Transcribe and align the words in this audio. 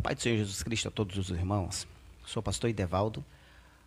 Pai 0.00 0.14
do 0.14 0.22
Senhor 0.22 0.36
Jesus 0.36 0.62
Cristo 0.62 0.86
a 0.86 0.90
todos 0.92 1.18
os 1.18 1.30
irmãos. 1.30 1.84
Sou 2.24 2.40
pastor 2.40 2.70
Idevaldo, 2.70 3.24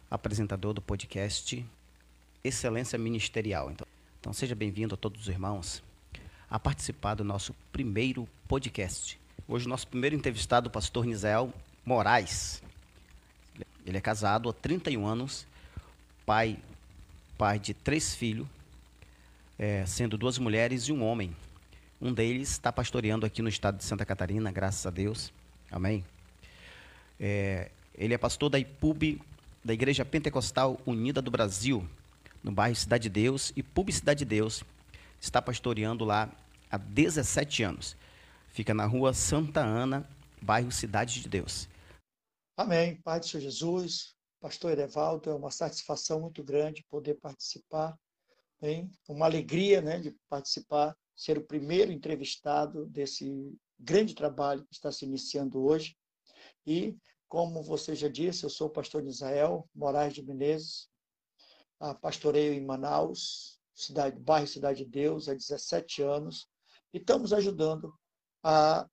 apresentador 0.10 0.74
do 0.74 0.82
podcast 0.82 1.66
Excelência 2.44 3.00
Ministerial. 3.00 3.72
Então, 3.72 3.88
então 4.20 4.34
seja 4.34 4.54
bem-vindo 4.54 4.96
a 4.96 4.98
todos 4.98 5.22
os 5.22 5.28
irmãos 5.30 5.82
a 6.50 6.60
participar 6.60 7.16
do 7.16 7.24
nosso 7.24 7.56
primeiro 7.72 8.28
podcast. 8.50 9.18
Hoje, 9.48 9.66
nosso 9.66 9.88
primeiro 9.88 10.14
entrevistado, 10.14 10.68
o 10.68 10.72
pastor 10.72 11.06
Nizel 11.06 11.54
Moraes. 11.86 12.62
Ele 13.86 13.98
é 13.98 14.02
casado 14.02 14.50
há 14.50 14.54
31 14.54 15.08
anos, 15.08 15.48
pai, 16.26 16.60
pai 17.38 17.60
de 17.60 17.74
três 17.74 18.14
filhos, 18.14 18.46
é, 19.58 19.86
sendo 19.86 20.18
duas 20.18 20.38
mulheres 20.38 20.84
e 20.84 20.92
um 20.92 21.02
homem. 21.02 21.34
Um 22.02 22.12
deles 22.12 22.50
está 22.50 22.72
pastoreando 22.72 23.28
aqui 23.28 23.44
no 23.44 23.48
estado 23.48 23.78
de 23.78 23.84
Santa 23.84 24.04
Catarina, 24.04 24.52
graças 24.52 24.84
a 24.88 24.90
Deus. 24.90 25.32
Amém. 25.70 26.04
É, 27.20 27.70
ele 27.94 28.16
é 28.16 28.18
pastor 28.18 28.50
da 28.50 28.58
IPUB, 28.58 29.22
da 29.64 29.72
Igreja 29.72 30.04
Pentecostal 30.04 30.82
Unida 30.84 31.22
do 31.22 31.30
Brasil, 31.30 31.88
no 32.44 32.52
bairro 32.52 32.76
Cidade 32.76 33.04
de 33.04 33.10
Deus, 33.10 33.54
e 33.56 33.62
PUB 33.62 33.92
Cidade 33.92 34.20
de 34.20 34.26
Deus. 34.26 34.64
Está 35.20 35.40
pastoreando 35.40 36.04
lá 36.04 36.28
há 36.72 36.78
17 36.80 37.62
anos. 37.62 37.96
Fica 38.48 38.74
na 38.74 38.88
rua 38.88 39.14
Santa 39.14 39.62
Ana, 39.62 40.04
bairro 40.42 40.72
Cidade 40.72 41.22
de 41.22 41.30
Deus. 41.30 41.70
Amém. 42.58 42.96
Pai 43.04 43.20
do 43.20 43.28
Senhor 43.28 43.44
Jesus, 43.44 44.16
pastor 44.40 44.72
Erevaldo, 44.72 45.30
é 45.30 45.36
uma 45.36 45.52
satisfação 45.52 46.20
muito 46.20 46.44
grande 46.44 46.84
poder 46.90 47.14
participar. 47.20 47.96
Hein? 48.60 48.90
Uma 49.08 49.28
alegria 49.28 49.82
né, 49.82 50.00
de 50.00 50.16
participar 50.28 50.96
ser 51.16 51.38
o 51.38 51.46
primeiro 51.46 51.92
entrevistado 51.92 52.86
desse 52.88 53.54
grande 53.80 54.16
trabalho 54.16 54.66
que 54.66 54.74
está 54.74 54.92
se 54.92 55.06
iniciando 55.06 55.64
hoje. 55.64 55.98
E, 56.66 56.96
como 57.28 57.64
você 57.64 57.96
já 57.96 58.08
disse, 58.08 58.44
eu 58.44 58.50
sou 58.50 58.68
o 58.68 58.72
pastor 58.72 59.06
Israel 59.06 59.68
Moraes 59.74 60.14
de 60.14 60.24
Menezes, 60.24 60.90
pastoreio 62.02 62.54
em 62.54 62.64
Manaus, 62.64 63.60
cidade, 63.74 64.20
bairro 64.20 64.48
Cidade 64.48 64.84
de 64.84 64.90
Deus, 64.90 65.28
há 65.28 65.34
17 65.34 66.04
anos, 66.04 66.48
e 66.94 66.98
estamos 66.98 67.34
ajudando 67.34 67.94
a 68.44 68.88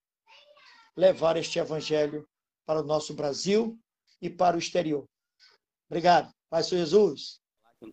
levar 0.97 1.37
este 1.37 1.59
evangelho 1.59 2.29
para 2.65 2.81
o 2.81 2.85
nosso 2.85 3.15
Brasil 3.15 3.79
e 4.21 4.31
para 4.31 4.57
o 4.57 4.59
exterior. 4.59 5.07
Obrigado. 5.91 6.33
Pai 6.51 6.63
Jesus. 6.63 7.41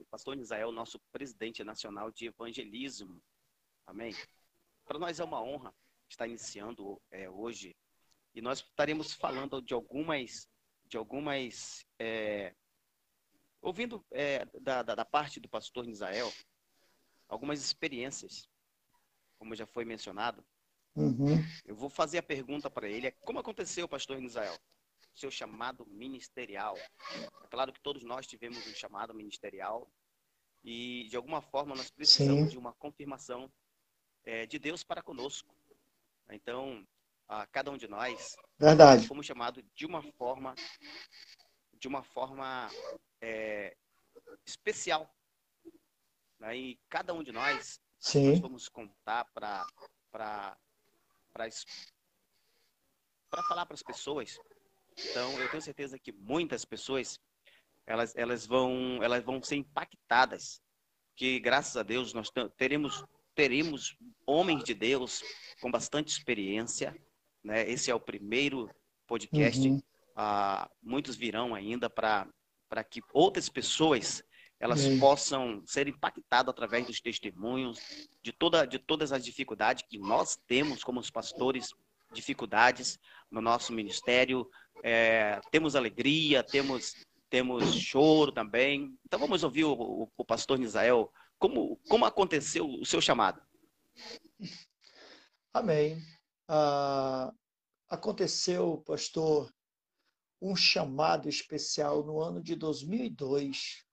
Pastor 0.10 0.38
Israel, 0.38 0.72
nosso 0.72 1.00
presidente 1.12 1.64
nacional 1.64 2.12
de 2.12 2.28
evangelismo. 2.28 3.22
Amém. 3.88 4.16
Para 4.86 5.00
nós 5.00 5.20
é 5.20 5.24
uma 5.24 5.42
honra 5.42 5.74
estar 6.08 6.28
iniciando 6.28 7.02
é, 7.12 7.30
hoje 7.30 7.76
e 8.36 8.42
nós 8.42 8.60
estaremos 8.60 9.14
falando 9.14 9.62
de 9.62 9.74
algumas, 9.74 10.50
de 10.86 10.98
algumas, 10.98 11.86
é, 11.98 12.54
ouvindo 13.62 14.06
é, 14.12 14.46
da, 14.60 14.84
da, 14.84 14.96
da, 14.96 15.06
parte 15.06 15.40
do 15.40 15.48
pastor 15.48 15.88
Israel, 15.88 16.32
algumas 17.30 17.64
experiências, 17.64 18.50
como 19.38 19.56
já 19.56 19.66
foi 19.66 19.86
mencionado. 19.86 20.46
Uhum. 20.96 21.38
Eu 21.66 21.76
vou 21.76 21.90
fazer 21.90 22.18
a 22.18 22.24
pergunta 22.24 22.70
para 22.70 22.90
ele: 22.90 23.10
como 23.22 23.40
aconteceu, 23.40 23.88
pastor 23.88 24.22
Israel? 24.22 24.58
Seu 25.14 25.32
chamado 25.32 25.86
ministerial. 25.88 26.76
É 26.78 27.48
claro 27.50 27.72
que 27.72 27.80
todos 27.80 28.04
nós 28.04 28.28
tivemos 28.28 28.68
um 28.68 28.74
chamado 28.74 29.14
ministerial 29.14 29.90
e 30.62 31.08
de 31.10 31.16
alguma 31.16 31.42
forma 31.42 31.74
nós 31.74 31.90
precisamos 31.90 32.46
Sim. 32.46 32.50
de 32.50 32.58
uma 32.58 32.74
confirmação 32.74 33.50
é, 34.26 34.46
de 34.46 34.58
Deus 34.60 34.84
para 34.84 35.02
conosco. 35.02 35.54
Então, 36.30 36.86
a 37.28 37.46
cada 37.48 37.72
um 37.72 37.78
de 37.78 37.88
nós 37.88 38.36
Verdade. 38.58 39.08
fomos 39.08 39.26
chamados 39.26 39.64
de 39.74 39.86
uma 39.86 40.02
forma, 40.02 40.56
de 41.74 41.88
uma 41.88 42.04
forma 42.04 42.70
é, 43.22 43.76
especial. 44.46 45.14
Né? 46.40 46.58
E 46.58 46.80
cada 46.90 47.14
um 47.14 47.24
de 47.24 47.32
nós, 47.32 47.80
Sim. 48.00 48.32
nós 48.32 48.40
vamos 48.40 48.70
contar 48.70 49.26
para 49.34 49.66
para 50.12 50.58
para 53.30 53.44
falar 53.44 53.66
para 53.66 53.76
as 53.76 53.84
pessoas. 53.84 54.40
Então, 54.98 55.38
eu 55.40 55.50
tenho 55.50 55.62
certeza 55.62 56.00
que 56.00 56.14
muitas 56.14 56.64
pessoas 56.64 57.20
elas, 57.86 58.16
elas 58.16 58.46
vão 58.46 59.04
elas 59.04 59.24
vão 59.24 59.42
ser 59.44 59.58
impactadas, 59.58 60.62
que 61.16 61.40
graças 61.40 61.76
a 61.76 61.84
Deus 61.84 62.14
nós 62.14 62.32
teremos 62.56 63.04
teremos 63.36 63.96
homens 64.26 64.64
de 64.64 64.74
Deus 64.74 65.22
com 65.62 65.70
bastante 65.70 66.10
experiência. 66.10 66.96
Né? 67.44 67.70
Esse 67.70 67.92
é 67.92 67.96
o 67.96 68.00
primeiro 68.00 68.70
podcast. 69.06 69.68
Uhum. 69.68 69.82
Ah, 70.16 70.70
muitos 70.82 71.16
virão 71.16 71.54
ainda 71.54 71.90
para 71.90 72.28
que 72.90 73.02
outras 73.14 73.50
pessoas 73.50 74.24
elas 74.58 74.86
uhum. 74.86 75.00
possam 75.00 75.64
ser 75.66 75.88
impactadas 75.88 76.50
através 76.50 76.88
dos 76.88 77.02
testemunhos 77.02 77.78
de 78.24 78.32
toda 78.32 78.66
de 78.66 78.80
todas 78.80 79.12
as 79.12 79.24
dificuldades 79.24 79.84
que 79.88 79.98
nós 79.98 80.38
temos 80.48 80.82
como 80.82 81.02
os 81.02 81.12
pastores 81.12 81.74
dificuldades 82.14 82.98
no 83.30 83.42
nosso 83.42 83.74
ministério 83.74 84.50
é, 84.82 85.42
temos 85.52 85.76
alegria 85.76 86.42
temos 86.42 86.94
temos 87.30 87.76
choro 87.76 88.32
também 88.32 88.98
então 89.06 89.20
vamos 89.20 89.44
ouvir 89.44 89.66
o, 89.66 89.74
o, 89.74 90.12
o 90.16 90.26
pastor 90.26 90.58
Nisael 90.58 91.12
como, 91.40 91.78
como 91.88 92.06
aconteceu 92.06 92.68
o 92.68 92.86
seu 92.86 93.02
chamado? 93.02 93.42
Amém. 95.54 96.02
Ah, 96.48 97.34
aconteceu, 97.90 98.84
pastor, 98.86 99.54
um 100.42 100.56
chamado 100.56 101.30
especial 101.30 102.04
no 102.04 102.22
ano 102.22 102.42
de 102.42 102.56
2002. 102.56 103.86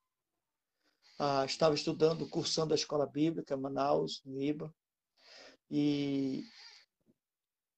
Ah, 1.18 1.44
estava 1.44 1.74
estudando, 1.74 2.28
cursando 2.28 2.74
a 2.74 2.76
escola 2.76 3.06
bíblica, 3.06 3.56
Manaus, 3.56 4.22
no 4.24 4.40
IBA, 4.40 4.74
e 5.70 6.44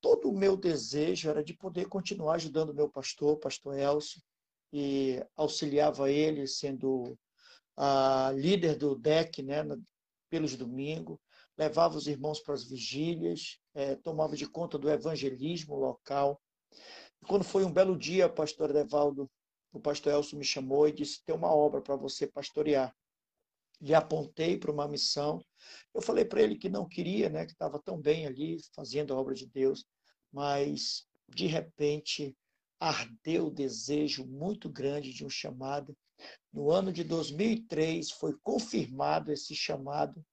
todo 0.00 0.30
o 0.30 0.36
meu 0.36 0.56
desejo 0.56 1.28
era 1.28 1.44
de 1.44 1.54
poder 1.54 1.88
continuar 1.88 2.34
ajudando 2.34 2.74
meu 2.74 2.88
pastor, 2.88 3.38
pastor 3.38 3.78
Elcio, 3.78 4.20
e 4.72 5.24
auxiliava 5.36 6.10
ele, 6.10 6.46
sendo 6.46 7.16
a 7.76 8.32
líder 8.34 8.76
do 8.76 8.94
DEC, 8.94 9.42
né, 9.42 9.62
pelos 10.30 10.56
domingos, 10.56 11.18
levava 11.56 11.96
os 11.96 12.06
irmãos 12.06 12.40
para 12.40 12.54
as 12.54 12.64
vigílias, 12.64 13.58
é, 13.74 13.94
tomava 13.96 14.36
de 14.36 14.48
conta 14.48 14.78
do 14.78 14.90
evangelismo 14.90 15.76
local. 15.76 16.40
E 17.22 17.26
quando 17.26 17.44
foi 17.44 17.64
um 17.64 17.72
belo 17.72 17.96
dia, 17.96 18.28
pastor 18.28 18.74
Evaldo, 18.74 19.30
o 19.72 19.80
pastor 19.80 20.12
Elcio 20.12 20.38
me 20.38 20.44
chamou 20.44 20.88
e 20.88 20.92
disse: 20.92 21.24
tem 21.24 21.34
uma 21.34 21.52
obra 21.52 21.80
para 21.80 21.96
você 21.96 22.26
pastorear. 22.26 22.94
Lhe 23.80 23.94
apontei 23.94 24.56
para 24.56 24.70
uma 24.70 24.88
missão. 24.88 25.44
Eu 25.92 26.00
falei 26.00 26.24
para 26.24 26.42
ele 26.42 26.56
que 26.56 26.68
não 26.68 26.88
queria, 26.88 27.28
né, 27.28 27.44
que 27.44 27.52
estava 27.52 27.80
tão 27.80 28.00
bem 28.00 28.26
ali 28.26 28.58
fazendo 28.74 29.12
a 29.12 29.16
obra 29.16 29.34
de 29.34 29.46
Deus, 29.46 29.84
mas 30.32 31.06
de 31.28 31.46
repente 31.46 32.36
ardeu 32.78 33.46
o 33.46 33.50
desejo 33.50 34.26
muito 34.26 34.68
grande 34.68 35.12
de 35.12 35.24
um 35.24 35.30
chamado 35.30 35.96
no 36.52 36.70
ano 36.70 36.92
de 36.92 37.02
2003 37.02 38.12
foi 38.12 38.34
confirmado 38.42 39.32
esse 39.32 39.54
chamado 39.54 40.24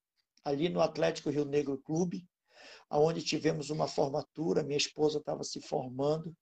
ali 0.44 0.69
no 0.69 0.81
Atlético 0.81 1.30
Rio 1.30 1.46
Negro 1.46 1.78
Clube, 1.80 2.28
aonde 2.90 3.24
tivemos 3.24 3.69
uma 3.69 3.88
formatura, 3.88 4.64
minha 4.64 4.78
esposa 4.78 5.19
estava 5.19 5.44
se 5.44 5.62
formando, 5.62 6.36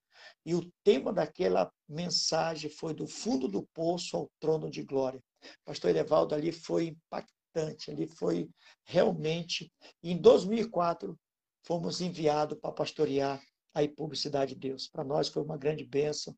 e 0.46 0.54
o 0.56 0.70
tema 0.84 1.14
daquela 1.14 1.72
mensagem 1.88 2.70
foi 2.70 2.94
do 2.94 3.08
fundo 3.08 3.48
do 3.48 3.64
poço 3.74 4.18
ao 4.18 4.32
trono 4.40 4.70
de 4.70 4.84
glória. 4.84 5.24
Pastor 5.64 5.96
Evaldo 5.96 6.36
ali 6.36 6.52
foi 6.52 6.88
impactante, 6.88 7.92
ali 7.92 8.08
foi 8.08 8.50
realmente. 8.84 9.72
Em 10.04 10.18
2004 10.18 11.18
fomos 11.64 12.02
enviados 12.02 12.58
para 12.60 12.74
pastorear 12.74 13.42
a 13.74 13.88
Publicidade 13.96 14.56
de 14.56 14.60
Deus. 14.60 14.88
Para 14.88 15.04
nós 15.04 15.30
foi 15.30 15.44
uma 15.44 15.58
grande 15.58 15.86
bênção 15.86 16.36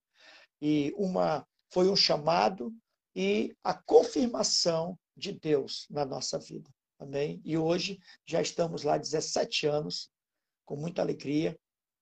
e 0.61 0.93
uma 0.95 1.45
foi 1.71 1.89
um 1.89 1.95
chamado 1.95 2.71
e 3.15 3.55
a 3.63 3.73
confirmação 3.73 4.97
de 5.15 5.33
Deus 5.33 5.85
na 5.89 6.05
nossa 6.05 6.39
vida. 6.39 6.69
Amém? 6.99 7.41
E 7.43 7.57
hoje 7.57 7.99
já 8.25 8.41
estamos 8.41 8.83
lá 8.83 8.97
17 8.97 9.67
anos, 9.67 10.09
com 10.65 10.75
muita 10.75 11.01
alegria, 11.01 11.57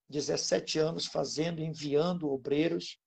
17 0.09 0.79
anos 0.79 1.05
fazendo, 1.05 1.61
enviando 1.61 2.29
obreiros, 2.29 2.99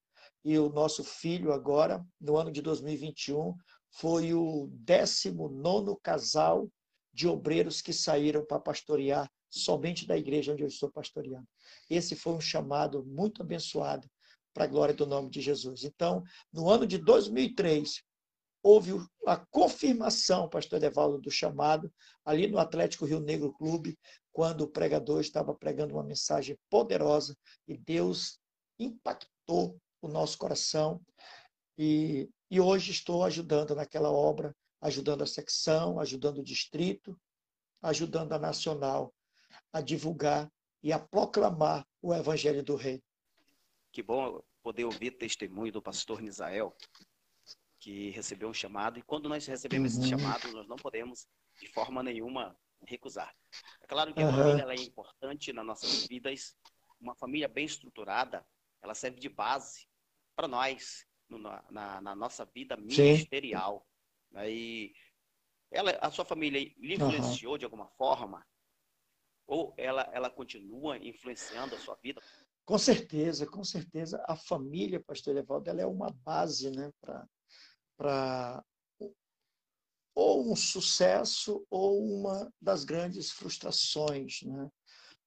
e 0.44 0.58
o 0.58 0.68
nosso 0.68 1.04
filho 1.04 1.52
agora, 1.52 2.04
no 2.20 2.36
ano 2.36 2.50
de 2.50 2.60
2021, 2.60 3.54
foi 3.90 4.32
o 4.32 4.68
19 4.72 5.96
casal 6.02 6.68
de 7.12 7.28
obreiros 7.28 7.80
que 7.80 7.92
saíram 7.92 8.44
para 8.44 8.58
pastorear 8.58 9.30
somente 9.50 10.06
da 10.06 10.16
igreja 10.16 10.52
onde 10.52 10.62
eu 10.62 10.68
estou 10.68 10.90
pastoreando. 10.90 11.46
Esse 11.88 12.16
foi 12.16 12.32
um 12.32 12.40
chamado 12.40 13.04
muito 13.04 13.42
abençoado 13.42 14.08
para 14.52 14.64
a 14.64 14.68
glória 14.68 14.94
do 14.94 15.06
nome 15.06 15.30
de 15.30 15.40
Jesus. 15.40 15.84
Então, 15.84 16.22
no 16.52 16.68
ano 16.68 16.86
de 16.86 16.98
2003, 16.98 18.02
houve 18.62 18.92
a 19.26 19.36
confirmação, 19.36 20.48
pastor 20.48 20.82
Evaldo, 20.82 21.20
do 21.20 21.30
chamado, 21.30 21.92
ali 22.24 22.46
no 22.46 22.58
Atlético 22.58 23.04
Rio 23.04 23.20
Negro 23.20 23.52
Clube, 23.52 23.98
quando 24.32 24.62
o 24.62 24.68
pregador 24.68 25.20
estava 25.20 25.54
pregando 25.54 25.94
uma 25.94 26.04
mensagem 26.04 26.56
poderosa 26.70 27.36
e 27.66 27.76
Deus 27.76 28.38
impactou 28.78 29.76
o 30.00 30.08
nosso 30.08 30.38
coração. 30.38 31.00
E, 31.76 32.28
e 32.50 32.60
hoje 32.60 32.92
estou 32.92 33.24
ajudando 33.24 33.74
naquela 33.74 34.10
obra, 34.10 34.54
ajudando 34.80 35.22
a 35.22 35.26
secção, 35.26 35.98
ajudando 35.98 36.38
o 36.38 36.44
distrito, 36.44 37.18
ajudando 37.82 38.32
a 38.32 38.38
nacional 38.38 39.12
a 39.72 39.80
divulgar 39.80 40.50
e 40.82 40.92
a 40.92 40.98
proclamar 40.98 41.86
o 42.00 42.14
Evangelho 42.14 42.62
do 42.62 42.76
Rei. 42.76 43.02
Que 43.92 44.02
bom 44.02 44.42
poder 44.62 44.84
ouvir 44.84 45.12
testemunho 45.12 45.72
do 45.72 45.82
pastor 45.82 46.22
Misael, 46.22 46.74
que 47.78 48.10
recebeu 48.10 48.48
um 48.48 48.54
chamado, 48.54 48.98
e 48.98 49.02
quando 49.02 49.28
nós 49.28 49.46
recebemos 49.46 49.94
uhum. 49.94 50.00
esse 50.00 50.08
chamado, 50.08 50.52
nós 50.52 50.66
não 50.66 50.76
podemos, 50.76 51.28
de 51.60 51.66
forma 51.68 52.02
nenhuma, 52.02 52.56
recusar. 52.86 53.34
É 53.80 53.86
claro 53.86 54.14
que 54.14 54.22
a 54.22 54.26
uhum. 54.26 54.32
família 54.32 54.72
é 54.72 54.82
importante 54.82 55.52
nas 55.52 55.66
nossas 55.66 56.06
vidas, 56.06 56.56
uma 57.00 57.14
família 57.14 57.48
bem 57.48 57.64
estruturada, 57.64 58.46
ela 58.80 58.94
serve 58.94 59.20
de 59.20 59.28
base 59.28 59.86
para 60.34 60.48
nós, 60.48 61.06
no, 61.28 61.38
na, 61.38 62.00
na, 62.00 62.14
nossa 62.14 62.44
vida 62.44 62.76
ministerial. 62.76 63.86
Né? 64.30 64.50
E 64.50 64.94
ela, 65.70 65.90
a 66.00 66.10
sua 66.10 66.24
família 66.24 66.72
lhe 66.78 66.94
influenciou 66.94 67.52
uhum. 67.52 67.58
de 67.58 67.64
alguma 67.64 67.88
forma? 67.88 68.46
Ou 69.46 69.74
ela, 69.76 70.08
ela 70.12 70.30
continua 70.30 70.98
influenciando 70.98 71.74
a 71.74 71.78
sua 71.78 71.96
vida? 71.96 72.22
Com 72.64 72.78
certeza, 72.78 73.46
com 73.46 73.64
certeza. 73.64 74.24
A 74.26 74.36
família, 74.36 75.02
pastor 75.02 75.36
Evaldo, 75.36 75.68
ela 75.68 75.82
é 75.82 75.86
uma 75.86 76.10
base 76.24 76.70
né, 76.70 76.90
para 77.96 78.64
ou 80.14 80.52
um 80.52 80.54
sucesso 80.54 81.66
ou 81.70 82.04
uma 82.04 82.52
das 82.60 82.84
grandes 82.84 83.30
frustrações. 83.30 84.42
Né? 84.42 84.70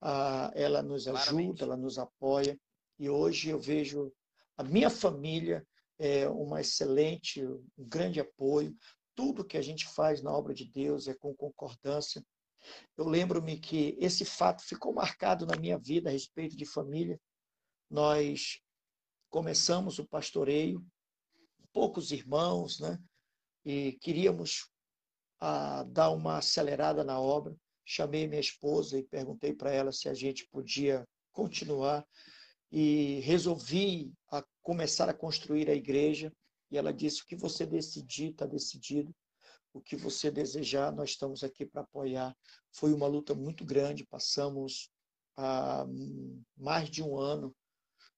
Ah, 0.01 0.51
ela 0.53 0.81
nos 0.81 1.07
ajuda, 1.07 1.23
Claramente. 1.23 1.63
ela 1.63 1.77
nos 1.77 1.97
apoia. 1.97 2.59
E 2.99 3.09
hoje 3.09 3.49
eu 3.49 3.59
vejo 3.59 4.13
a 4.57 4.63
minha 4.63 4.89
família 4.89 5.65
é 5.97 6.27
uma 6.27 6.61
excelente, 6.61 7.43
um 7.45 7.65
grande 7.77 8.19
apoio. 8.19 8.75
Tudo 9.15 9.45
que 9.45 9.57
a 9.57 9.61
gente 9.61 9.87
faz 9.87 10.21
na 10.21 10.31
obra 10.31 10.53
de 10.53 10.65
Deus 10.65 11.07
é 11.07 11.13
com 11.13 11.33
concordância. 11.35 12.23
Eu 12.97 13.07
lembro-me 13.07 13.59
que 13.59 13.97
esse 13.99 14.25
fato 14.25 14.63
ficou 14.63 14.93
marcado 14.93 15.45
na 15.45 15.55
minha 15.55 15.77
vida 15.77 16.09
a 16.09 16.11
respeito 16.11 16.55
de 16.55 16.65
família. 16.65 17.19
Nós 17.89 18.59
começamos 19.29 19.99
o 19.99 20.07
pastoreio, 20.07 20.85
poucos 21.71 22.11
irmãos, 22.11 22.79
né? 22.79 22.97
E 23.63 23.93
queríamos 24.01 24.69
a 25.39 25.83
dar 25.83 26.11
uma 26.11 26.37
acelerada 26.37 27.03
na 27.03 27.19
obra. 27.19 27.55
Chamei 27.83 28.27
minha 28.27 28.39
esposa 28.39 28.97
e 28.97 29.03
perguntei 29.03 29.53
para 29.53 29.71
ela 29.71 29.91
se 29.91 30.09
a 30.09 30.13
gente 30.13 30.47
podia 30.47 31.05
continuar 31.31 32.07
e 32.71 33.19
resolvi 33.19 34.11
a 34.31 34.43
começar 34.61 35.09
a 35.09 35.13
construir 35.13 35.69
a 35.69 35.75
igreja. 35.75 36.33
E 36.71 36.77
ela 36.77 36.93
disse: 36.93 37.21
o 37.21 37.25
que 37.25 37.35
você 37.35 37.65
decidir, 37.65 38.31
está 38.31 38.45
decidido. 38.45 39.13
O 39.73 39.81
que 39.81 39.95
você 39.95 40.31
desejar, 40.31 40.93
nós 40.93 41.11
estamos 41.11 41.43
aqui 41.43 41.65
para 41.65 41.81
apoiar. 41.81 42.35
Foi 42.71 42.93
uma 42.93 43.07
luta 43.07 43.35
muito 43.35 43.65
grande. 43.65 44.05
Passamos 44.05 44.89
ah, 45.37 45.85
mais 46.55 46.89
de 46.89 47.03
um 47.03 47.19
ano 47.19 47.53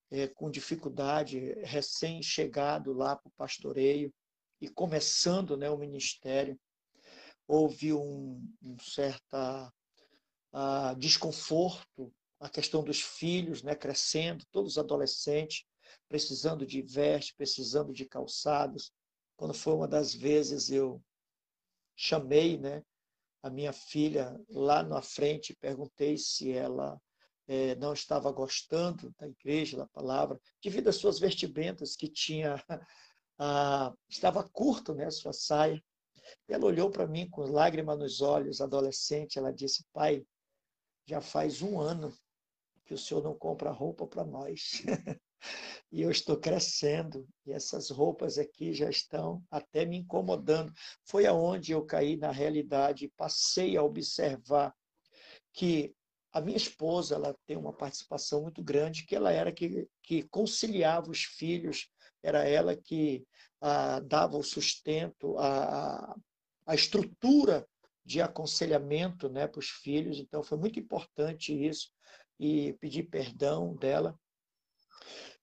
é, 0.09 0.27
com 0.27 0.49
dificuldade, 0.49 1.53
recém-chegado 1.63 2.93
lá 2.93 3.15
para 3.15 3.27
o 3.27 3.33
pastoreio 3.37 4.13
e 4.61 4.67
começando 4.69 5.57
né, 5.57 5.69
o 5.69 5.77
ministério 5.77 6.59
houve 7.47 7.93
um, 7.93 8.43
um 8.61 8.77
certa 8.79 9.71
uh, 10.53 10.95
desconforto, 10.97 12.13
a 12.39 12.49
questão 12.49 12.83
dos 12.83 13.01
filhos 13.01 13.63
né, 13.63 13.75
crescendo, 13.75 14.45
todos 14.51 14.77
adolescentes, 14.77 15.65
precisando 16.07 16.65
de 16.65 16.81
veste, 16.81 17.33
precisando 17.35 17.93
de 17.93 18.05
calçados. 18.05 18.91
Quando 19.35 19.53
foi 19.53 19.73
uma 19.73 19.87
das 19.87 20.13
vezes 20.13 20.69
eu 20.69 21.01
chamei 21.95 22.57
né, 22.57 22.83
a 23.41 23.49
minha 23.49 23.73
filha 23.73 24.39
lá 24.49 24.83
na 24.83 25.01
frente, 25.01 25.55
perguntei 25.59 26.17
se 26.17 26.51
ela 26.51 26.99
é, 27.47 27.75
não 27.75 27.93
estava 27.93 28.31
gostando 28.31 29.13
da 29.17 29.27
igreja, 29.27 29.77
da 29.77 29.87
palavra, 29.87 30.39
devido 30.61 30.89
às 30.89 30.97
suas 30.97 31.19
vestimentas 31.19 31.95
que 31.95 32.07
tinha, 32.09 32.61
ah, 33.39 33.93
estava 34.09 34.47
curto, 34.49 34.93
né, 34.93 35.09
sua 35.09 35.33
saia. 35.33 35.81
Ela 36.47 36.65
olhou 36.65 36.91
para 36.91 37.07
mim 37.07 37.29
com 37.29 37.43
lágrimas 37.43 37.97
nos 37.97 38.21
olhos, 38.21 38.59
adolescente. 38.59 39.39
Ela 39.39 39.53
disse: 39.53 39.85
Pai, 39.93 40.25
já 41.05 41.21
faz 41.21 41.61
um 41.61 41.79
ano 41.79 42.13
que 42.85 42.93
o 42.93 42.97
senhor 42.97 43.23
não 43.23 43.33
compra 43.33 43.71
roupa 43.71 44.05
para 44.05 44.25
nós. 44.25 44.81
e 45.91 46.01
eu 46.01 46.11
estou 46.11 46.37
crescendo 46.37 47.27
e 47.45 47.53
essas 47.53 47.89
roupas 47.89 48.37
aqui 48.37 48.73
já 48.73 48.89
estão 48.89 49.41
até 49.49 49.85
me 49.85 49.97
incomodando. 49.97 50.73
Foi 51.05 51.25
aonde 51.25 51.71
eu 51.71 51.85
caí 51.85 52.17
na 52.17 52.31
realidade 52.31 53.05
e 53.05 53.11
passei 53.11 53.77
a 53.77 53.83
observar 53.83 54.75
que 55.53 55.95
a 56.37 56.41
minha 56.41 56.57
esposa 56.57 57.15
ela 57.15 57.35
tem 57.45 57.57
uma 57.57 57.73
participação 57.73 58.43
muito 58.43 58.63
grande, 58.63 59.05
que 59.05 59.15
ela 59.15 59.31
era 59.31 59.51
que, 59.51 59.87
que 60.03 60.23
conciliava 60.23 61.09
os 61.09 61.23
filhos, 61.23 61.89
era 62.21 62.47
ela 62.47 62.75
que 62.75 63.25
ah, 63.59 63.99
dava 63.99 64.37
o 64.37 64.43
sustento, 64.43 65.37
a, 65.39 66.15
a 66.65 66.75
estrutura 66.75 67.67
de 68.05 68.21
aconselhamento 68.21 69.29
né, 69.29 69.47
para 69.47 69.59
os 69.59 69.69
filhos. 69.69 70.19
Então, 70.19 70.43
foi 70.43 70.57
muito 70.57 70.79
importante 70.79 71.51
isso 71.53 71.89
e 72.39 72.73
pedir 72.73 73.03
perdão 73.03 73.75
dela. 73.75 74.17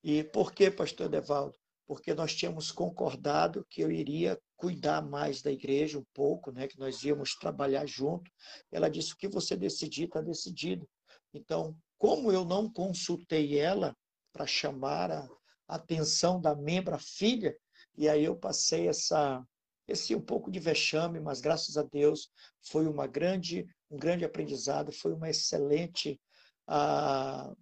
E 0.03 0.23
por 0.23 0.53
que, 0.53 0.71
pastor 0.71 1.09
Devaldo? 1.09 1.59
Porque 1.87 2.15
nós 2.15 2.35
tínhamos 2.35 2.73
concordado 2.73 3.67
que 3.69 3.83
eu 3.83 3.91
iria 3.91 4.39
cuidar 4.57 5.03
mais 5.03 5.43
da 5.43 5.51
igreja 5.53 5.99
um 5.99 6.05
pouco, 6.15 6.51
né, 6.51 6.67
que 6.67 6.79
nós 6.79 7.03
íamos 7.03 7.35
trabalhar 7.35 7.87
junto. 7.87 8.31
Ela 8.73 8.89
disse: 8.89 9.13
o 9.13 9.17
que 9.17 9.29
você 9.29 9.57
decidir, 9.57 10.05
está 10.05 10.21
decidido. 10.21 10.89
Então, 11.33 11.77
como 11.99 12.33
eu 12.33 12.45
não 12.45 12.71
consultei 12.71 13.59
ela 13.59 13.95
para 14.33 14.47
chamar 14.47 15.11
a 15.11 15.29
atenção 15.69 16.41
da 16.41 16.55
membra 16.55 16.99
filha, 16.99 17.55
e 17.97 18.09
aí 18.09 18.25
eu 18.25 18.37
passei 18.37 18.89
essa 18.89 19.45
esse 19.87 20.15
um 20.15 20.21
pouco 20.21 20.51
de 20.51 20.59
vexame, 20.59 21.21
mas 21.21 21.41
graças 21.41 21.77
a 21.77 21.83
Deus 21.83 22.31
foi 22.63 22.87
uma 22.87 23.07
grande, 23.07 23.67
um 23.91 23.99
grande 23.99 24.25
aprendizado, 24.25 24.91
foi 24.91 25.13
uma 25.13 25.29
excelente. 25.29 26.19
Ah, 26.67 27.53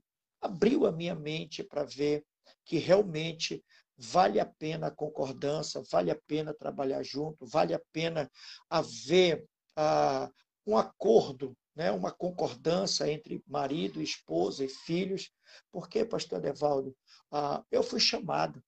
abriu 0.40 0.86
a 0.86 0.92
minha 0.92 1.14
mente 1.14 1.62
para 1.64 1.84
ver 1.84 2.24
que 2.64 2.78
realmente 2.78 3.62
vale 3.96 4.40
a 4.40 4.46
pena 4.46 4.88
a 4.88 4.90
concordância, 4.90 5.82
vale 5.90 6.10
a 6.10 6.18
pena 6.26 6.54
trabalhar 6.54 7.02
junto, 7.02 7.46
vale 7.46 7.74
a 7.74 7.80
pena 7.92 8.30
haver 8.68 9.46
ah, 9.76 10.30
um 10.66 10.76
acordo, 10.76 11.56
né, 11.74 11.90
uma 11.90 12.12
concordância 12.12 13.10
entre 13.10 13.42
marido, 13.46 14.02
esposa 14.02 14.64
e 14.64 14.68
filhos. 14.68 15.30
Porque, 15.70 16.04
pastor 16.04 16.40
Devaldo, 16.40 16.96
ah, 17.30 17.62
eu 17.70 17.82
fui 17.82 18.00
chamado, 18.00 18.62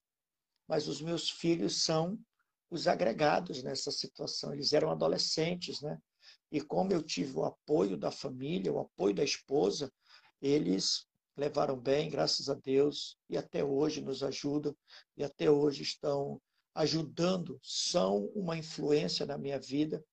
mas 0.69 0.89
os 0.89 1.01
meus 1.01 1.31
filhos 1.31 1.83
são 1.83 2.19
os 2.71 2.89
agregados 2.89 3.63
nessa 3.63 3.91
situação. 3.91 4.53
Eles 4.53 4.73
eram 4.73 4.91
adolescentes, 4.91 5.81
né? 5.81 5.99
E 6.51 6.61
como 6.61 6.93
eu 6.93 7.03
tive 7.03 7.37
o 7.37 7.45
apoio 7.45 7.97
da 7.97 8.11
família, 8.11 8.73
o 8.73 8.81
apoio 8.81 9.15
da 9.15 9.25
esposa, 9.25 9.93
eles 10.41 11.07
levaram 11.37 11.79
bem, 11.79 12.11
graças 12.11 12.49
a 12.49 12.55
Deus, 12.55 13.17
e 13.29 13.37
até 13.37 13.65
hoje 13.65 14.01
nos 14.01 14.23
ajudam, 14.23 14.75
e 15.17 15.25
até 15.25 15.51
hoje 15.51 15.83
estão 15.83 16.41
ajudando, 16.75 17.59
são 17.63 18.27
uma 18.35 18.57
influência 18.57 19.25
na 19.27 19.39
minha 19.39 19.59
vida, 19.59 20.05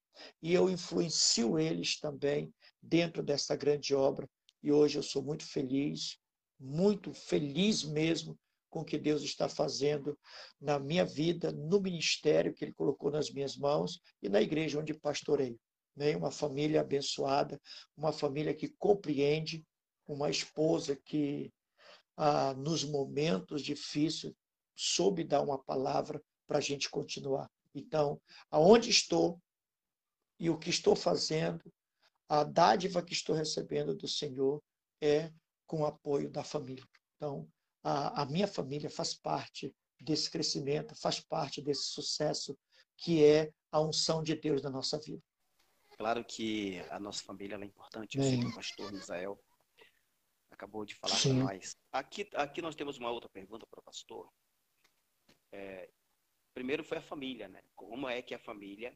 e 0.42 0.54
eu 0.54 0.70
influencio 0.70 1.58
eles 1.58 2.00
também 2.00 2.54
dentro 2.82 3.24
dessa 3.24 3.56
grande 3.56 3.96
obra, 3.96 4.30
e 4.64 4.72
hoje 4.72 4.98
eu 4.98 5.04
sou 5.04 5.24
muito 5.24 5.46
feliz, 5.46 6.18
muito 6.60 7.14
feliz 7.14 7.84
mesmo 7.84 8.38
com 8.70 8.82
o 8.82 8.86
que 8.86 8.98
Deus 8.98 9.22
está 9.22 9.50
fazendo 9.50 10.18
na 10.60 10.80
minha 10.80 11.06
vida, 11.06 11.52
no 11.52 11.82
ministério 11.82 12.54
que 12.54 12.64
Ele 12.64 12.74
colocou 12.74 13.12
nas 13.12 13.30
minhas 13.30 13.58
mãos 13.58 14.00
e 14.22 14.30
na 14.30 14.42
igreja 14.42 14.80
onde 14.80 14.94
pastorei. 14.94 15.58
Né? 15.96 16.16
Uma 16.16 16.32
família 16.32 16.82
abençoada, 16.82 17.60
uma 17.98 18.14
família 18.14 18.54
que 18.54 18.70
compreende, 18.80 19.66
uma 20.14 20.30
esposa 20.30 20.96
que, 20.96 21.52
ah, 22.18 22.54
nos 22.54 22.84
momentos 22.84 23.62
difíceis, 23.62 24.34
soube 24.76 25.24
dar 25.24 25.42
uma 25.42 25.62
palavra 25.64 26.22
para 26.48 26.58
a 26.58 26.62
gente 26.62 26.90
continuar. 26.90 27.50
Então, 27.74 28.22
aonde 28.50 28.90
estou 28.90 29.42
e 30.40 30.50
o 30.50 30.58
que 30.58 30.70
estou 30.70 30.96
fazendo, 30.96 31.72
a 32.28 32.44
dádiva 32.44 33.04
que 33.04 33.14
estou 33.14 33.36
recebendo 33.36 33.96
do 33.96 34.08
Senhor 34.08 34.62
é 35.00 35.32
com 35.68 35.82
o 35.82 35.86
apoio 35.86 36.30
da 36.30 36.44
família. 36.44 36.84
Então, 37.16 37.48
a, 37.84 38.24
a 38.24 38.26
minha 38.26 38.48
família 38.48 38.90
faz 38.90 39.14
parte 39.14 39.74
desse 40.00 40.30
crescimento, 40.30 40.96
faz 40.96 41.20
parte 41.20 41.62
desse 41.62 41.86
sucesso 41.86 42.58
que 42.98 43.24
é 43.24 43.52
a 43.72 43.80
unção 43.80 44.22
de 44.22 44.36
Deus 44.36 44.62
na 44.62 44.70
nossa 44.70 45.00
vida. 45.00 45.22
Claro 45.98 46.26
que 46.26 46.80
a 46.90 47.00
nossa 47.00 47.24
família 47.24 47.56
é 47.56 47.66
importante. 47.66 48.18
Eu 48.18 48.24
sei 48.24 48.40
que 48.40 48.48
o 48.48 48.56
pastor 48.56 48.92
Misael 48.92 49.40
acabou 50.62 50.86
de 50.86 50.96
falar 50.96 51.20
para 51.20 51.34
nós. 51.34 51.76
Aqui, 51.92 52.30
aqui 52.36 52.62
nós 52.62 52.76
temos 52.76 52.98
uma 52.98 53.10
outra 53.10 53.30
pergunta 53.30 53.66
para 53.66 53.80
o 53.80 53.84
pastor. 53.84 54.32
É, 55.52 55.90
primeiro 56.54 56.84
foi 56.84 57.00
a 57.00 57.02
família, 57.02 57.48
né? 57.48 57.64
Como 57.76 58.08
é 58.08 58.22
que 58.22 58.36
a 58.36 58.40
família 58.40 58.96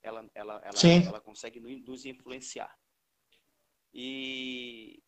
ela, 0.00 0.30
ela, 0.32 0.62
ela, 0.64 1.06
ela 1.06 1.20
consegue 1.20 1.58
nos 1.60 2.06
influenciar? 2.06 2.72
E 3.92 5.02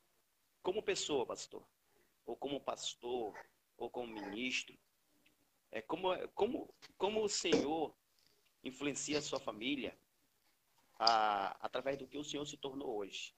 como 0.63 0.83
pessoa, 0.83 1.25
pastor, 1.25 1.67
ou 2.27 2.37
como 2.37 2.61
pastor, 2.61 3.33
ou 3.77 3.89
como 3.89 4.13
ministro, 4.13 4.77
é 5.71 5.81
como, 5.81 6.09
como, 6.31 6.75
como 6.99 7.23
o 7.23 7.29
Senhor 7.29 7.95
influencia 8.63 9.19
a 9.19 9.23
sua 9.23 9.39
família 9.39 9.97
a, 10.99 11.57
através 11.65 11.99
do 11.99 12.07
que 12.07 12.19
o 12.19 12.25
Senhor 12.25 12.47
se 12.47 12.57
tornou 12.57 12.99
hoje. 12.99 13.35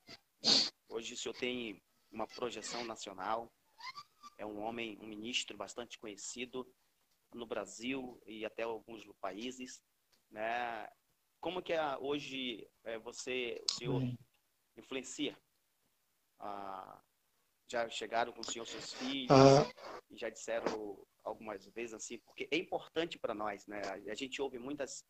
Hoje 0.88 1.14
o 1.14 1.16
Senhor 1.16 1.34
tem 1.34 1.82
uma 2.10 2.26
projeção 2.26 2.84
nacional, 2.84 3.52
é 4.38 4.44
um 4.44 4.60
homem, 4.60 4.98
um 5.00 5.06
ministro 5.06 5.56
bastante 5.56 5.98
conhecido 5.98 6.66
no 7.32 7.46
Brasil 7.46 8.20
e 8.26 8.44
até 8.44 8.62
alguns 8.62 9.04
países, 9.20 9.82
né? 10.30 10.88
Como 11.40 11.62
que 11.62 11.72
é, 11.72 11.96
hoje 11.98 12.68
é, 12.84 12.98
você, 12.98 13.62
o 13.70 13.72
senhor, 13.72 14.02
influencia? 14.76 15.38
Ah, 16.38 17.02
já 17.68 17.88
chegaram 17.88 18.32
com 18.32 18.40
o 18.40 18.44
senhor 18.44 18.66
seus 18.66 18.92
filhos 18.92 19.30
ah. 19.30 19.68
e 20.10 20.16
já 20.16 20.30
disseram 20.30 21.06
algumas 21.24 21.66
vezes 21.66 21.94
assim, 21.94 22.18
porque 22.18 22.48
é 22.50 22.56
importante 22.56 23.18
para 23.18 23.34
nós, 23.34 23.66
né? 23.66 23.80
A 24.10 24.14
gente 24.14 24.40
ouve 24.40 24.58
muitas, 24.58 25.04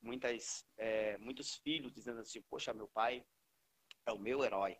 muitas, 0.00 0.66
é, 0.76 1.16
muitos 1.18 1.56
filhos 1.56 1.92
dizendo 1.92 2.20
assim, 2.20 2.42
poxa, 2.42 2.74
meu 2.74 2.88
pai 2.88 3.24
é 4.06 4.12
o 4.12 4.18
meu 4.18 4.42
herói, 4.44 4.76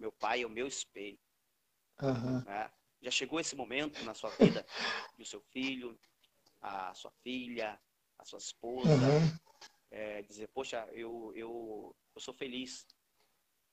meu 0.00 0.10
pai 0.10 0.42
é 0.42 0.46
o 0.46 0.50
meu 0.50 0.66
espelho. 0.66 1.18
Uhum. 2.02 2.42
Né? 2.42 2.72
Já 3.02 3.10
chegou 3.10 3.38
esse 3.38 3.54
momento 3.54 4.02
na 4.04 4.14
sua 4.14 4.30
vida 4.30 4.66
que 5.14 5.22
o 5.22 5.26
seu 5.26 5.40
filho, 5.40 5.98
a 6.60 6.92
sua 6.94 7.12
filha, 7.22 7.78
a 8.18 8.24
sua 8.24 8.38
esposa, 8.38 8.90
uhum. 8.90 9.38
é, 9.90 10.22
dizer, 10.22 10.48
poxa, 10.48 10.88
eu, 10.92 11.32
eu, 11.36 11.94
eu 12.14 12.20
sou 12.20 12.34
feliz 12.34 12.86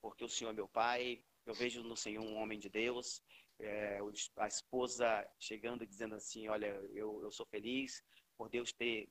porque 0.01 0.23
o 0.23 0.29
Senhor 0.29 0.51
é 0.51 0.53
meu 0.53 0.67
pai, 0.67 1.23
eu 1.45 1.53
vejo 1.53 1.81
no 1.83 1.95
Senhor 1.95 2.23
um 2.23 2.35
homem 2.35 2.59
de 2.59 2.69
Deus, 2.69 3.21
é, 3.59 3.99
a 4.37 4.47
esposa 4.47 5.27
chegando 5.39 5.83
e 5.83 5.87
dizendo 5.87 6.15
assim, 6.15 6.47
olha, 6.47 6.67
eu, 6.93 7.21
eu 7.23 7.31
sou 7.31 7.45
feliz 7.45 8.03
por 8.37 8.49
Deus 8.49 8.71
ter, 8.71 9.09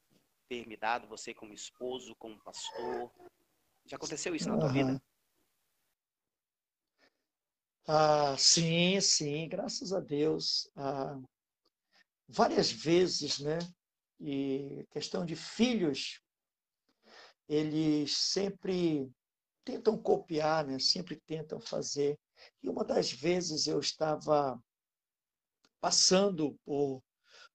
ter 0.49 0.66
me 0.66 0.76
dado 0.76 1.08
você 1.08 1.35
como 1.35 1.52
esposo, 1.52 2.14
como 2.16 2.38
pastor. 2.42 3.11
Já 3.87 3.96
aconteceu 3.96 4.35
isso 4.35 4.49
na 4.49 4.58
tua 4.58 4.73
vida? 4.73 5.02
Ah, 7.88 8.37
sim, 8.37 9.00
sim, 9.00 9.49
graças 9.49 9.93
a 9.93 10.00
Deus. 10.00 10.69
Ah, 10.75 11.21
várias 12.28 12.71
vezes, 12.71 13.38
né? 13.38 13.59
E 14.21 14.85
questão 14.90 15.25
de 15.25 15.37
filhos, 15.37 16.21
eles 17.49 18.16
sempre 18.16 19.09
tentam 19.64 19.97
copiar, 19.97 20.66
né? 20.66 20.78
Sempre 20.81 21.21
tentam 21.26 21.61
fazer. 21.61 22.19
E 22.61 22.69
uma 22.69 22.85
das 22.85 23.12
vezes 23.12 23.69
eu 23.69 23.78
estava 23.78 24.61
passando 25.81 26.59
por 26.64 27.00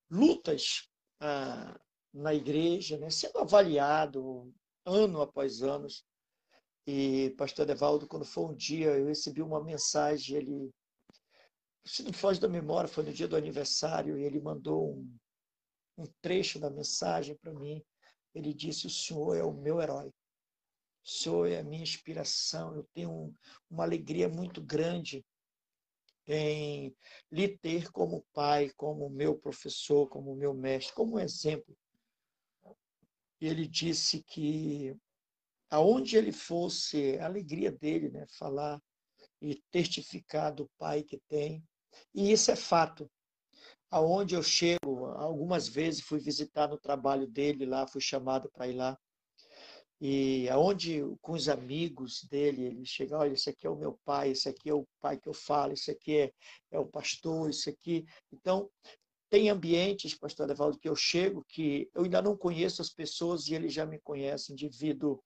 lutas 0.10 0.90
ah, 1.20 1.78
na 2.14 2.34
igreja, 2.34 2.98
né? 2.98 3.10
Sendo 3.10 3.40
avaliado 3.40 4.54
ano 4.86 5.22
após 5.22 5.62
ano 5.62 5.88
e 6.86 7.30
pastor 7.38 7.70
Evaldo, 7.70 8.08
quando 8.08 8.26
foi 8.26 8.46
um 8.46 8.56
dia, 8.56 8.98
eu 8.98 9.08
recebi 9.08 9.42
uma 9.42 9.64
mensagem, 9.64 10.38
ele, 10.38 10.72
se 11.86 12.04
não 12.04 12.12
foge 12.12 12.40
da 12.40 12.48
memória, 12.48 12.88
foi 12.88 13.04
no 13.04 13.14
dia 13.14 13.28
do 13.28 13.36
aniversário, 13.36 14.18
e 14.18 14.24
ele 14.24 14.40
mandou 14.40 14.96
um, 14.96 15.18
um 15.98 16.06
trecho 16.22 16.60
da 16.60 16.70
mensagem 16.70 17.36
para 17.36 17.54
mim. 17.54 17.84
Ele 18.34 18.54
disse: 18.54 18.88
O 18.88 18.90
Senhor 18.90 19.36
é 19.36 19.44
o 19.44 19.54
meu 19.54 19.82
herói. 19.82 20.08
O 20.08 21.10
Senhor 21.10 21.48
é 21.48 21.60
a 21.60 21.64
minha 21.64 21.84
inspiração. 21.84 22.76
Eu 22.76 22.88
tenho 22.94 23.12
um, 23.12 23.36
uma 23.70 23.84
alegria 23.84 24.28
muito 24.28 24.62
grande 24.62 25.24
em 26.28 26.96
lhe 27.32 27.58
ter 27.58 27.92
como 27.92 28.26
pai, 28.34 28.70
como 28.78 29.10
meu 29.10 29.38
professor, 29.38 30.08
como 30.08 30.36
meu 30.36 30.54
mestre, 30.54 30.96
como 30.96 31.16
um 31.16 31.20
exemplo. 31.20 31.76
E 33.40 33.48
ele 33.48 33.68
disse 33.68 34.24
que 34.24 34.96
aonde 35.72 36.18
ele 36.18 36.34
fosse, 36.34 37.18
a 37.18 37.25
alegria 37.25 37.72
dele, 37.72 38.10
né? 38.10 38.25
Falar 38.38 38.80
e 39.42 39.56
testificar 39.72 40.54
do 40.54 40.70
pai 40.78 41.01
que 41.01 41.18
tem. 41.30 41.63
E 42.13 42.32
isso 42.32 42.51
é 42.51 42.56
fato. 42.56 43.10
Aonde 43.90 44.36
eu 44.36 44.44
chego, 44.44 45.06
algumas 45.16 45.68
vezes 45.68 46.01
fui 46.01 46.20
visitar 46.20 46.68
no 46.68 46.78
trabalho 46.78 47.25
dele 47.25 47.66
lá, 47.66 47.88
fui 47.88 48.01
chamado 48.01 48.50
para 48.51 48.68
ir 48.68 48.74
lá. 48.74 48.98
E 50.00 50.50
aonde 50.50 51.01
com 51.22 51.34
os 51.34 51.48
amigos 51.48 52.24
dele, 52.24 52.63
ele 52.63 52.86
chega, 52.86 53.18
olha, 53.18 53.34
esse 53.34 53.50
aqui 53.50 53.68
é 53.68 53.70
o 53.70 53.75
meu 53.75 54.00
pai, 54.04 54.32
esse 54.32 54.50
aqui 54.50 54.70
é 54.70 54.74
o 54.74 54.88
pai 55.00 55.18
que 55.18 55.30
eu 55.30 55.34
falo, 55.34 55.74
esse 55.74 55.92
aqui 55.92 56.18
é, 56.18 56.34
é 56.72 56.80
o 56.80 56.86
pastor, 56.86 57.50
esse 57.50 57.70
aqui. 57.70 58.06
Então, 58.32 58.70
tem 59.30 59.50
ambientes, 59.50 60.16
pastor 60.16 60.50
Evaldo, 60.50 60.80
que 60.80 60.90
eu 60.90 60.96
chego 60.96 61.46
que 61.48 61.90
eu 61.94 62.04
ainda 62.04 62.22
não 62.22 62.36
conheço 62.36 62.82
as 62.82 62.90
pessoas 62.90 63.48
e 63.48 63.54
eles 63.54 63.74
já 63.74 63.86
me 63.86 64.00
conhecem 64.00 64.56
devido 64.56 65.22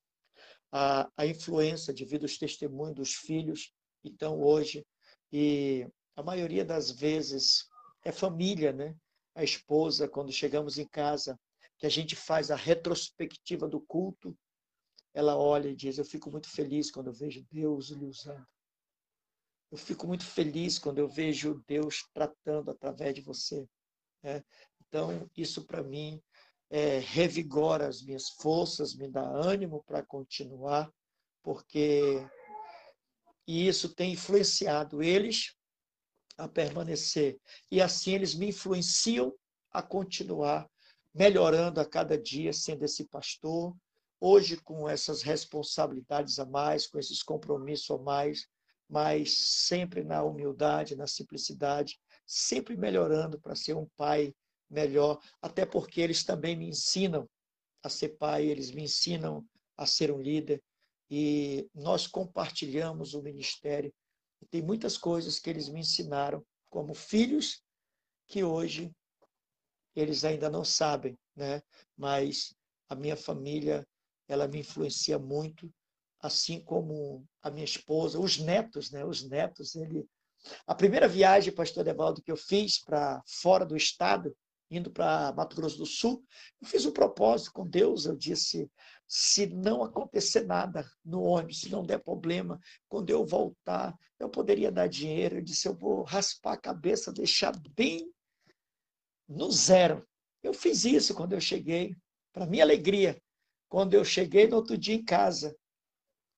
a, 0.72 1.10
a 1.17 1.25
influência 1.25 1.93
devido 1.93 2.24
aos 2.24 2.38
testemunhos 2.38 2.95
dos 2.95 3.13
filhos. 3.13 3.72
Então, 4.03 4.39
hoje, 4.41 4.86
e 5.31 5.88
a 6.15 6.24
maioria 6.24 6.63
das 6.63 6.91
vezes 6.91 7.67
é 8.03 8.12
família, 8.12 8.72
né? 8.72 8.95
A 9.36 9.43
esposa, 9.43 10.07
quando 10.07 10.31
chegamos 10.31 10.77
em 10.77 10.88
casa, 10.88 11.38
que 11.77 11.86
a 11.86 11.89
gente 11.89 12.15
faz 12.15 12.51
a 12.51 12.55
retrospectiva 12.55 13.67
do 13.67 13.81
culto, 13.81 14.38
ela 15.13 15.38
olha 15.38 15.69
e 15.69 15.75
diz: 15.75 15.98
Eu 15.98 16.05
fico 16.05 16.31
muito 16.31 16.50
feliz 16.50 16.91
quando 16.91 17.07
eu 17.07 17.13
vejo 17.13 17.45
Deus 17.51 17.89
lhe 17.89 18.05
usando. 18.05 18.45
Eu 19.72 19.77
fico 19.77 20.07
muito 20.07 20.25
feliz 20.25 20.79
quando 20.79 21.00
eu 21.00 21.07
vejo 21.07 21.62
Deus 21.67 22.07
tratando 22.13 22.72
através 22.72 23.13
de 23.13 23.22
você. 23.22 23.67
Né? 24.24 24.43
Então, 24.88 25.29
isso 25.36 25.65
para 25.65 25.84
mim 25.84 26.22
é, 26.75 27.00
revigora 27.00 27.88
as 27.88 28.03
minhas 28.03 28.27
forças, 28.32 28.94
me 28.94 29.08
dá 29.08 29.22
ânimo 29.22 29.82
para 29.88 30.03
continuar, 30.03 30.91
porque 31.41 32.22
e 33.48 33.65
isso 33.65 33.96
tem 33.96 34.12
influenciado 34.12 35.01
eles 35.01 35.55
a 36.38 36.50
permanecer. 36.50 37.39
E 37.72 37.82
assim 37.82 38.13
eles 38.13 38.36
me 38.36 38.50
influenciam 38.50 39.34
a 39.72 39.82
continuar 39.82 40.70
melhorando 41.13 41.79
a 41.79 41.86
cada 41.86 42.17
dia, 42.17 42.51
sendo 42.51 42.84
esse 42.84 43.05
pastor. 43.05 43.74
Hoje, 44.20 44.58
com 44.58 44.89
essas 44.89 45.22
responsabilidades 45.22 46.39
a 46.39 46.46
mais, 46.46 46.88
com 46.88 47.00
esses 47.00 47.24
compromissos 47.24 47.89
a 47.89 47.98
mais, 47.98 48.50
mas 48.89 49.38
sempre 49.65 50.03
na 50.03 50.24
humildade, 50.24 50.98
na 50.98 51.08
simplicidade, 51.08 51.98
sempre 52.25 52.75
melhorando 52.75 53.39
para 53.39 53.55
ser 53.55 53.77
um 53.77 53.88
pai 53.96 54.36
melhor, 54.69 55.22
até 55.41 55.65
porque 55.65 56.01
eles 56.01 56.24
também 56.24 56.55
me 56.55 56.67
ensinam 56.67 57.29
a 57.84 57.89
ser 57.89 58.10
pai, 58.17 58.45
eles 58.45 58.72
me 58.72 58.84
ensinam 58.84 59.45
a 59.77 59.86
ser 59.86 60.12
um 60.12 60.22
líder 60.22 60.63
e 61.10 61.69
nós 61.74 62.07
compartilhamos 62.07 63.13
o 63.13 63.22
ministério. 63.22 63.93
E 64.41 64.45
tem 64.45 64.62
muitas 64.62 64.98
coisas 64.98 65.39
que 65.39 65.50
eles 65.50 65.69
me 65.69 65.79
ensinaram 65.79 66.45
como 66.69 66.93
filhos 66.93 67.63
que 68.27 68.43
hoje 68.43 68.91
eles 69.95 70.25
ainda 70.25 70.50
não 70.50 70.65
sabem, 70.65 71.17
né? 71.36 71.62
Mas 71.95 72.55
a 72.89 72.95
minha 72.95 73.15
família, 73.15 73.88
ela 74.27 74.48
me 74.48 74.60
influencia 74.60 75.17
muito, 75.17 75.72
assim 76.19 76.60
como 76.60 77.25
a 77.41 77.50
minha 77.50 77.63
esposa, 77.63 78.19
os 78.19 78.38
netos, 78.38 78.91
né? 78.91 79.05
Os 79.05 79.24
netos, 79.24 79.75
ele 79.75 80.05
a 80.67 80.75
primeira 80.75 81.07
viagem, 81.07 81.53
pastor 81.53 81.88
Evaldo, 81.88 82.22
que 82.22 82.31
eu 82.31 82.38
fiz 82.38 82.79
para 82.79 83.22
fora 83.25 83.65
do 83.65 83.75
estado, 83.75 84.36
indo 84.69 84.91
para 84.91 85.31
Mato 85.34 85.55
Grosso 85.55 85.77
do 85.77 85.86
Sul, 85.86 86.24
eu 86.62 86.67
fiz 86.67 86.86
um 86.86 86.91
propósito 86.91 87.53
com 87.53 87.67
Deus. 87.67 88.05
Eu 88.05 88.15
disse: 88.15 88.69
se 89.07 89.48
não 89.48 89.84
acontecer 89.84 90.45
nada 90.45 90.89
no 91.03 91.22
ônibus, 91.24 91.62
se 91.62 91.69
não 91.69 91.86
der 91.86 92.00
problema, 92.00 92.60
quando 92.88 93.10
eu 93.10 93.25
voltar, 93.25 93.95
eu 94.19 94.29
poderia 94.29 94.72
dar 94.72 94.88
dinheiro. 94.88 95.38
Eu 95.38 95.41
disse: 95.41 95.67
eu 95.67 95.75
vou 95.75 96.03
raspar 96.03 96.53
a 96.53 96.57
cabeça, 96.57 97.13
deixar 97.13 97.53
bem 97.75 98.12
no 99.27 99.51
zero. 99.51 100.07
Eu 100.41 100.53
fiz 100.53 100.86
isso 100.86 101.13
quando 101.13 101.34
eu 101.34 101.41
cheguei, 101.41 101.95
para 102.31 102.45
minha 102.45 102.63
alegria. 102.63 103.22
Quando 103.67 103.93
eu 103.93 104.05
cheguei 104.05 104.48
no 104.48 104.57
outro 104.57 104.77
dia 104.77 104.95
em 104.95 105.03
casa, 105.03 105.55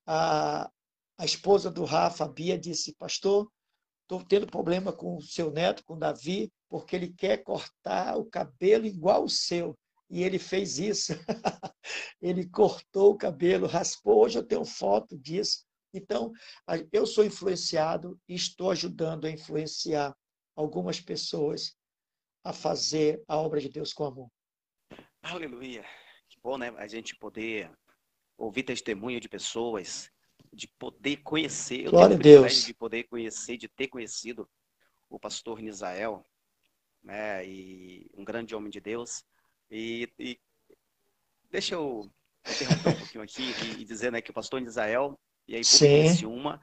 a, 0.05 0.71
a 1.17 1.25
esposa 1.25 1.69
do 1.69 1.83
Rafa, 1.83 2.25
a 2.25 2.27
Bia, 2.27 2.57
disse: 2.57 2.93
Pastor, 2.95 3.51
estou 4.03 4.23
tendo 4.23 4.47
problema 4.47 4.93
com 4.93 5.17
o 5.17 5.21
seu 5.21 5.51
neto, 5.51 5.83
com 5.83 5.95
o 5.95 5.99
Davi, 5.99 6.51
porque 6.69 6.95
ele 6.95 7.09
quer 7.09 7.43
cortar 7.43 8.17
o 8.17 8.25
cabelo 8.25 8.85
igual 8.85 9.23
o 9.23 9.29
seu. 9.29 9.77
E 10.09 10.23
ele 10.23 10.39
fez 10.39 10.79
isso. 10.79 11.13
ele 12.21 12.47
cortou 12.49 13.13
o 13.13 13.17
cabelo, 13.17 13.67
raspou. 13.67 14.23
Hoje 14.23 14.39
eu 14.39 14.43
tenho 14.43 14.65
foto 14.65 15.17
disso. 15.17 15.65
Então, 15.93 16.31
eu 16.91 17.05
sou 17.05 17.25
influenciado 17.25 18.19
e 18.27 18.35
estou 18.35 18.71
ajudando 18.71 19.25
a 19.25 19.31
influenciar 19.31 20.15
algumas 20.55 21.01
pessoas 21.01 21.75
a 22.43 22.53
fazer 22.53 23.21
a 23.27 23.37
obra 23.37 23.59
de 23.59 23.69
Deus 23.69 23.93
com 23.93 24.05
amor. 24.05 24.29
Aleluia. 25.21 25.83
Que 26.29 26.39
bom, 26.41 26.57
né? 26.57 26.69
A 26.77 26.87
gente 26.87 27.15
poder 27.15 27.71
ouvir 28.37 28.63
testemunho 28.63 29.19
de 29.19 29.27
pessoas, 29.27 30.09
de 30.53 30.67
poder 30.67 31.17
conhecer. 31.17 31.85
Eu 31.85 31.91
Glória 31.91 32.15
a 32.15 32.19
Deus. 32.19 32.65
De 32.65 32.73
poder 32.73 33.03
conhecer, 33.03 33.57
de 33.57 33.67
ter 33.67 33.87
conhecido 33.87 34.49
o 35.09 35.19
pastor 35.19 35.61
Nisael, 35.61 36.25
né? 37.07 37.47
E 37.47 38.05
um 38.13 38.23
grande 38.23 38.53
homem 38.53 38.69
de 38.69 38.81
Deus. 38.81 39.23
E, 39.71 40.11
e 40.19 40.39
deixa 41.49 41.75
eu 41.75 42.11
interromper 42.45 42.89
um 42.89 42.99
pouquinho 42.99 43.23
aqui 43.23 43.43
e, 43.43 43.81
e 43.81 43.85
dizer 43.85 44.11
né, 44.11 44.21
que 44.21 44.31
o 44.31 44.33
pastor 44.33 44.61
Nisael 44.61 45.17
e 45.47 45.55
aí 45.55 45.61
Público 45.63 46.03
de 46.03 46.17
Ciúma, 46.17 46.61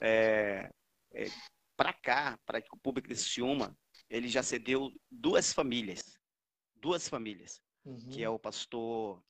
é, 0.00 0.70
é, 1.12 1.26
para 1.76 1.92
cá, 1.92 2.38
para 2.46 2.62
o 2.72 2.78
Público 2.78 3.08
de 3.08 3.16
Ciúma, 3.16 3.76
ele 4.08 4.28
já 4.28 4.42
cedeu 4.42 4.90
duas 5.10 5.52
famílias, 5.52 6.16
duas 6.76 7.08
famílias, 7.08 7.60
uhum. 7.84 8.08
que 8.10 8.22
é 8.22 8.28
o 8.28 8.38
pastor, 8.38 9.20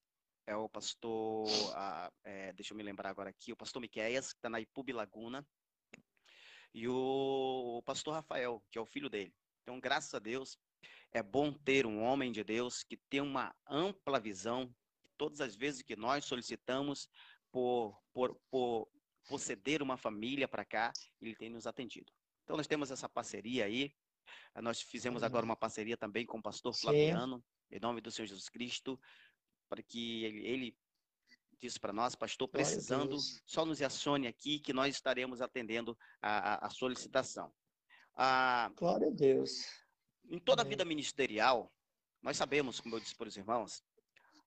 é 0.47 0.55
o 0.55 0.69
pastor, 0.69 1.49
a, 1.75 2.12
é, 2.25 2.52
deixa 2.52 2.75
eu 2.75 2.76
me 2.76 2.83
lembrar 2.83 3.09
agora 3.09 3.31
aqui, 3.31 3.52
o 3.52 3.57
pastor 3.57 3.81
Miqueias, 3.81 4.33
que 4.33 4.38
está 4.38 4.50
na 4.50 4.61
Ipub 4.61 4.93
Laguna, 4.93 5.47
e 6.75 6.87
o, 6.87 7.79
o 7.79 7.83
pastor 7.83 8.14
Rafael, 8.14 8.62
que 8.71 8.79
é 8.79 8.81
o 8.81 8.87
filho 8.87 9.09
dele. 9.09 9.35
Então, 9.62 9.81
graças 9.81 10.12
a 10.14 10.19
Deus, 10.19 10.59
é 11.12 11.23
bom 11.23 11.52
ter 11.52 11.87
um 11.87 12.02
homem 12.02 12.31
de 12.33 12.45
Deus 12.45 12.83
que 12.83 12.97
tem 12.97 13.21
uma 13.21 13.55
ampla 13.69 14.21
visão. 14.21 14.75
Todas 15.17 15.40
as 15.40 15.55
vezes 15.55 15.83
que 15.83 15.97
nós 15.97 16.25
solicitamos 16.25 17.09
por, 17.50 18.00
por, 18.12 18.40
por, 18.50 18.88
por 19.29 19.38
ceder 19.38 19.83
uma 19.83 19.97
família 19.97 20.49
para 20.49 20.64
cá, 20.64 20.93
ele 21.21 21.35
tem 21.35 21.50
nos 21.50 21.67
atendido. 21.67 22.12
Então, 22.45 22.57
nós 22.57 22.67
temos 22.67 22.90
essa 22.90 23.09
parceria 23.09 23.64
aí. 23.64 23.93
Nós 24.62 24.81
fizemos 24.81 25.23
agora 25.23 25.45
uma 25.45 25.57
parceria 25.57 25.97
também 25.97 26.25
com 26.25 26.38
o 26.38 26.43
pastor 26.43 26.73
Flaviano, 26.73 27.38
Sim. 27.38 27.76
em 27.76 27.81
nome 27.81 28.00
do 28.00 28.11
Senhor 28.11 28.26
Jesus 28.26 28.49
Cristo, 28.49 28.99
para 29.69 29.83
que 29.83 30.25
ele, 30.25 30.47
ele 30.47 30.79
disse 31.61 31.79
para 31.79 31.93
nós, 31.93 32.14
pastor, 32.14 32.49
precisando, 32.49 33.17
só 33.45 33.64
nos 33.64 33.83
acione 33.83 34.26
aqui 34.26 34.59
que 34.59 34.73
nós 34.73 34.95
estaremos 34.95 35.40
atendendo 35.40 35.97
a, 36.21 36.55
a, 36.55 36.67
a 36.67 36.71
solicitação. 36.71 37.52
Ah, 38.23 38.71
Glória 38.77 39.09
a 39.09 39.11
Deus. 39.11 39.67
Em 40.29 40.39
toda 40.39 40.61
a 40.61 40.65
vida 40.65 40.85
ministerial, 40.85 41.73
nós 42.21 42.37
sabemos, 42.37 42.79
como 42.79 42.95
eu 42.95 43.00
disse 43.00 43.17
para 43.17 43.29
os 43.29 43.37
irmãos, 43.39 43.83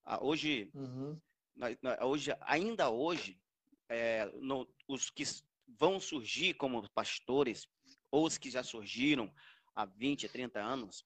ah, 0.05 0.23
hoje, 0.23 0.69
uhum. 0.75 1.19
nós, 1.55 1.75
hoje, 2.03 2.37
ainda 2.41 2.91
hoje, 2.91 3.41
é, 3.89 4.27
no, 4.35 4.71
os 4.87 5.09
que 5.09 5.23
vão 5.67 5.99
surgir 5.99 6.53
como 6.53 6.87
pastores, 6.91 7.67
ou 8.11 8.27
os 8.27 8.37
que 8.37 8.51
já 8.51 8.61
surgiram 8.61 9.33
há 9.73 9.85
20, 9.85 10.29
30 10.29 10.61
anos, 10.61 11.03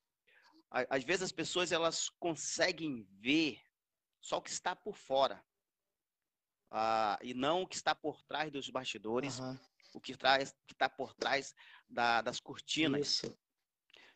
às 0.69 1.05
vezes 1.05 1.23
as 1.23 1.31
pessoas 1.31 1.71
elas 1.71 2.09
conseguem 2.19 3.07
ver 3.17 3.61
só 4.19 4.39
o 4.39 4.41
que 4.41 4.49
está 4.49 4.75
por 4.75 4.97
fora. 4.97 5.41
Uh, 6.69 7.15
e 7.23 7.33
não 7.33 7.61
o 7.61 7.67
que 7.67 7.77
está 7.77 7.95
por 7.95 8.21
trás 8.23 8.51
dos 8.51 8.69
bastidores, 8.69 9.39
uhum. 9.39 9.57
O 9.97 10.01
que 10.01 10.13
está 10.13 10.89
por 10.89 11.13
trás 11.13 11.53
da, 11.89 12.21
das 12.21 12.39
cortinas. 12.39 13.23
Isso. 13.23 13.37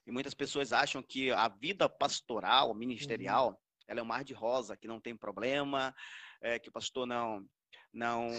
E 0.06 0.12
muitas 0.12 0.34
pessoas 0.34 0.74
acham 0.74 1.02
que 1.02 1.32
a 1.32 1.48
vida 1.48 1.88
pastoral, 1.88 2.74
ministerial, 2.74 3.50
uhum. 3.50 3.56
ela 3.88 4.00
é 4.00 4.04
um 4.04 4.06
mar 4.06 4.24
de 4.24 4.34
rosa, 4.34 4.76
que 4.76 4.88
não 4.88 5.00
tem 5.00 5.16
problema, 5.16 5.96
é, 6.42 6.60
que 6.60 6.70
o 6.70 6.72
pastor 6.72 7.06
não 7.06 7.46
não 7.94 8.30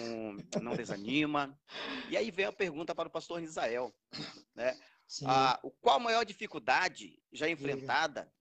não 0.62 0.75
desanima. 0.75 1.58
E 2.08 2.16
aí 2.16 2.30
vem 2.30 2.46
a 2.46 2.52
pergunta 2.52 2.94
para 2.94 3.08
o 3.08 3.12
pastor 3.12 3.42
Israel, 3.42 3.94
né? 4.54 4.78
Ah, 5.26 5.61
qual 5.80 5.96
a 5.96 6.00
maior 6.00 6.25
dificuldade 6.25 7.22
já 7.30 7.49
enfrentada 7.49 8.33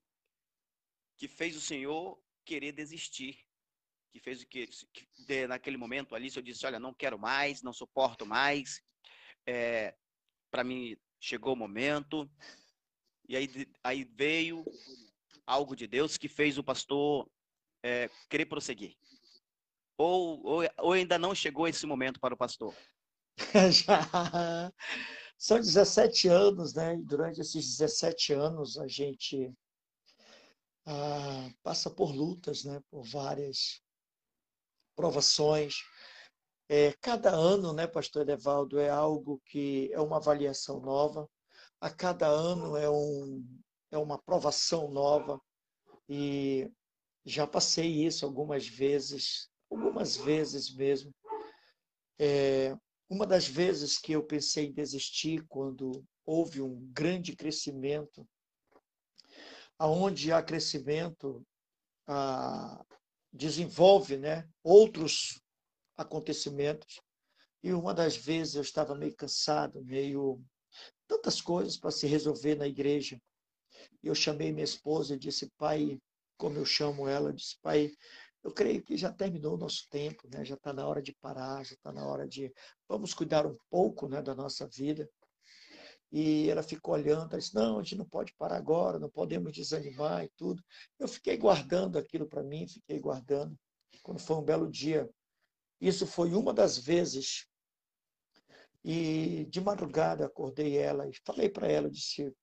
que 1.17 1.27
fez 1.27 1.55
o 1.55 1.61
Senhor 1.61 2.21
querer 2.45 2.71
desistir? 2.71 3.37
Que 4.09 4.19
fez 4.19 4.41
o 4.41 4.47
que, 4.47 4.67
que 4.67 5.47
naquele 5.47 5.77
momento 5.77 6.15
ali, 6.15 6.29
eu 6.33 6.41
disse, 6.41 6.65
olha, 6.65 6.79
não 6.79 6.93
quero 6.93 7.19
mais, 7.19 7.61
não 7.61 7.73
suporto 7.73 8.25
mais. 8.25 8.81
É, 9.45 9.95
para 10.49 10.63
mim 10.63 10.97
chegou 11.19 11.53
o 11.53 11.57
momento. 11.57 12.29
E 13.27 13.35
aí, 13.35 13.67
aí 13.83 14.03
veio 14.03 14.65
algo 15.45 15.75
de 15.75 15.87
Deus 15.87 16.17
que 16.17 16.27
fez 16.27 16.57
o 16.57 16.63
pastor 16.63 17.29
é, 17.83 18.09
querer 18.29 18.45
prosseguir. 18.45 18.95
Ou, 19.97 20.43
ou, 20.43 20.69
ou 20.79 20.93
ainda 20.93 21.17
não 21.17 21.35
chegou 21.35 21.67
esse 21.67 21.85
momento 21.85 22.19
para 22.19 22.33
o 22.33 22.37
pastor? 22.37 22.75
Já. 23.71 24.71
São 25.37 25.57
17 25.57 26.27
anos, 26.27 26.73
né? 26.73 26.95
E 26.95 27.03
durante 27.03 27.41
esses 27.41 27.77
17 27.77 28.33
anos 28.33 28.77
a 28.77 28.87
gente 28.87 29.53
ah, 30.85 31.49
passa 31.63 31.89
por 31.89 32.11
lutas, 32.13 32.63
né? 32.63 32.81
Por 32.89 33.03
várias 33.03 33.81
provações. 34.95 35.83
É, 36.73 36.93
cada 37.01 37.31
ano, 37.31 37.73
né, 37.73 37.85
pastor 37.85 38.29
Evaldo, 38.29 38.79
é 38.79 38.89
algo 38.89 39.41
que 39.45 39.91
é 39.91 39.99
uma 39.99 40.15
avaliação 40.15 40.79
nova. 40.79 41.29
A 41.81 41.89
cada 41.89 42.27
ano 42.27 42.77
é, 42.77 42.89
um, 42.89 43.45
é 43.91 43.97
uma 43.97 44.17
provação 44.17 44.89
nova. 44.89 45.37
E 46.07 46.71
já 47.25 47.45
passei 47.45 48.05
isso 48.05 48.25
algumas 48.25 48.65
vezes 48.65 49.49
algumas 49.69 50.15
vezes 50.15 50.73
mesmo. 50.73 51.13
É, 52.17 52.73
uma 53.09 53.27
das 53.27 53.45
vezes 53.45 53.97
que 53.97 54.13
eu 54.13 54.23
pensei 54.23 54.67
em 54.67 54.73
desistir, 54.73 55.45
quando 55.49 56.05
houve 56.25 56.61
um 56.61 56.89
grande 56.93 57.35
crescimento, 57.35 58.25
aonde 59.77 60.31
há 60.31 60.41
crescimento, 60.41 61.45
ah, 62.07 62.81
desenvolve 63.33 64.15
né, 64.15 64.47
outros 64.63 65.41
acontecimentos. 66.01 67.01
E 67.63 67.71
uma 67.73 67.93
das 67.93 68.15
vezes 68.15 68.55
eu 68.55 68.61
estava 68.61 68.95
meio 68.95 69.15
cansado, 69.15 69.83
meio 69.83 70.41
tantas 71.07 71.41
coisas 71.41 71.77
para 71.77 71.91
se 71.91 72.07
resolver 72.07 72.55
na 72.55 72.67
igreja. 72.67 73.21
E 74.03 74.07
eu 74.07 74.15
chamei 74.15 74.51
minha 74.51 74.63
esposa 74.63 75.15
e 75.15 75.19
disse, 75.19 75.51
pai, 75.57 75.99
como 76.37 76.57
eu 76.57 76.65
chamo 76.65 77.07
ela, 77.07 77.29
eu 77.29 77.33
disse, 77.33 77.57
pai, 77.61 77.91
eu 78.43 78.51
creio 78.51 78.81
que 78.81 78.97
já 78.97 79.11
terminou 79.11 79.53
o 79.53 79.57
nosso 79.57 79.87
tempo, 79.89 80.27
né? 80.33 80.43
já 80.43 80.55
está 80.55 80.73
na 80.73 80.87
hora 80.87 81.01
de 81.01 81.13
parar, 81.13 81.63
já 81.63 81.75
está 81.75 81.91
na 81.91 82.05
hora 82.05 82.27
de. 82.27 82.51
Vamos 82.87 83.13
cuidar 83.13 83.45
um 83.45 83.55
pouco 83.69 84.07
né, 84.07 84.21
da 84.21 84.33
nossa 84.33 84.67
vida. 84.67 85.07
E 86.11 86.49
ela 86.49 86.63
ficou 86.63 86.95
olhando, 86.95 87.29
ela 87.31 87.37
disse: 87.37 87.53
Não, 87.53 87.77
a 87.77 87.83
gente 87.83 87.97
não 87.97 88.05
pode 88.05 88.33
parar 88.35 88.57
agora, 88.57 88.99
não 88.99 89.09
podemos 89.09 89.53
desanimar 89.53 90.25
e 90.25 90.29
tudo. 90.35 90.63
Eu 90.99 91.07
fiquei 91.07 91.37
guardando 91.37 91.97
aquilo 91.97 92.27
para 92.27 92.43
mim, 92.43 92.67
fiquei 92.67 92.99
guardando. 92.99 93.55
Quando 94.01 94.19
foi 94.19 94.35
um 94.37 94.43
belo 94.43 94.69
dia, 94.69 95.07
isso 95.81 96.05
foi 96.05 96.33
uma 96.33 96.53
das 96.53 96.77
vezes. 96.77 97.47
E 98.83 99.45
de 99.49 99.59
madrugada 99.59 100.25
acordei 100.25 100.77
ela 100.77 101.07
e 101.09 101.13
falei 101.25 101.49
para 101.49 101.67
ela: 101.67 101.89
disse, 101.89 102.33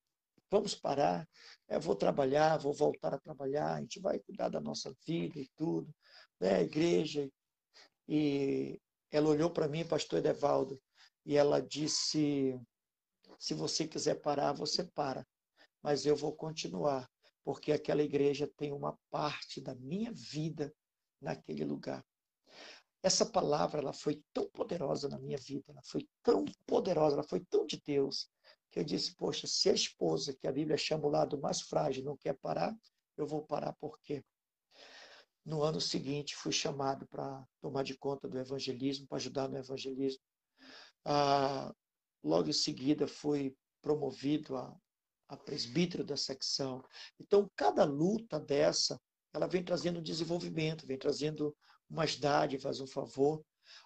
vamos 0.51 0.75
parar, 0.75 1.27
eu 1.69 1.77
é, 1.77 1.79
vou 1.79 1.95
trabalhar, 1.95 2.57
vou 2.57 2.73
voltar 2.73 3.13
a 3.13 3.19
trabalhar, 3.19 3.75
a 3.75 3.79
gente 3.79 3.99
vai 3.99 4.19
cuidar 4.19 4.49
da 4.49 4.59
nossa 4.59 4.93
vida 5.05 5.39
e 5.39 5.49
tudo, 5.55 5.93
né? 6.39 6.55
A 6.55 6.61
igreja. 6.61 7.29
E 8.07 8.79
ela 9.11 9.29
olhou 9.29 9.49
para 9.49 9.67
mim, 9.67 9.85
pastor 9.85 10.19
Edevaldo, 10.19 10.81
e 11.25 11.37
ela 11.37 11.61
disse: 11.61 12.59
se 13.37 13.53
você 13.53 13.87
quiser 13.87 14.15
parar, 14.15 14.53
você 14.53 14.83
para, 14.83 15.25
mas 15.81 16.05
eu 16.05 16.15
vou 16.15 16.35
continuar, 16.35 17.09
porque 17.43 17.71
aquela 17.71 18.03
igreja 18.03 18.51
tem 18.57 18.73
uma 18.73 18.97
parte 19.09 19.61
da 19.61 19.75
minha 19.75 20.11
vida 20.11 20.73
naquele 21.21 21.63
lugar. 21.63 22.03
Essa 23.01 23.25
palavra 23.25 23.79
ela 23.79 23.93
foi 23.93 24.21
tão 24.33 24.49
poderosa 24.49 25.07
na 25.07 25.17
minha 25.17 25.37
vida, 25.37 25.65
ela 25.69 25.81
foi 25.83 26.07
tão 26.21 26.43
poderosa, 26.67 27.15
ela 27.15 27.23
foi 27.23 27.39
tão 27.39 27.65
de 27.65 27.81
Deus, 27.85 28.29
que 28.69 28.79
eu 28.79 28.83
disse, 28.83 29.15
poxa, 29.15 29.47
se 29.47 29.69
a 29.69 29.73
esposa, 29.73 30.35
que 30.35 30.47
a 30.47 30.51
Bíblia 30.51 30.77
chama 30.77 31.07
o 31.07 31.09
lado 31.09 31.39
mais 31.39 31.61
frágil, 31.61 32.03
não 32.03 32.17
quer 32.17 32.37
parar, 32.37 32.75
eu 33.17 33.25
vou 33.25 33.43
parar 33.43 33.73
por 33.73 33.99
quê? 34.01 34.23
No 35.45 35.63
ano 35.63 35.79
seguinte, 35.79 36.35
fui 36.35 36.51
chamado 36.51 37.07
para 37.07 37.43
tomar 37.61 37.83
de 37.83 37.97
conta 37.97 38.27
do 38.27 38.37
evangelismo, 38.37 39.07
para 39.07 39.17
ajudar 39.17 39.47
no 39.47 39.57
evangelismo. 39.57 40.21
Ah, 41.05 41.73
logo 42.23 42.49
em 42.49 42.53
seguida, 42.53 43.07
fui 43.07 43.55
promovido 43.81 44.57
a, 44.57 44.77
a 45.29 45.37
presbítero 45.37 46.03
da 46.03 46.17
secção. 46.17 46.83
Então, 47.19 47.49
cada 47.55 47.83
luta 47.85 48.39
dessa, 48.39 48.99
ela 49.33 49.47
vem 49.47 49.63
trazendo 49.63 50.01
desenvolvimento, 50.01 50.85
vem 50.85 50.97
trazendo 50.97 51.55
umas 51.89 52.15
dádivas, 52.15 52.79
um 52.79 52.87
favor. 52.87 53.43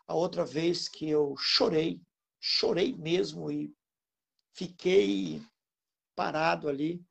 A 0.08 0.14
outra 0.14 0.46
vez 0.46 0.90
que 0.90 1.10
eu 1.10 1.36
chorei, 1.38 2.02
chorei 2.40 2.96
mesmo 2.98 3.50
e 3.52 3.74
fiquei 4.54 5.42
parado 6.16 6.68
ali. 6.68 7.04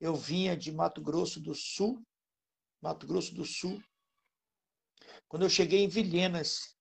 Eu 0.00 0.14
vinha 0.14 0.56
de 0.56 0.72
Mato 0.72 1.00
Grosso 1.00 1.40
do 1.40 1.54
Sul, 1.54 2.04
Mato 2.82 3.06
Grosso 3.06 3.34
do 3.34 3.44
Sul. 3.44 3.82
Quando 5.28 5.44
eu 5.44 5.50
cheguei 5.50 5.84
em 5.84 5.88
Vilhenas, 5.88 6.74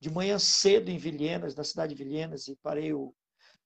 de 0.00 0.10
manhã 0.10 0.38
cedo 0.38 0.90
em 0.90 0.98
Vilhenas, 0.98 1.54
na 1.54 1.64
cidade 1.64 1.94
de 1.94 2.02
Vilhenas, 2.02 2.48
e 2.48 2.56
parei 2.56 2.92
o, 2.92 3.14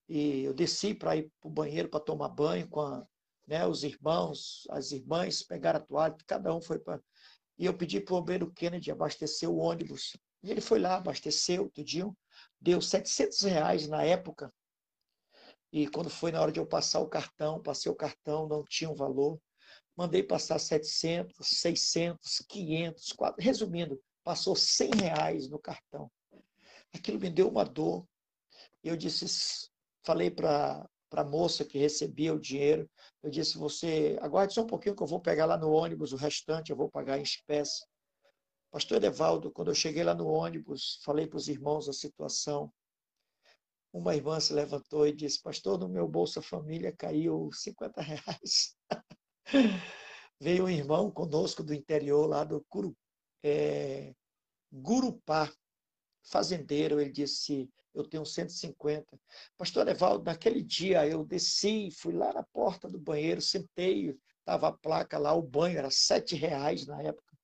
e 0.08 0.42
eu 0.42 0.54
desci 0.54 0.94
para 0.94 1.16
ir 1.16 1.30
para 1.40 1.48
o 1.48 1.52
banheiro 1.52 1.88
para 1.88 2.00
tomar 2.00 2.28
banho 2.28 2.68
com 2.68 2.80
a, 2.80 3.06
né, 3.46 3.66
os 3.66 3.82
irmãos, 3.82 4.66
as 4.70 4.92
irmãs 4.92 5.42
pegaram 5.42 5.80
a 5.80 5.82
toalha, 5.82 6.16
cada 6.26 6.54
um 6.54 6.60
foi 6.60 6.78
para. 6.78 7.02
E 7.62 7.64
eu 7.64 7.72
pedi 7.72 8.00
para 8.00 8.14
o 8.16 8.18
bombeiro 8.18 8.50
Kennedy 8.50 8.90
abastecer 8.90 9.48
o 9.48 9.58
ônibus. 9.58 10.16
E 10.42 10.50
ele 10.50 10.60
foi 10.60 10.80
lá, 10.80 10.96
abasteceu, 10.96 11.70
tudinho, 11.70 12.12
deu 12.60 12.80
700 12.80 13.42
reais 13.42 13.86
na 13.86 14.02
época. 14.02 14.52
E 15.72 15.86
quando 15.86 16.10
foi 16.10 16.32
na 16.32 16.40
hora 16.40 16.50
de 16.50 16.58
eu 16.58 16.66
passar 16.66 16.98
o 16.98 17.08
cartão, 17.08 17.62
passei 17.62 17.92
o 17.92 17.94
cartão, 17.94 18.48
não 18.48 18.64
tinha 18.64 18.90
um 18.90 18.96
valor. 18.96 19.40
Mandei 19.96 20.24
passar 20.24 20.58
700, 20.58 21.36
600, 21.40 22.38
500, 22.48 23.12
400. 23.12 23.44
Resumindo, 23.44 24.02
passou 24.24 24.56
100 24.56 24.90
reais 25.00 25.48
no 25.48 25.60
cartão. 25.60 26.10
Aquilo 26.92 27.20
me 27.20 27.30
deu 27.30 27.48
uma 27.48 27.64
dor. 27.64 28.04
Eu 28.82 28.96
disse, 28.96 29.70
falei 30.04 30.32
para 30.32 30.84
a 31.20 31.24
moça 31.24 31.64
que 31.64 31.78
recebia 31.78 32.32
o 32.32 32.40
dinheiro, 32.40 32.88
eu 33.22 33.30
disse, 33.30 33.58
você 33.58 34.18
aguarde 34.20 34.54
só 34.54 34.62
um 34.62 34.66
pouquinho 34.66 34.96
que 34.96 35.02
eu 35.02 35.06
vou 35.06 35.20
pegar 35.20 35.44
lá 35.46 35.58
no 35.58 35.70
ônibus, 35.70 36.12
o 36.12 36.16
restante 36.16 36.70
eu 36.70 36.76
vou 36.76 36.90
pagar 36.90 37.18
em 37.18 37.22
espécie. 37.22 37.84
Pastor 38.70 38.96
Edevaldo, 38.96 39.52
quando 39.52 39.70
eu 39.70 39.74
cheguei 39.74 40.02
lá 40.02 40.14
no 40.14 40.26
ônibus, 40.26 40.98
falei 41.04 41.26
para 41.26 41.36
os 41.36 41.48
irmãos 41.48 41.88
a 41.88 41.92
situação. 41.92 42.72
Uma 43.92 44.16
irmã 44.16 44.40
se 44.40 44.54
levantou 44.54 45.06
e 45.06 45.12
disse, 45.12 45.42
pastor, 45.42 45.78
no 45.78 45.88
meu 45.88 46.08
Bolsa 46.08 46.40
Família 46.40 46.90
caiu 46.96 47.50
50 47.52 48.00
reais. 48.00 48.74
Veio 50.40 50.64
um 50.64 50.70
irmão 50.70 51.10
conosco 51.10 51.62
do 51.62 51.74
interior, 51.74 52.26
lá 52.26 52.42
do 52.42 52.64
Curu, 52.70 52.96
é, 53.44 54.14
Gurupá, 54.72 55.52
fazendeiro, 56.24 56.98
ele 56.98 57.12
disse, 57.12 57.68
eu 57.94 58.04
tenho 58.04 58.24
150. 58.24 59.20
Pastor 59.56 59.88
Evaldo, 59.88 60.24
naquele 60.24 60.62
dia 60.62 61.06
eu 61.06 61.24
desci, 61.24 61.90
fui 61.90 62.14
lá 62.14 62.32
na 62.32 62.42
porta 62.42 62.88
do 62.88 62.98
banheiro, 62.98 63.40
sentei, 63.40 64.16
estava 64.38 64.68
a 64.68 64.72
placa 64.72 65.18
lá, 65.18 65.34
o 65.34 65.42
banho 65.42 65.78
era 65.78 65.90
sete 65.90 66.34
reais 66.34 66.86
na 66.86 67.00
época. 67.02 67.36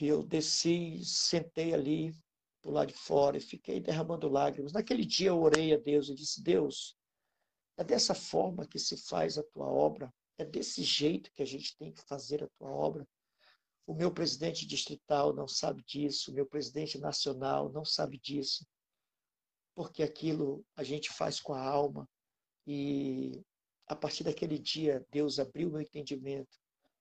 E 0.00 0.06
eu 0.06 0.22
desci, 0.22 1.04
sentei 1.04 1.74
ali, 1.74 2.14
por 2.62 2.72
lá 2.72 2.84
de 2.84 2.94
fora, 2.94 3.36
e 3.36 3.40
fiquei 3.40 3.80
derramando 3.80 4.28
lágrimas. 4.28 4.72
Naquele 4.72 5.04
dia 5.04 5.28
eu 5.28 5.40
orei 5.40 5.74
a 5.74 5.78
Deus 5.78 6.08
e 6.08 6.14
disse, 6.14 6.42
Deus, 6.42 6.96
é 7.76 7.84
dessa 7.84 8.14
forma 8.14 8.66
que 8.66 8.78
se 8.78 8.96
faz 8.96 9.38
a 9.38 9.42
tua 9.42 9.66
obra, 9.66 10.12
é 10.38 10.44
desse 10.44 10.82
jeito 10.82 11.32
que 11.32 11.42
a 11.42 11.46
gente 11.46 11.76
tem 11.76 11.92
que 11.92 12.02
fazer 12.02 12.42
a 12.42 12.48
tua 12.58 12.70
obra. 12.70 13.06
O 13.86 13.94
meu 13.94 14.12
presidente 14.12 14.66
distrital 14.66 15.32
não 15.32 15.48
sabe 15.48 15.82
disso, 15.84 16.30
o 16.30 16.34
meu 16.34 16.46
presidente 16.46 16.98
nacional 16.98 17.70
não 17.70 17.84
sabe 17.84 18.18
disso, 18.18 18.64
porque 19.74 20.02
aquilo 20.02 20.64
a 20.76 20.82
gente 20.82 21.10
faz 21.10 21.40
com 21.40 21.52
a 21.54 21.62
alma. 21.62 22.08
E 22.66 23.42
a 23.86 23.96
partir 23.96 24.24
daquele 24.24 24.58
dia, 24.58 25.04
Deus 25.10 25.38
abriu 25.38 25.70
meu 25.70 25.80
entendimento. 25.80 26.58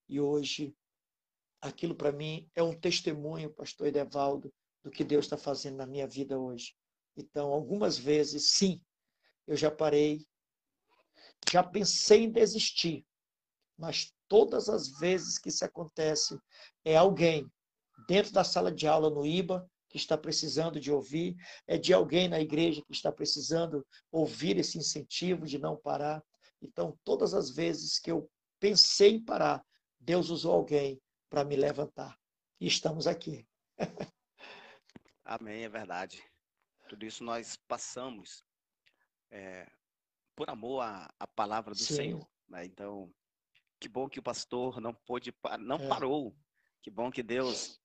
E 0.07 0.19
hoje, 0.19 0.75
aquilo 1.61 1.93
para 1.93 2.11
mim 2.11 2.49
é 2.55 2.63
um 2.63 2.73
testemunho, 2.73 3.53
pastor 3.53 3.87
Edevaldo, 3.87 4.51
do 4.83 4.89
que 4.89 5.03
Deus 5.03 5.25
está 5.25 5.37
fazendo 5.37 5.77
na 5.77 5.85
minha 5.85 6.07
vida 6.07 6.39
hoje. 6.39 6.73
Então, 7.15 7.51
algumas 7.51 7.97
vezes, 7.97 8.51
sim, 8.51 8.81
eu 9.45 9.55
já 9.55 9.69
parei, 9.69 10.25
já 11.51 11.63
pensei 11.63 12.23
em 12.23 12.31
desistir, 12.31 13.05
mas 13.77 14.13
todas 14.27 14.69
as 14.69 14.89
vezes 14.99 15.37
que 15.37 15.49
isso 15.49 15.65
acontece, 15.65 16.39
é 16.85 16.95
alguém 16.95 17.49
dentro 18.07 18.31
da 18.31 18.43
sala 18.43 18.71
de 18.71 18.87
aula 18.87 19.09
no 19.09 19.25
IBA 19.25 19.69
que 19.89 19.97
está 19.97 20.17
precisando 20.17 20.79
de 20.79 20.91
ouvir, 20.91 21.35
é 21.67 21.77
de 21.77 21.93
alguém 21.93 22.29
na 22.29 22.39
igreja 22.39 22.81
que 22.85 22.93
está 22.93 23.11
precisando 23.11 23.85
ouvir 24.11 24.57
esse 24.57 24.77
incentivo 24.77 25.45
de 25.45 25.57
não 25.57 25.75
parar. 25.75 26.23
Então, 26.61 26.97
todas 27.03 27.33
as 27.33 27.49
vezes 27.49 27.99
que 27.99 28.11
eu 28.11 28.29
pensei 28.59 29.15
em 29.15 29.23
parar, 29.23 29.65
Deus 29.99 30.29
usou 30.29 30.53
alguém 30.53 31.01
para 31.29 31.43
me 31.43 31.55
levantar. 31.55 32.17
E 32.59 32.67
estamos 32.67 33.07
aqui. 33.07 33.47
Amém, 35.25 35.63
é 35.63 35.69
verdade. 35.69 36.23
Tudo 36.87 37.05
isso 37.05 37.23
nós 37.23 37.57
passamos 37.67 38.43
é, 39.31 39.67
por 40.35 40.49
amor 40.49 40.81
à, 40.81 41.09
à 41.19 41.27
palavra 41.27 41.73
do 41.73 41.79
Sim. 41.79 41.95
Senhor. 41.95 42.29
Né? 42.47 42.65
Então, 42.65 43.11
que 43.79 43.87
bom 43.87 44.09
que 44.09 44.19
o 44.19 44.23
pastor 44.23 44.81
não 44.81 44.93
pôde, 44.93 45.33
não 45.59 45.77
é. 45.77 45.87
parou. 45.87 46.35
Que 46.81 46.89
bom 46.89 47.11
que 47.11 47.21
Deus 47.21 47.78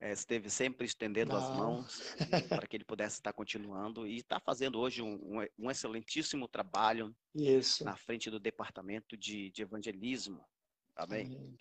é, 0.00 0.12
esteve 0.12 0.50
sempre 0.50 0.86
estendendo 0.86 1.32
não. 1.32 1.38
as 1.38 1.56
mãos 1.56 2.16
para 2.48 2.66
que 2.66 2.76
ele 2.76 2.84
pudesse 2.84 3.16
estar 3.16 3.32
continuando 3.32 4.06
e 4.06 4.16
está 4.16 4.38
fazendo 4.38 4.78
hoje 4.78 5.02
um, 5.02 5.40
um, 5.58 5.70
excelentíssimo 5.70 6.46
trabalho 6.46 7.16
Isso. 7.34 7.84
na 7.84 7.96
frente 7.96 8.30
do 8.30 8.38
departamento 8.38 9.16
de, 9.16 9.50
de 9.50 9.62
evangelismo. 9.62 10.44
Amém? 10.94 11.56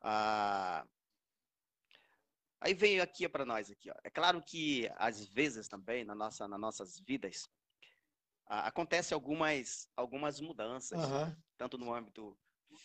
Ah, 0.00 0.86
aí 2.60 2.74
veio 2.74 3.02
aqui 3.02 3.28
para 3.28 3.44
nós 3.44 3.70
aqui. 3.70 3.90
Ó. 3.90 3.94
É 4.04 4.10
claro 4.10 4.42
que 4.42 4.90
às 4.96 5.26
vezes 5.26 5.68
também 5.68 6.04
na 6.04 6.14
nossa, 6.14 6.46
nas 6.46 6.60
nossas 6.60 7.00
vidas 7.00 7.48
ah, 8.46 8.68
acontece 8.68 9.12
algumas 9.12 9.88
algumas 9.96 10.40
mudanças, 10.40 10.98
uhum. 10.98 11.36
tanto 11.56 11.76
no 11.76 11.92
âmbito 11.92 12.38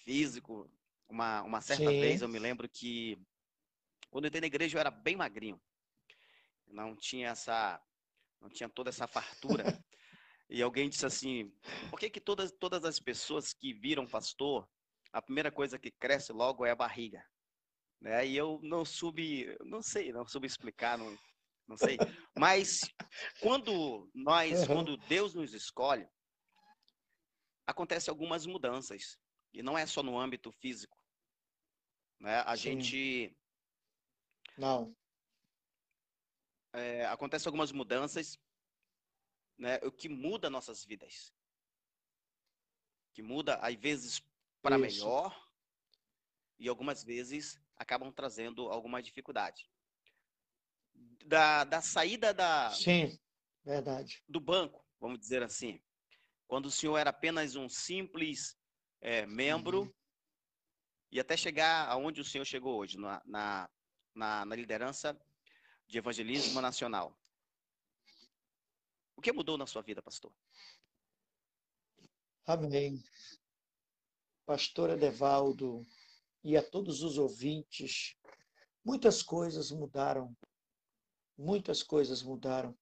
físico. 0.04 0.70
Uma, 1.08 1.44
uma 1.44 1.62
certa 1.62 1.92
Sim. 1.92 2.02
vez 2.02 2.24
eu 2.24 2.28
me 2.28 2.40
lembro 2.40 2.68
que 2.68 3.20
quando 4.10 4.26
eu 4.26 4.28
entrei 4.28 4.42
na 4.42 4.48
igreja 4.48 4.78
eu 4.78 4.80
era 4.80 4.92
bem 4.92 5.16
magrinho. 5.16 5.62
Não 6.68 6.96
tinha 6.96 7.30
essa 7.30 7.82
não 8.42 8.50
tinha 8.50 8.70
toda 8.70 8.90
essa 8.90 9.08
fartura. 9.08 9.64
e 10.50 10.62
alguém 10.62 10.90
disse 10.90 11.06
assim: 11.06 11.52
"Por 11.90 12.00
que 12.00 12.10
que 12.10 12.22
todas 12.22 12.52
todas 12.52 12.84
as 12.86 13.00
pessoas 13.00 13.54
que 13.54 13.74
viram 13.74 14.08
pastor, 14.08 14.68
a 15.12 15.22
primeira 15.22 15.52
coisa 15.52 15.80
que 15.80 15.92
cresce 15.92 16.32
logo 16.32 16.66
é 16.66 16.72
a 16.72 16.76
barriga?" 16.76 17.26
Né? 18.02 18.28
E 18.28 18.38
eu 18.38 18.60
não 18.62 18.86
soube, 18.86 19.58
não 19.64 19.82
sei, 19.82 20.12
não 20.12 20.28
soube 20.28 20.48
explicar, 20.48 20.98
não, 20.98 21.18
não 21.68 21.78
sei. 21.78 21.98
Mas 22.38 22.82
quando 23.42 24.10
nós, 24.14 24.62
uhum. 24.62 24.68
quando 24.68 24.98
Deus 24.98 25.34
nos 25.34 25.54
escolhe, 25.54 26.08
acontece 27.66 28.10
algumas 28.10 28.46
mudanças. 28.46 29.18
E 29.54 29.64
não 29.64 29.78
é 29.78 29.86
só 29.86 30.04
no 30.04 30.20
âmbito 30.20 30.52
físico. 30.52 30.98
Né? 32.20 32.44
A 32.46 32.56
Sim. 32.56 32.64
gente. 32.64 33.38
Não. 34.58 34.96
É, 36.74 37.06
acontece 37.06 37.48
algumas 37.48 37.72
mudanças, 37.72 38.38
né? 39.58 39.78
O 39.84 39.92
que 39.92 40.10
muda 40.10 40.50
nossas 40.50 40.84
vidas. 40.84 41.34
Que 43.14 43.22
muda, 43.22 43.56
às 43.56 43.76
vezes, 43.76 44.22
para 44.62 44.78
melhor, 44.78 45.34
e 46.60 46.68
algumas 46.68 47.04
vezes 47.04 47.60
acabam 47.76 48.12
trazendo 48.12 48.70
alguma 48.70 49.02
dificuldade. 49.02 49.70
Da, 51.26 51.64
da 51.64 51.82
saída 51.82 52.34
da. 52.34 52.72
Sim, 52.72 53.18
verdade. 53.64 54.24
Do 54.28 54.40
banco, 54.40 54.86
vamos 55.00 55.20
dizer 55.20 55.44
assim. 55.44 55.82
Quando 56.48 56.68
o 56.68 56.72
senhor 56.72 56.98
era 56.98 57.10
apenas 57.10 57.56
um 57.56 57.68
simples 57.68 58.56
é, 59.02 59.26
membro 59.26 59.84
uhum. 59.84 59.94
e 61.12 61.20
até 61.20 61.36
chegar 61.36 61.90
aonde 61.90 62.22
o 62.22 62.26
senhor 62.26 62.46
chegou 62.46 62.78
hoje, 62.78 62.98
na, 62.98 63.22
na, 63.26 63.70
na, 64.16 64.46
na 64.46 64.56
liderança 64.56 65.20
de 65.88 65.98
evangelismo 65.98 66.62
nacional. 66.62 67.16
O 69.16 69.22
que 69.22 69.32
mudou 69.32 69.58
na 69.58 69.68
sua 69.68 69.82
vida, 69.82 70.02
pastor? 70.02 70.32
Amém. 72.46 73.04
Pastor 74.46 74.92
Edevaldo 74.92 75.86
e 76.44 76.56
a 76.56 76.62
todos 76.62 77.02
os 77.02 77.18
ouvintes, 77.18 78.16
muitas 78.84 79.24
coisas 79.24 79.72
mudaram. 79.72 80.36
Muitas 81.38 81.82
coisas 81.82 82.22
mudaram. 82.22 82.78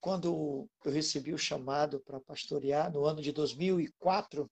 Quando 0.00 0.68
eu 0.84 0.92
recebi 0.92 1.32
o 1.32 1.38
chamado 1.38 2.00
para 2.00 2.20
pastorear 2.20 2.92
no 2.92 3.06
ano 3.06 3.22
de 3.22 3.32
2004, 3.32 4.50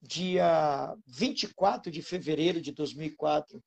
dia 0.00 0.96
24 1.06 1.90
de 1.90 2.02
fevereiro 2.02 2.60
de 2.60 2.72
2004. 2.72 3.62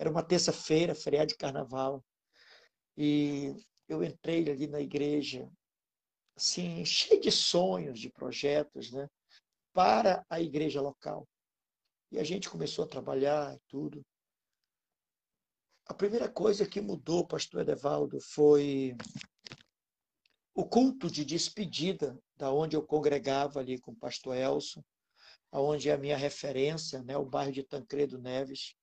Era 0.00 0.10
uma 0.10 0.22
terça-feira, 0.22 0.94
feriado 0.94 1.26
de 1.26 1.36
carnaval. 1.36 2.02
E 2.96 3.54
eu 3.86 4.02
entrei 4.02 4.48
ali 4.50 4.66
na 4.66 4.80
igreja, 4.80 5.46
assim, 6.34 6.82
cheio 6.86 7.20
de 7.20 7.30
sonhos, 7.30 8.00
de 8.00 8.08
projetos, 8.08 8.90
né? 8.90 9.06
Para 9.74 10.24
a 10.30 10.40
igreja 10.40 10.80
local. 10.80 11.28
E 12.10 12.18
a 12.18 12.24
gente 12.24 12.48
começou 12.48 12.86
a 12.86 12.88
trabalhar 12.88 13.54
e 13.54 13.60
tudo. 13.68 14.00
A 15.84 15.92
primeira 15.92 16.30
coisa 16.30 16.66
que 16.66 16.80
mudou, 16.80 17.26
pastor 17.26 17.60
Edevaldo, 17.60 18.18
foi 18.22 18.96
o 20.54 20.66
culto 20.66 21.10
de 21.10 21.26
despedida 21.26 22.18
da 22.38 22.50
onde 22.50 22.74
eu 22.74 22.82
congregava 22.82 23.60
ali 23.60 23.78
com 23.78 23.92
o 23.92 23.96
pastor 23.96 24.34
Elson 24.34 24.82
onde 25.52 25.90
é 25.90 25.92
a 25.92 25.98
minha 25.98 26.16
referência, 26.16 27.02
né, 27.02 27.16
o 27.16 27.24
bairro 27.24 27.52
de 27.52 27.62
Tancredo 27.62 28.18
Neves. 28.18 28.74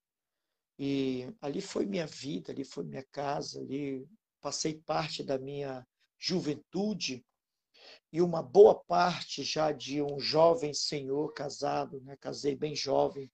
E 0.79 1.27
ali 1.41 1.61
foi 1.61 1.85
minha 1.85 2.05
vida, 2.05 2.51
ali 2.51 2.63
foi 2.63 2.83
minha 2.83 3.03
casa, 3.11 3.59
ali 3.59 4.07
passei 4.39 4.75
parte 4.75 5.23
da 5.23 5.37
minha 5.37 5.85
juventude 6.17 7.25
e 8.11 8.21
uma 8.21 8.41
boa 8.41 8.75
parte 8.75 9.43
já 9.43 9.71
de 9.71 10.01
um 10.01 10.19
jovem 10.19 10.73
senhor 10.73 11.33
casado, 11.33 12.01
né? 12.01 12.15
casei 12.17 12.55
bem 12.55 12.75
jovem. 12.75 13.31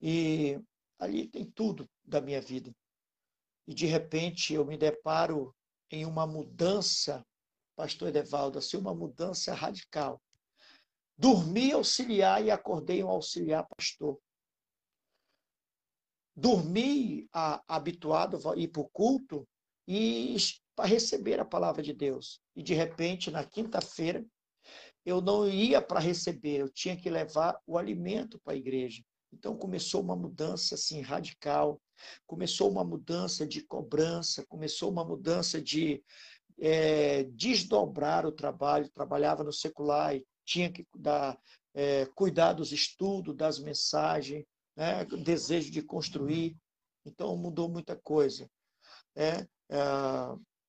E 0.00 0.58
ali 0.98 1.28
tem 1.28 1.44
tudo 1.44 1.88
da 2.04 2.20
minha 2.20 2.40
vida. 2.40 2.74
E 3.66 3.74
de 3.74 3.86
repente 3.86 4.52
eu 4.52 4.64
me 4.64 4.76
deparo 4.76 5.54
em 5.90 6.04
uma 6.04 6.26
mudança, 6.26 7.24
pastor 7.76 8.08
Edevaldo, 8.08 8.58
assim, 8.58 8.76
uma 8.76 8.94
mudança 8.94 9.54
radical. 9.54 10.20
Dormi 11.16 11.72
auxiliar 11.72 12.44
e 12.44 12.50
acordei 12.50 13.02
um 13.04 13.08
auxiliar 13.08 13.66
pastor 13.76 14.18
dormir 16.36 17.28
a, 17.32 17.62
habituado 17.68 18.38
a 18.48 18.56
ir 18.56 18.68
para 18.68 18.82
o 18.82 18.88
culto 18.88 19.46
e 19.86 20.36
para 20.74 20.86
receber 20.86 21.38
a 21.38 21.44
palavra 21.44 21.82
de 21.82 21.92
Deus. 21.92 22.40
E 22.56 22.62
de 22.62 22.74
repente, 22.74 23.30
na 23.30 23.44
quinta-feira, 23.44 24.24
eu 25.04 25.20
não 25.20 25.48
ia 25.48 25.80
para 25.82 26.00
receber, 26.00 26.60
eu 26.60 26.68
tinha 26.68 26.96
que 26.96 27.10
levar 27.10 27.58
o 27.66 27.76
alimento 27.76 28.40
para 28.42 28.54
a 28.54 28.56
igreja. 28.56 29.02
Então 29.32 29.56
começou 29.56 30.00
uma 30.00 30.16
mudança 30.16 30.76
assim 30.76 31.00
radical, 31.00 31.80
começou 32.26 32.70
uma 32.70 32.84
mudança 32.84 33.46
de 33.46 33.62
cobrança, 33.62 34.44
começou 34.46 34.90
uma 34.90 35.04
mudança 35.04 35.60
de 35.60 36.02
é, 36.58 37.24
desdobrar 37.24 38.24
o 38.24 38.32
trabalho. 38.32 38.90
Trabalhava 38.90 39.44
no 39.44 39.52
secular 39.52 40.14
e 40.16 40.24
tinha 40.44 40.70
que 40.70 40.86
dar, 40.96 41.38
é, 41.74 42.06
cuidar 42.14 42.52
dos 42.52 42.72
estudos, 42.72 43.36
das 43.36 43.58
mensagens, 43.58 44.44
né? 44.76 45.04
desejo 45.04 45.70
de 45.70 45.82
construir. 45.82 46.56
Então, 47.04 47.36
mudou 47.36 47.68
muita 47.68 47.96
coisa. 47.96 48.48
Né? 49.14 49.46
É, 49.70 49.80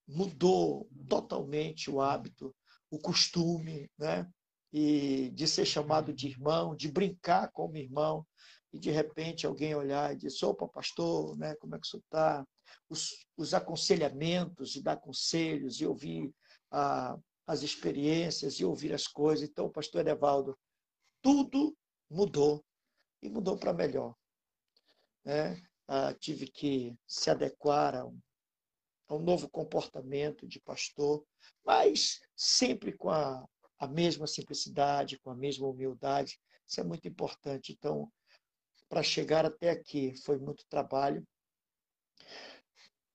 mudou 0.08 0.88
totalmente 1.08 1.90
o 1.90 2.02
hábito, 2.02 2.56
o 2.90 3.00
costume, 3.00 3.90
né? 3.98 4.30
e 4.72 5.30
de 5.32 5.48
ser 5.48 5.66
chamado 5.66 6.14
de 6.14 6.28
irmão, 6.28 6.76
de 6.76 6.92
brincar 6.92 7.50
como 7.52 7.78
irmão, 7.78 8.26
e 8.74 8.80
de 8.80 8.92
repente 8.92 9.48
alguém 9.48 9.74
olhar 9.74 10.14
e 10.14 10.18
dizer, 10.18 10.46
opa, 10.46 10.68
pastor, 10.68 11.38
né? 11.38 11.56
como 11.56 11.76
é 11.76 11.80
que 11.80 11.88
isso 11.88 11.98
está? 11.98 12.46
Os, 12.90 13.26
os 13.38 13.54
aconselhamentos, 13.54 14.76
e 14.76 14.84
dar 14.84 14.98
conselhos, 14.98 15.80
e 15.80 15.86
ouvir 15.86 16.30
a, 16.70 17.18
as 17.48 17.64
experiências, 17.64 18.56
e 18.56 18.66
ouvir 18.66 18.94
as 18.94 19.08
coisas. 19.08 19.48
Então, 19.48 19.72
pastor 19.72 20.06
Evaldo, 20.08 20.58
tudo 21.22 21.76
mudou 22.10 22.64
e 23.26 23.30
mudou 23.30 23.58
para 23.58 23.74
melhor. 23.74 24.16
Né? 25.24 25.62
Ah, 25.88 26.14
tive 26.14 26.48
que 26.48 26.96
se 27.08 27.30
adequar 27.30 27.96
a 27.96 28.06
um, 28.06 28.20
a 29.08 29.16
um, 29.16 29.20
novo 29.20 29.50
comportamento 29.50 30.48
de 30.48 30.60
pastor, 30.60 31.26
mas 31.64 32.20
sempre 32.36 32.94
com 32.94 33.10
a, 33.10 33.48
a 33.80 33.88
mesma 33.88 34.28
simplicidade, 34.28 35.20
com 35.20 35.30
a 35.30 35.36
mesma 35.36 35.68
humildade. 35.68 36.40
Isso 36.68 36.80
é 36.80 36.84
muito 36.84 37.08
importante. 37.08 37.72
Então, 37.72 38.12
para 38.88 39.04
chegar 39.04 39.46
até 39.46 39.70
aqui 39.70 40.16
foi 40.24 40.38
muito 40.38 40.66
trabalho. 40.68 41.26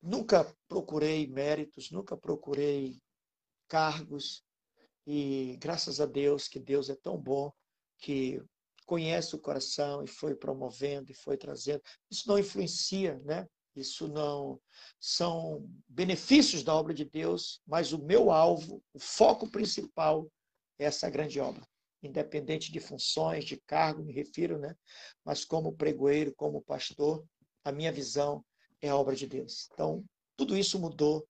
Nunca 0.03 0.45
procurei 0.67 1.27
méritos, 1.27 1.91
nunca 1.91 2.17
procurei 2.17 3.01
cargos, 3.69 4.43
e 5.07 5.57
graças 5.59 6.01
a 6.01 6.07
Deus 6.07 6.49
que 6.49 6.59
Deus 6.59 6.89
é 6.89 6.97
tão 6.97 7.17
bom 7.17 7.53
que 7.99 8.43
conhece 8.91 9.37
o 9.37 9.39
coração 9.39 10.03
e 10.03 10.09
foi 10.09 10.35
promovendo 10.35 11.13
e 11.13 11.15
foi 11.15 11.37
trazendo. 11.37 11.81
Isso 12.11 12.27
não 12.27 12.37
influencia, 12.37 13.21
né? 13.25 13.47
Isso 13.77 14.09
não 14.09 14.61
são 14.99 15.65
benefícios 15.89 16.65
da 16.65 16.75
obra 16.75 16.93
de 16.93 17.05
Deus, 17.05 17.61
mas 17.65 17.93
o 17.93 18.05
meu 18.05 18.33
alvo, 18.33 18.83
o 18.93 18.99
foco 18.99 19.49
principal 19.49 20.29
é 20.77 20.87
essa 20.87 21.09
grande 21.09 21.39
obra. 21.39 21.65
Independente 22.03 22.73
de 22.73 22.81
funções, 22.81 23.45
de 23.45 23.61
cargo, 23.65 24.03
me 24.03 24.13
refiro, 24.13 24.59
né? 24.59 24.75
Mas 25.25 25.45
como 25.45 25.77
pregoeiro, 25.77 26.35
como 26.35 26.61
pastor, 26.61 27.25
a 27.65 27.71
minha 27.71 27.93
visão 27.93 28.45
é 28.83 28.89
a 28.89 28.97
obra 28.97 29.15
de 29.15 29.29
Deus. 29.29 29.69
Então, 29.73 30.05
tudo 30.37 30.57
isso 30.57 30.81
mudou 30.81 31.25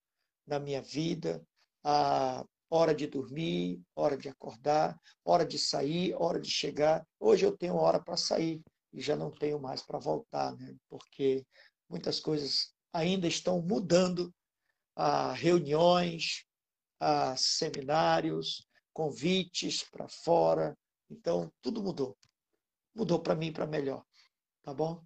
na 0.46 0.58
minha 0.58 0.80
vida. 0.80 1.44
A 1.84 2.42
hora 2.70 2.94
de 2.94 3.06
dormir, 3.08 3.82
hora 3.96 4.16
de 4.16 4.28
acordar, 4.28 4.98
hora 5.24 5.44
de 5.44 5.58
sair, 5.58 6.14
hora 6.14 6.40
de 6.40 6.48
chegar. 6.48 7.04
Hoje 7.18 7.44
eu 7.44 7.56
tenho 7.56 7.74
hora 7.74 8.00
para 8.00 8.16
sair 8.16 8.62
e 8.92 9.00
já 9.00 9.16
não 9.16 9.30
tenho 9.30 9.60
mais 9.60 9.82
para 9.82 9.98
voltar, 9.98 10.56
né? 10.56 10.76
porque 10.88 11.44
muitas 11.88 12.20
coisas 12.20 12.72
ainda 12.92 13.26
estão 13.26 13.60
mudando. 13.60 14.32
a 14.96 15.32
reuniões, 15.32 16.44
a 16.98 17.34
seminários, 17.36 18.68
convites 18.92 19.82
para 19.90 20.06
fora. 20.08 20.76
Então, 21.08 21.50
tudo 21.62 21.82
mudou. 21.82 22.18
Mudou 22.94 23.18
para 23.22 23.34
mim 23.34 23.52
para 23.52 23.66
melhor. 23.66 24.04
Tá 24.62 24.74
bom? 24.74 25.02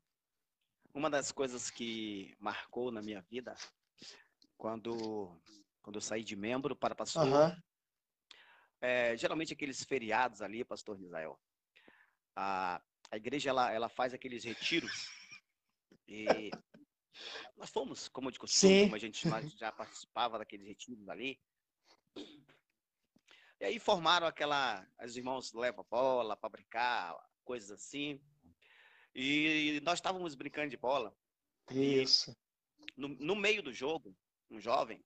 Uma 0.92 1.08
das 1.08 1.30
coisas 1.30 1.70
que 1.70 2.34
marcou 2.40 2.90
na 2.90 3.02
minha 3.02 3.20
vida, 3.30 3.54
quando 4.56 5.40
quando 5.84 5.96
eu 5.96 6.00
saí 6.00 6.24
de 6.24 6.34
membro 6.34 6.74
para 6.74 6.94
pastor. 6.94 7.26
Uhum. 7.26 7.62
É, 8.80 9.16
geralmente 9.16 9.52
aqueles 9.52 9.84
feriados 9.84 10.40
ali, 10.40 10.64
pastor 10.64 10.98
Israel. 10.98 11.38
A, 12.34 12.82
a 13.10 13.16
igreja 13.16 13.50
ela, 13.50 13.70
ela 13.70 13.88
faz 13.88 14.14
aqueles 14.14 14.42
retiros 14.44 15.08
e 16.08 16.50
nós 17.56 17.70
fomos, 17.70 18.08
como 18.08 18.32
de 18.32 18.38
costume, 18.38 18.84
como 18.84 18.96
a 18.96 18.98
gente 18.98 19.28
já 19.58 19.70
participava 19.70 20.38
daqueles 20.38 20.66
retiros 20.66 21.08
ali. 21.08 21.38
E 23.60 23.64
aí 23.64 23.78
formaram 23.78 24.26
aquela. 24.26 24.86
Os 25.02 25.16
irmãos 25.16 25.52
levam 25.52 25.86
bola 25.88 26.36
para 26.36 26.48
brincar, 26.48 27.14
coisas 27.44 27.70
assim. 27.70 28.20
E 29.14 29.80
nós 29.84 29.98
estávamos 29.98 30.34
brincando 30.34 30.70
de 30.70 30.76
bola. 30.76 31.14
Isso. 31.70 32.36
No, 32.96 33.08
no 33.08 33.36
meio 33.36 33.62
do 33.62 33.72
jogo, 33.72 34.16
um 34.50 34.58
jovem 34.58 35.04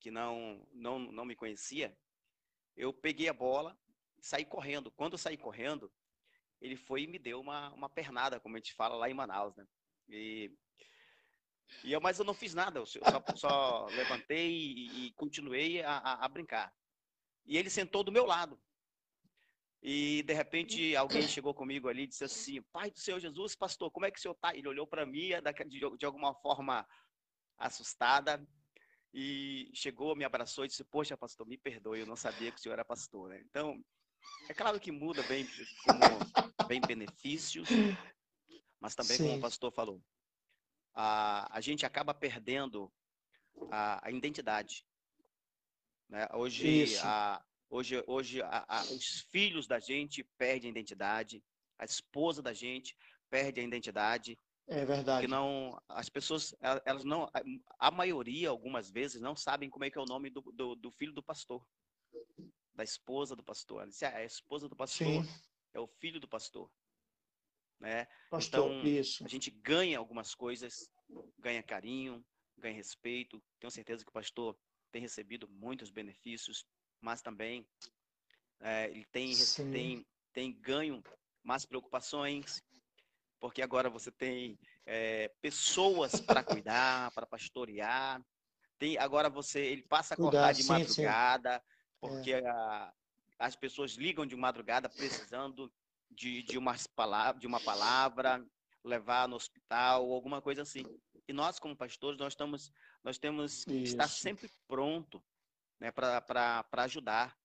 que 0.00 0.10
não, 0.10 0.66
não, 0.72 0.98
não 0.98 1.24
me 1.24 1.36
conhecia, 1.36 1.96
eu 2.76 2.92
peguei 2.92 3.28
a 3.28 3.32
bola 3.32 3.78
e 4.18 4.26
saí 4.26 4.44
correndo. 4.44 4.90
Quando 4.92 5.12
eu 5.12 5.18
saí 5.18 5.36
correndo, 5.36 5.92
ele 6.60 6.76
foi 6.76 7.02
e 7.02 7.06
me 7.06 7.18
deu 7.18 7.40
uma, 7.40 7.72
uma 7.74 7.88
pernada, 7.88 8.40
como 8.40 8.56
a 8.56 8.58
gente 8.58 8.74
fala 8.74 8.96
lá 8.96 9.10
em 9.10 9.14
Manaus, 9.14 9.54
né? 9.56 9.66
E, 10.08 10.50
e 11.84 11.92
eu, 11.92 12.00
mas 12.00 12.18
eu 12.18 12.24
não 12.24 12.34
fiz 12.34 12.54
nada, 12.54 12.78
eu 12.78 12.86
só, 12.86 13.00
só 13.36 13.86
levantei 13.86 14.50
e, 14.50 15.06
e 15.06 15.12
continuei 15.12 15.82
a, 15.82 15.98
a, 15.98 16.24
a, 16.24 16.28
brincar. 16.28 16.72
E 17.44 17.56
ele 17.56 17.70
sentou 17.70 18.02
do 18.02 18.12
meu 18.12 18.24
lado. 18.24 18.60
E 19.80 20.22
de 20.24 20.32
repente 20.32 20.96
alguém 20.96 21.22
chegou 21.22 21.54
comigo 21.54 21.88
ali 21.88 22.02
e 22.02 22.06
disse 22.08 22.24
assim: 22.24 22.62
Pai 22.72 22.90
do 22.90 22.98
Senhor 22.98 23.20
Jesus, 23.20 23.54
pastor, 23.54 23.90
como 23.92 24.06
é 24.06 24.10
que 24.10 24.18
o 24.18 24.20
senhor 24.22 24.34
está? 24.34 24.56
Ele 24.56 24.66
olhou 24.66 24.86
para 24.86 25.06
mim 25.06 25.30
de, 25.68 25.96
de 25.96 26.04
alguma 26.04 26.34
forma 26.34 26.86
assustada 27.56 28.44
e 29.12 29.70
chegou, 29.74 30.14
me 30.14 30.24
abraçou 30.24 30.64
e 30.64 30.68
disse: 30.68 30.84
Poxa, 30.84 31.16
pastor, 31.16 31.46
me 31.46 31.56
perdoe, 31.56 32.00
eu 32.00 32.06
não 32.06 32.16
sabia 32.16 32.50
que 32.50 32.58
o 32.58 32.60
senhor 32.60 32.74
era 32.74 32.84
pastor. 32.84 33.30
Né? 33.30 33.42
Então, 33.48 33.82
é 34.48 34.54
claro 34.54 34.78
que 34.78 34.92
muda 34.92 35.22
bem, 35.22 35.46
como, 35.84 36.66
bem 36.66 36.80
benefícios, 36.80 37.68
mas 38.80 38.94
também, 38.94 39.16
Sim. 39.16 39.24
como 39.24 39.38
o 39.38 39.40
pastor 39.40 39.72
falou, 39.72 40.02
a, 40.94 41.56
a 41.56 41.60
gente 41.60 41.86
acaba 41.86 42.12
perdendo 42.12 42.92
a, 43.70 44.06
a 44.06 44.10
identidade. 44.10 44.84
Né? 46.08 46.26
Hoje, 46.34 46.96
a, 46.98 47.44
hoje, 47.68 48.02
hoje 48.06 48.42
a, 48.42 48.82
os 48.90 49.20
filhos 49.30 49.66
da 49.66 49.78
gente 49.78 50.24
perdem 50.36 50.68
a 50.68 50.72
identidade, 50.72 51.42
a 51.78 51.84
esposa 51.84 52.42
da 52.42 52.52
gente 52.52 52.96
perde 53.30 53.60
a 53.60 53.64
identidade, 53.64 54.38
é 54.68 54.84
verdade. 54.84 55.26
Que 55.26 55.30
não, 55.30 55.80
as 55.88 56.08
pessoas, 56.08 56.54
elas 56.84 57.04
não, 57.04 57.28
a 57.78 57.90
maioria, 57.90 58.50
algumas 58.50 58.90
vezes, 58.90 59.20
não 59.20 59.34
sabem 59.34 59.70
como 59.70 59.84
é 59.84 59.90
que 59.90 59.98
é 59.98 60.00
o 60.00 60.06
nome 60.06 60.30
do, 60.30 60.42
do, 60.52 60.74
do 60.76 60.90
filho 60.92 61.12
do 61.12 61.22
pastor, 61.22 61.66
da 62.74 62.84
esposa 62.84 63.34
do 63.34 63.42
pastor. 63.42 63.82
Ela 63.82 63.90
disse, 63.90 64.04
ah, 64.04 64.16
a 64.16 64.24
esposa 64.24 64.68
do 64.68 64.76
pastor 64.76 65.24
Sim. 65.24 65.42
é 65.72 65.80
o 65.80 65.86
filho 65.86 66.20
do 66.20 66.28
pastor. 66.28 66.70
Né? 67.80 68.06
Pastor, 68.30 68.70
então, 68.70 68.86
isso. 68.86 69.24
a 69.24 69.28
gente 69.28 69.50
ganha 69.50 69.98
algumas 69.98 70.34
coisas, 70.34 70.90
ganha 71.38 71.62
carinho, 71.62 72.24
ganha 72.58 72.74
respeito. 72.74 73.42
Tenho 73.58 73.70
certeza 73.70 74.04
que 74.04 74.10
o 74.10 74.12
pastor 74.12 74.56
tem 74.92 75.00
recebido 75.00 75.48
muitos 75.48 75.90
benefícios, 75.90 76.66
mas 77.00 77.22
também 77.22 77.66
é, 78.60 78.90
ele 78.90 79.06
tem, 79.06 79.32
tem, 79.72 80.06
tem 80.32 80.52
ganho 80.60 81.02
mais 81.42 81.64
preocupações, 81.64 82.62
porque 83.40 83.62
agora 83.62 83.88
você 83.88 84.10
tem 84.10 84.58
é, 84.84 85.28
pessoas 85.40 86.20
para 86.20 86.42
cuidar, 86.42 87.10
para 87.12 87.26
pastorear. 87.26 88.22
Tem, 88.78 88.96
agora 88.98 89.28
você 89.28 89.60
ele 89.60 89.82
passa 89.82 90.14
a 90.14 90.16
acordar 90.16 90.52
de 90.52 90.62
sim, 90.62 90.68
madrugada, 90.68 91.58
sim. 91.58 91.64
porque 92.00 92.32
é. 92.32 92.46
a, 92.48 92.92
as 93.38 93.56
pessoas 93.56 93.92
ligam 93.92 94.26
de 94.26 94.36
madrugada 94.36 94.88
precisando 94.88 95.72
de, 96.10 96.42
de, 96.42 96.58
uma 96.58 96.74
palavra, 96.94 97.40
de 97.40 97.46
uma 97.46 97.60
palavra, 97.60 98.44
levar 98.84 99.28
no 99.28 99.36
hospital 99.36 100.12
alguma 100.12 100.42
coisa 100.42 100.62
assim. 100.62 100.84
E 101.26 101.32
nós, 101.32 101.58
como 101.58 101.76
pastores, 101.76 102.18
nós, 102.18 102.32
estamos, 102.32 102.72
nós 103.04 103.18
temos 103.18 103.64
que 103.64 103.74
Isso. 103.74 103.92
estar 103.92 104.08
sempre 104.08 104.50
pronto 104.66 105.22
né, 105.78 105.90
para 105.92 106.64
ajudar 106.72 107.36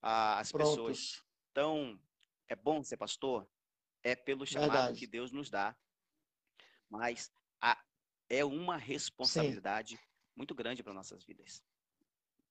a, 0.00 0.38
as 0.38 0.50
Prontos. 0.50 0.70
pessoas. 0.70 1.24
Então, 1.50 2.00
é 2.48 2.56
bom 2.56 2.82
ser 2.82 2.96
pastor? 2.96 3.46
É 4.08 4.16
pelo 4.16 4.46
chamado 4.46 4.72
Verdade. 4.72 4.98
que 4.98 5.06
Deus 5.06 5.30
nos 5.30 5.50
dá. 5.50 5.76
Mas 6.88 7.30
a, 7.60 7.78
é 8.30 8.42
uma 8.44 8.78
responsabilidade 8.78 9.96
Sim. 9.96 10.02
muito 10.34 10.54
grande 10.54 10.82
para 10.82 10.94
nossas 10.94 11.22
vidas. 11.24 11.62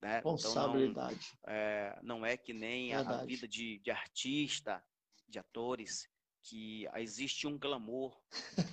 Né? 0.01 0.15
Responsabilidade. 0.15 1.15
Então 1.15 1.39
não, 1.47 1.53
é, 1.53 1.99
não 2.03 2.25
é 2.25 2.37
que 2.37 2.53
nem 2.53 2.93
a, 2.93 2.99
a, 2.99 3.25
vida 3.25 3.47
de, 3.47 3.79
de 3.79 3.89
artista, 3.89 4.83
de 5.27 5.39
atores, 5.39 6.07
que 6.43 6.87
existe 6.95 7.47
um 7.47 7.57
glamour. 7.57 8.15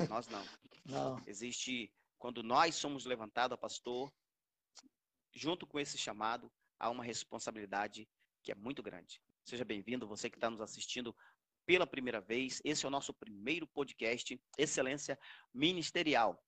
Nós 0.08 0.28
não. 0.28 0.44
não. 0.84 1.22
Existe, 1.26 1.90
quando 2.18 2.42
nós 2.42 2.74
somos 2.74 3.06
levantados 3.06 3.54
a 3.54 3.58
pastor, 3.58 4.12
junto 5.32 5.66
com 5.66 5.80
esse 5.80 5.96
chamado, 5.96 6.52
há 6.78 6.90
uma 6.90 7.02
responsabilidade 7.02 8.06
que 8.42 8.52
é 8.52 8.54
muito 8.54 8.82
grande. 8.82 9.22
Seja 9.44 9.64
bem-vindo, 9.64 10.06
você 10.06 10.30
que 10.30 10.36
está 10.36 10.48
nos 10.48 10.60
assistindo 10.60 11.14
pela 11.66 11.86
primeira 11.86 12.20
vez. 12.20 12.60
Esse 12.64 12.84
é 12.84 12.88
o 12.88 12.90
nosso 12.90 13.12
primeiro 13.12 13.66
podcast, 13.66 14.40
Excelência 14.58 15.18
Ministerial. 15.52 16.42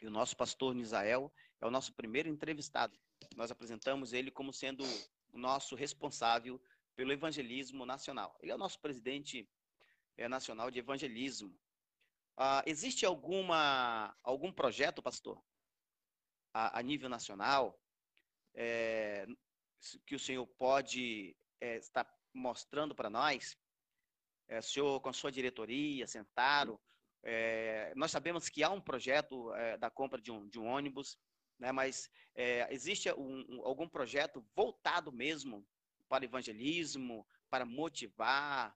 E 0.00 0.06
o 0.06 0.10
nosso 0.10 0.36
pastor 0.36 0.74
Nisael 0.74 1.32
é 1.60 1.66
o 1.66 1.70
nosso 1.70 1.94
primeiro 1.94 2.28
entrevistado. 2.28 2.98
Nós 3.34 3.50
apresentamos 3.50 4.12
ele 4.12 4.30
como 4.30 4.52
sendo 4.52 4.84
o 5.32 5.38
nosso 5.38 5.74
responsável 5.74 6.60
pelo 6.94 7.12
evangelismo 7.12 7.86
nacional. 7.86 8.36
Ele 8.42 8.52
é 8.52 8.54
o 8.54 8.58
nosso 8.58 8.80
presidente 8.80 9.48
é, 10.16 10.28
nacional 10.28 10.70
de 10.70 10.78
evangelismo. 10.78 11.56
Ah, 12.36 12.62
existe 12.66 13.06
alguma 13.06 14.14
algum 14.22 14.52
projeto, 14.52 15.02
pastor, 15.02 15.42
a, 16.52 16.78
a 16.78 16.82
nível 16.82 17.08
nacional, 17.08 17.78
é, 18.54 19.26
que 20.06 20.14
o 20.14 20.18
senhor 20.18 20.46
pode 20.58 21.36
é, 21.60 21.76
estar 21.76 22.06
mostrando 22.34 22.94
para 22.94 23.08
nós? 23.08 23.56
É, 24.48 24.60
senhor, 24.62 25.00
com 25.00 25.08
a 25.08 25.12
sua 25.12 25.32
diretoria, 25.32 26.06
sentaram 26.06 26.78
é, 27.28 27.92
nós 27.96 28.12
sabemos 28.12 28.48
que 28.48 28.62
há 28.62 28.70
um 28.70 28.80
projeto 28.80 29.52
é, 29.54 29.76
da 29.76 29.90
compra 29.90 30.20
de 30.20 30.30
um, 30.30 30.46
de 30.48 30.60
um 30.60 30.66
ônibus, 30.66 31.18
né, 31.58 31.72
mas 31.72 32.08
é, 32.36 32.72
existe 32.72 33.10
um, 33.14 33.44
um, 33.48 33.66
algum 33.66 33.88
projeto 33.88 34.46
voltado 34.54 35.10
mesmo 35.10 35.66
para 36.08 36.24
evangelismo, 36.24 37.26
para 37.50 37.66
motivar, 37.66 38.72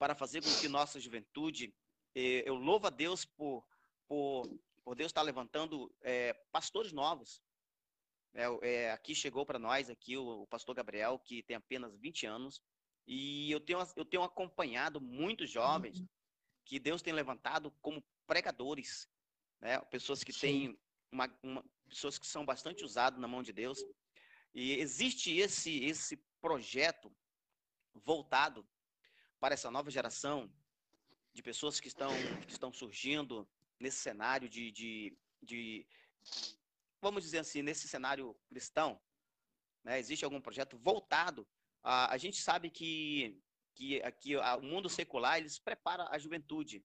para 0.00 0.16
fazer 0.16 0.42
com 0.42 0.50
que 0.60 0.66
nossa 0.66 0.98
juventude. 0.98 1.72
É, 2.12 2.42
eu 2.44 2.56
louvo 2.56 2.88
a 2.88 2.90
Deus 2.90 3.24
por, 3.24 3.64
por, 4.08 4.48
por 4.82 4.96
Deus 4.96 5.10
estar 5.10 5.22
levantando 5.22 5.94
é, 6.00 6.32
pastores 6.50 6.92
novos. 6.92 7.40
Aqui 8.92 9.14
chegou 9.14 9.46
para 9.46 9.60
nós 9.60 9.88
aqui 9.88 10.16
o, 10.16 10.42
o 10.42 10.46
pastor 10.48 10.74
Gabriel, 10.74 11.20
que 11.20 11.44
tem 11.44 11.54
apenas 11.54 11.96
20 11.96 12.26
anos, 12.26 12.60
e 13.06 13.50
eu 13.50 13.60
tenho, 13.60 13.78
eu 13.96 14.04
tenho 14.04 14.22
acompanhado 14.22 15.00
muitos 15.00 15.50
jovens 15.50 16.00
uhum 16.00 16.08
que 16.64 16.78
Deus 16.78 17.02
tem 17.02 17.12
levantado 17.12 17.70
como 17.82 18.02
pregadores, 18.26 19.08
né? 19.60 19.78
Pessoas 19.90 20.24
que 20.24 20.32
Sim. 20.32 20.40
têm 20.40 20.78
uma, 21.12 21.38
uma, 21.42 21.64
pessoas 21.88 22.18
que 22.18 22.26
são 22.26 22.44
bastante 22.44 22.84
usadas 22.84 23.20
na 23.20 23.28
mão 23.28 23.42
de 23.42 23.52
Deus. 23.52 23.78
E 24.54 24.72
existe 24.72 25.36
esse 25.36 25.84
esse 25.84 26.16
projeto 26.40 27.14
voltado 27.94 28.66
para 29.38 29.54
essa 29.54 29.70
nova 29.70 29.90
geração 29.90 30.50
de 31.32 31.42
pessoas 31.42 31.80
que 31.80 31.88
estão 31.88 32.10
que 32.46 32.52
estão 32.52 32.72
surgindo 32.72 33.48
nesse 33.78 33.98
cenário 33.98 34.48
de, 34.48 34.70
de, 34.70 35.18
de 35.42 35.86
vamos 37.00 37.22
dizer 37.24 37.38
assim, 37.38 37.60
nesse 37.60 37.88
cenário 37.88 38.34
cristão, 38.48 39.00
né? 39.82 39.98
Existe 39.98 40.24
algum 40.24 40.40
projeto 40.40 40.78
voltado 40.78 41.46
a, 41.84 42.12
a 42.12 42.16
gente 42.16 42.40
sabe 42.40 42.70
que 42.70 43.40
que 43.76 44.00
aqui 44.02 44.36
o 44.36 44.62
mundo 44.62 44.88
secular 44.88 45.38
eles 45.38 45.58
prepara 45.58 46.08
a 46.08 46.16
juventude, 46.16 46.84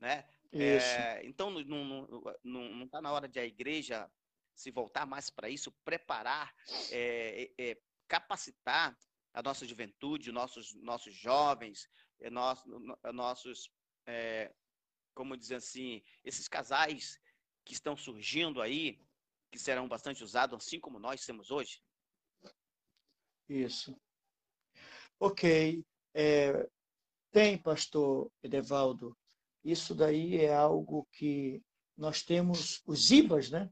né? 0.00 0.24
É, 0.52 1.26
então 1.26 1.50
não 1.50 2.84
está 2.84 3.02
na 3.02 3.12
hora 3.12 3.28
de 3.28 3.38
a 3.40 3.44
igreja 3.44 4.10
se 4.54 4.70
voltar 4.70 5.04
mais 5.04 5.28
para 5.28 5.50
isso, 5.50 5.70
preparar, 5.84 6.54
é, 6.90 7.50
é, 7.58 7.70
é, 7.70 7.80
capacitar 8.08 8.96
a 9.34 9.42
nossa 9.42 9.66
juventude, 9.66 10.32
nossos 10.32 10.74
nossos 10.76 11.14
jovens, 11.14 11.88
é, 12.20 12.30
nossos, 12.30 12.64
nossos 13.12 13.70
é, 14.06 14.54
como 15.12 15.36
dizer 15.36 15.56
assim, 15.56 16.02
esses 16.24 16.46
casais 16.46 17.18
que 17.64 17.74
estão 17.74 17.96
surgindo 17.96 18.62
aí, 18.62 19.00
que 19.50 19.58
serão 19.58 19.88
bastante 19.88 20.22
usados, 20.22 20.64
assim 20.64 20.78
como 20.78 20.98
nós 20.98 21.24
temos 21.24 21.50
hoje. 21.50 21.82
Isso. 23.48 23.98
Ok. 25.18 25.84
É, 26.14 26.68
tem, 27.30 27.58
pastor 27.58 28.30
Edevaldo, 28.42 29.16
isso 29.64 29.94
daí 29.94 30.36
é 30.36 30.54
algo 30.54 31.06
que 31.12 31.62
nós 31.96 32.22
temos, 32.22 32.82
os 32.86 33.10
IBAs, 33.10 33.50
né? 33.50 33.70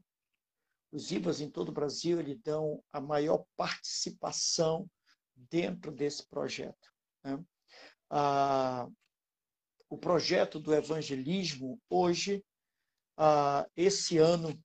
Os 0.91 1.11
IBAs 1.11 1.41
em 1.41 1.49
todo 1.49 1.69
o 1.69 1.73
Brasil, 1.73 2.19
eles 2.19 2.39
dão 2.41 2.83
a 2.91 2.99
maior 2.99 3.45
participação 3.55 4.89
dentro 5.35 5.91
desse 5.91 6.27
projeto. 6.27 6.93
Né? 7.23 7.43
Ah, 8.09 8.87
o 9.89 9.97
projeto 9.97 10.59
do 10.59 10.73
evangelismo, 10.73 11.81
hoje, 11.89 12.43
ah, 13.17 13.67
esse 13.75 14.17
ano, 14.17 14.57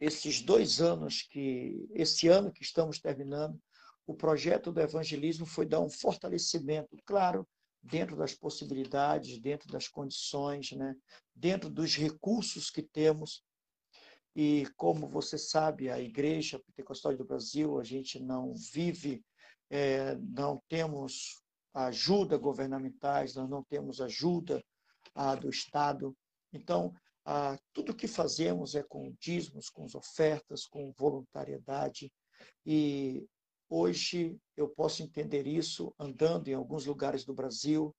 esses 0.00 0.40
dois 0.40 0.80
anos 0.80 1.22
que, 1.22 1.86
esse 1.92 2.28
ano 2.28 2.52
que 2.52 2.62
estamos 2.62 2.98
terminando, 2.98 3.60
o 4.06 4.14
projeto 4.14 4.72
do 4.72 4.80
evangelismo 4.80 5.46
foi 5.46 5.66
dar 5.66 5.80
um 5.80 5.88
fortalecimento, 5.88 6.96
claro, 7.04 7.46
dentro 7.82 8.16
das 8.16 8.34
possibilidades, 8.34 9.40
dentro 9.40 9.68
das 9.70 9.88
condições, 9.88 10.72
né? 10.72 10.94
dentro 11.34 11.68
dos 11.68 11.96
recursos 11.96 12.70
que 12.70 12.82
temos. 12.82 13.42
E 14.34 14.66
como 14.76 15.08
você 15.08 15.36
sabe, 15.36 15.90
a 15.90 16.00
Igreja 16.00 16.60
Pentecostal 16.60 17.16
do 17.16 17.24
Brasil, 17.24 17.78
a 17.78 17.84
gente 17.84 18.20
não 18.20 18.54
vive, 18.54 19.22
é, 19.68 20.14
não 20.16 20.62
temos 20.68 21.42
ajuda 21.74 22.36
governamentais, 22.38 23.34
nós 23.34 23.48
não 23.48 23.62
temos 23.64 24.00
ajuda 24.00 24.62
ah, 25.14 25.34
do 25.34 25.50
Estado. 25.50 26.16
Então, 26.52 26.94
ah, 27.24 27.58
tudo 27.72 27.94
que 27.94 28.08
fazemos 28.08 28.74
é 28.74 28.82
com 28.82 29.14
dízimos, 29.20 29.68
com 29.68 29.86
ofertas, 29.94 30.66
com 30.66 30.92
voluntariedade. 30.92 32.12
E 32.64 33.26
Hoje 33.74 34.38
eu 34.54 34.68
posso 34.68 35.02
entender 35.02 35.46
isso 35.46 35.94
andando 35.98 36.48
em 36.48 36.52
alguns 36.52 36.84
lugares 36.84 37.24
do 37.24 37.32
Brasil, 37.32 37.96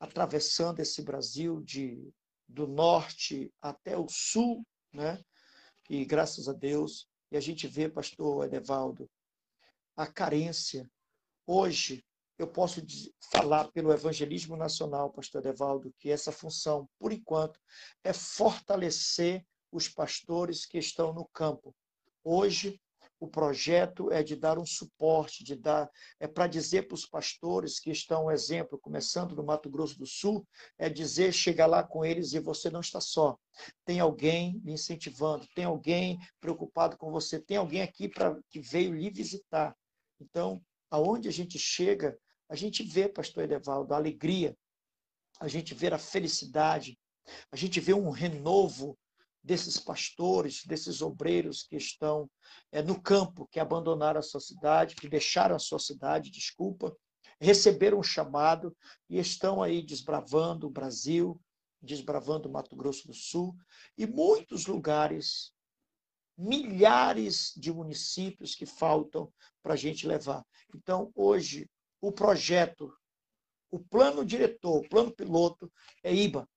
atravessando 0.00 0.80
esse 0.80 1.00
Brasil 1.00 1.60
de 1.60 2.12
do 2.48 2.66
norte 2.66 3.48
até 3.62 3.96
o 3.96 4.08
sul, 4.08 4.66
né? 4.92 5.22
E 5.88 6.04
graças 6.04 6.48
a 6.48 6.52
Deus, 6.52 7.08
e 7.30 7.36
a 7.36 7.40
gente 7.40 7.68
vê, 7.68 7.88
pastor 7.88 8.46
Edevaldo, 8.46 9.08
a 9.96 10.08
carência. 10.08 10.90
Hoje, 11.46 12.04
eu 12.36 12.48
posso 12.48 12.82
falar 13.30 13.70
pelo 13.70 13.92
evangelismo 13.92 14.56
nacional, 14.56 15.12
pastor 15.12 15.40
Edevaldo, 15.40 15.94
que 16.00 16.10
essa 16.10 16.32
função, 16.32 16.90
por 16.98 17.12
enquanto, 17.12 17.60
é 18.02 18.12
fortalecer 18.12 19.46
os 19.70 19.88
pastores 19.88 20.66
que 20.66 20.78
estão 20.78 21.12
no 21.14 21.28
campo. 21.28 21.72
Hoje, 22.24 22.76
o 23.22 23.28
projeto 23.28 24.10
é 24.10 24.20
de 24.20 24.34
dar 24.34 24.58
um 24.58 24.66
suporte, 24.66 25.44
de 25.44 25.54
dar, 25.54 25.88
é 26.18 26.26
para 26.26 26.48
dizer 26.48 26.88
para 26.88 26.96
os 26.96 27.06
pastores 27.06 27.78
que 27.78 27.92
estão, 27.92 28.28
exemplo, 28.28 28.80
começando 28.80 29.36
no 29.36 29.44
Mato 29.44 29.70
Grosso 29.70 29.96
do 29.96 30.04
Sul, 30.04 30.44
é 30.76 30.90
dizer, 30.90 31.32
chega 31.32 31.64
lá 31.64 31.84
com 31.84 32.04
eles 32.04 32.32
e 32.32 32.40
você 32.40 32.68
não 32.68 32.80
está 32.80 33.00
só. 33.00 33.38
Tem 33.84 34.00
alguém 34.00 34.60
me 34.64 34.72
incentivando, 34.72 35.46
tem 35.54 35.64
alguém 35.64 36.18
preocupado 36.40 36.96
com 36.96 37.12
você, 37.12 37.38
tem 37.38 37.56
alguém 37.56 37.80
aqui 37.80 38.08
para 38.08 38.36
que 38.50 38.58
veio 38.58 38.92
lhe 38.92 39.08
visitar. 39.08 39.72
Então, 40.20 40.60
aonde 40.90 41.28
a 41.28 41.32
gente 41.32 41.60
chega, 41.60 42.18
a 42.48 42.56
gente 42.56 42.82
vê, 42.82 43.08
pastor 43.08 43.44
Edevaldo, 43.44 43.94
a 43.94 43.98
alegria, 43.98 44.56
a 45.38 45.46
gente 45.46 45.74
vê 45.74 45.94
a 45.94 45.98
felicidade, 45.98 46.98
a 47.52 47.56
gente 47.56 47.78
vê 47.78 47.94
um 47.94 48.10
renovo 48.10 48.98
desses 49.42 49.78
pastores, 49.78 50.62
desses 50.64 51.02
obreiros 51.02 51.64
que 51.64 51.76
estão 51.76 52.30
é, 52.70 52.82
no 52.82 53.00
campo, 53.00 53.48
que 53.50 53.58
abandonaram 53.58 54.20
a 54.20 54.22
sua 54.22 54.40
cidade, 54.40 54.94
que 54.94 55.08
deixaram 55.08 55.56
a 55.56 55.58
sua 55.58 55.78
cidade, 55.78 56.30
desculpa, 56.30 56.96
receberam 57.40 57.98
um 57.98 58.02
chamado 58.02 58.76
e 59.10 59.18
estão 59.18 59.62
aí 59.62 59.82
desbravando 59.82 60.68
o 60.68 60.70
Brasil, 60.70 61.40
desbravando 61.80 62.48
o 62.48 62.52
Mato 62.52 62.76
Grosso 62.76 63.08
do 63.08 63.14
Sul 63.14 63.56
e 63.98 64.06
muitos 64.06 64.66
lugares, 64.66 65.52
milhares 66.38 67.52
de 67.56 67.72
municípios 67.72 68.54
que 68.54 68.64
faltam 68.64 69.32
para 69.60 69.74
a 69.74 69.76
gente 69.76 70.06
levar. 70.06 70.46
Então, 70.74 71.10
hoje, 71.16 71.68
o 72.00 72.12
projeto, 72.12 72.96
o 73.70 73.80
plano 73.80 74.24
diretor, 74.24 74.78
o 74.78 74.88
plano 74.88 75.12
piloto 75.12 75.70
é 76.02 76.14
IBA. 76.14 76.48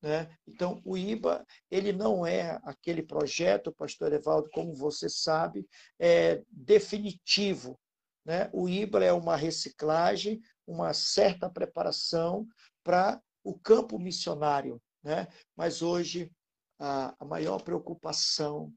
Né? 0.00 0.30
Então, 0.46 0.80
o 0.84 0.96
IBA 0.96 1.44
ele 1.70 1.92
não 1.92 2.24
é 2.24 2.58
aquele 2.62 3.02
projeto, 3.02 3.72
pastor 3.72 4.12
Evaldo, 4.12 4.48
como 4.52 4.74
você 4.74 5.08
sabe, 5.08 5.66
é 5.98 6.42
definitivo. 6.50 7.78
Né? 8.24 8.48
O 8.52 8.68
IBA 8.68 9.04
é 9.04 9.12
uma 9.12 9.36
reciclagem, 9.36 10.40
uma 10.66 10.92
certa 10.92 11.50
preparação 11.50 12.46
para 12.84 13.20
o 13.42 13.58
campo 13.58 13.98
missionário. 13.98 14.80
Né? 15.02 15.26
Mas 15.56 15.82
hoje, 15.82 16.30
a, 16.78 17.14
a 17.18 17.24
maior 17.24 17.62
preocupação, 17.62 18.72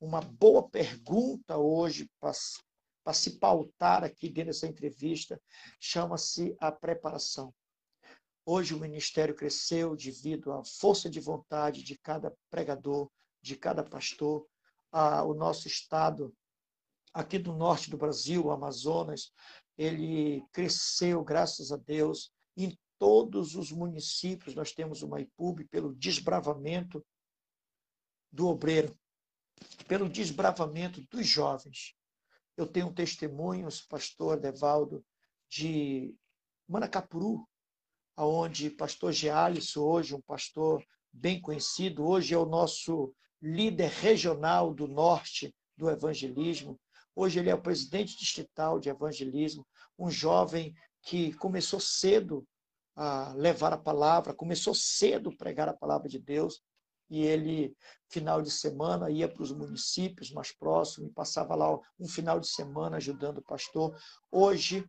uma 0.00 0.20
boa 0.20 0.68
pergunta 0.68 1.56
hoje 1.56 2.10
para 2.20 3.14
se 3.14 3.38
pautar 3.38 4.04
aqui 4.04 4.28
dentro 4.28 4.52
dessa 4.52 4.66
entrevista, 4.66 5.40
chama-se 5.80 6.54
a 6.60 6.70
preparação. 6.70 7.54
Hoje 8.48 8.74
o 8.74 8.78
ministério 8.78 9.34
cresceu 9.34 9.96
devido 9.96 10.52
à 10.52 10.62
força 10.64 11.10
de 11.10 11.18
vontade 11.18 11.82
de 11.82 11.98
cada 11.98 12.32
pregador, 12.48 13.10
de 13.42 13.56
cada 13.56 13.82
pastor. 13.82 14.46
Ah, 14.92 15.24
o 15.24 15.34
nosso 15.34 15.66
estado, 15.66 16.32
aqui 17.12 17.40
do 17.40 17.52
norte 17.52 17.90
do 17.90 17.96
Brasil, 17.96 18.44
o 18.44 18.52
Amazonas, 18.52 19.32
ele 19.76 20.46
cresceu, 20.52 21.24
graças 21.24 21.72
a 21.72 21.76
Deus. 21.76 22.32
Em 22.56 22.78
todos 23.00 23.56
os 23.56 23.72
municípios 23.72 24.54
nós 24.54 24.70
temos 24.70 25.02
uma 25.02 25.20
IPUB 25.20 25.64
pelo 25.64 25.92
desbravamento 25.92 27.04
do 28.30 28.46
obreiro, 28.46 28.96
pelo 29.88 30.08
desbravamento 30.08 31.04
dos 31.10 31.26
jovens. 31.26 31.96
Eu 32.56 32.68
tenho 32.68 32.94
testemunhos, 32.94 33.80
pastor 33.80 34.38
Devaldo, 34.38 35.04
de 35.50 36.14
Manacapuru, 36.68 37.44
aonde 38.16 38.70
pastor 38.70 39.12
Gealis, 39.12 39.76
hoje 39.76 40.14
um 40.14 40.20
pastor 40.20 40.82
bem 41.12 41.40
conhecido, 41.40 42.06
hoje 42.06 42.34
é 42.34 42.38
o 42.38 42.46
nosso 42.46 43.12
líder 43.40 43.90
regional 43.90 44.72
do 44.72 44.88
norte 44.88 45.54
do 45.76 45.90
evangelismo. 45.90 46.80
Hoje 47.14 47.38
ele 47.38 47.50
é 47.50 47.54
o 47.54 47.62
presidente 47.62 48.16
distrital 48.16 48.80
de 48.80 48.88
evangelismo, 48.88 49.66
um 49.98 50.10
jovem 50.10 50.74
que 51.02 51.32
começou 51.34 51.78
cedo 51.78 52.46
a 52.94 53.32
levar 53.34 53.72
a 53.72 53.78
palavra, 53.78 54.34
começou 54.34 54.74
cedo 54.74 55.30
a 55.30 55.36
pregar 55.36 55.68
a 55.68 55.76
palavra 55.76 56.08
de 56.08 56.18
Deus, 56.18 56.62
e 57.08 57.22
ele, 57.22 57.76
final 58.08 58.42
de 58.42 58.50
semana, 58.50 59.10
ia 59.10 59.28
para 59.28 59.42
os 59.42 59.52
municípios 59.52 60.32
mais 60.32 60.52
próximos 60.52 61.10
e 61.10 61.14
passava 61.14 61.54
lá 61.54 61.78
um 62.00 62.08
final 62.08 62.40
de 62.40 62.48
semana 62.48 62.96
ajudando 62.96 63.38
o 63.38 63.44
pastor. 63.44 63.96
Hoje, 64.30 64.84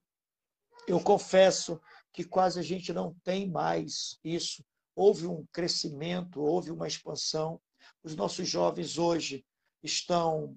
eu 0.88 0.99
confesso 0.99 1.80
que 2.14 2.24
quase 2.24 2.60
a 2.60 2.64
gente 2.64 2.91
não 2.93 3.16
tem 3.24 3.49
mais 3.49 4.18
isso. 4.24 4.64
Houve 4.95 5.28
um 5.28 5.45
crescimento, 5.51 6.41
houve 6.41 6.72
uma 6.72 6.88
expansão. 6.88 7.62
Os 8.03 8.16
nossos 8.16 8.47
jovens 8.47 8.97
hoje 8.97 9.45
estão 9.84 10.55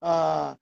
ah, 0.00 0.56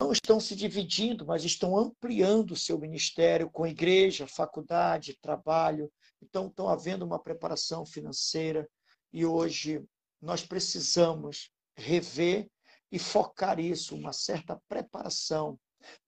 não 0.00 0.12
estão 0.12 0.40
se 0.40 0.54
dividindo, 0.56 1.26
mas 1.26 1.44
estão 1.44 1.76
ampliando 1.76 2.52
o 2.52 2.56
seu 2.56 2.78
ministério 2.78 3.50
com 3.50 3.66
igreja, 3.66 4.26
faculdade, 4.26 5.18
trabalho. 5.20 5.92
Então, 6.22 6.46
estão 6.46 6.68
havendo 6.68 7.04
uma 7.04 7.18
preparação 7.18 7.84
financeira 7.84 8.68
e 9.12 9.26
hoje 9.26 9.84
nós 10.20 10.44
precisamos 10.44 11.50
rever 11.76 12.48
e 12.90 12.98
focar 12.98 13.58
isso, 13.58 13.96
uma 13.96 14.12
certa 14.12 14.60
preparação, 14.68 15.58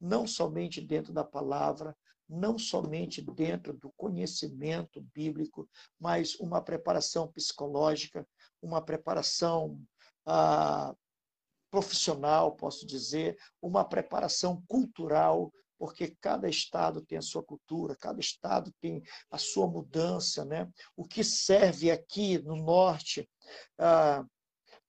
não 0.01 0.27
somente 0.27 0.81
dentro 0.81 1.13
da 1.13 1.25
palavra, 1.25 1.97
não 2.29 2.59
somente 2.59 3.21
dentro 3.21 3.73
do 3.75 3.93
conhecimento 3.97 5.01
bíblico, 5.15 5.69
mas 5.99 6.35
uma 6.37 6.63
preparação 6.63 7.29
psicológica, 7.29 8.27
uma 8.63 8.81
preparação 8.81 9.81
ah, 10.27 10.95
profissional, 11.71 12.55
posso 12.57 12.87
dizer, 12.87 13.37
uma 13.61 13.85
preparação 13.85 14.63
cultural, 14.67 15.53
porque 15.79 16.17
cada 16.21 16.49
estado 16.49 17.03
tem 17.03 17.19
a 17.19 17.23
sua 17.23 17.43
cultura, 17.43 17.97
cada 17.97 18.21
estado 18.21 18.73
tem 18.81 19.03
a 19.31 19.39
sua 19.39 19.67
mudança, 19.67 20.45
né? 20.45 20.71
O 20.97 21.05
que 21.05 21.23
serve 21.23 21.91
aqui 21.91 22.39
no 22.39 22.57
norte 22.57 23.29
ah, 23.79 24.25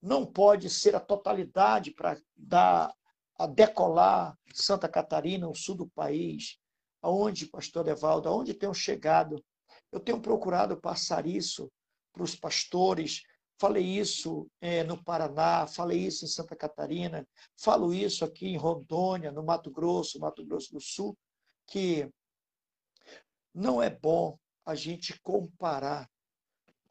não 0.02 0.26
pode 0.26 0.70
ser 0.70 0.96
a 0.96 1.00
totalidade 1.00 1.92
para 1.92 2.18
dar 2.36 2.94
a 3.38 3.48
decolar 3.48 4.38
Santa 4.54 4.88
Catarina, 4.88 5.50
o 5.50 5.56
sul 5.56 5.76
do 5.76 5.90
país, 5.90 6.58
aonde, 7.06 7.46
pastor 7.46 7.88
Evaldo, 7.88 8.28
aonde 8.28 8.56
tenho 8.56 8.74
chegado, 8.74 9.44
eu 9.92 10.00
tenho 10.00 10.20
procurado 10.20 10.76
passar 10.76 11.28
isso 11.28 11.72
para 12.12 12.24
os 12.24 12.36
pastores. 12.36 13.22
Falei 13.60 13.84
isso 13.84 14.48
é, 14.60 14.84
no 14.84 15.02
Paraná, 15.02 15.68
falei 15.68 16.00
isso 16.00 16.26
em 16.26 16.28
Santa 16.28 16.56
Catarina, 16.56 17.26
falo 17.58 17.94
isso 17.94 18.26
aqui 18.26 18.48
em 18.48 18.58
Rondônia, 18.58 19.32
no 19.32 19.44
Mato 19.44 19.70
Grosso, 19.70 20.20
Mato 20.20 20.44
Grosso 20.44 20.74
do 20.74 20.82
Sul, 20.82 21.16
que 21.68 22.10
não 23.54 23.82
é 23.82 23.90
bom 23.90 24.38
a 24.66 24.74
gente 24.74 25.20
comparar. 25.22 26.10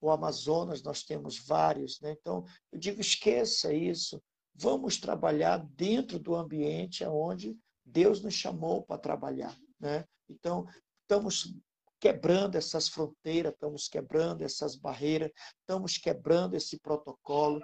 O 0.00 0.10
Amazonas, 0.10 0.82
nós 0.82 1.02
temos 1.02 1.38
vários, 1.38 1.98
né? 2.00 2.12
então 2.12 2.44
eu 2.70 2.78
digo: 2.78 3.00
esqueça 3.00 3.72
isso, 3.72 4.22
vamos 4.54 4.98
trabalhar 4.98 5.56
dentro 5.58 6.18
do 6.18 6.34
ambiente 6.34 7.02
onde 7.06 7.56
Deus 7.82 8.20
nos 8.20 8.34
chamou 8.34 8.82
para 8.82 8.98
trabalhar. 8.98 9.58
Né? 9.80 10.04
Então, 10.28 10.66
estamos 11.02 11.54
quebrando 12.00 12.56
essas 12.56 12.88
fronteiras, 12.88 13.52
estamos 13.52 13.88
quebrando 13.88 14.42
essas 14.42 14.76
barreiras, 14.76 15.30
estamos 15.60 15.96
quebrando 15.96 16.54
esse 16.54 16.78
protocolo. 16.78 17.60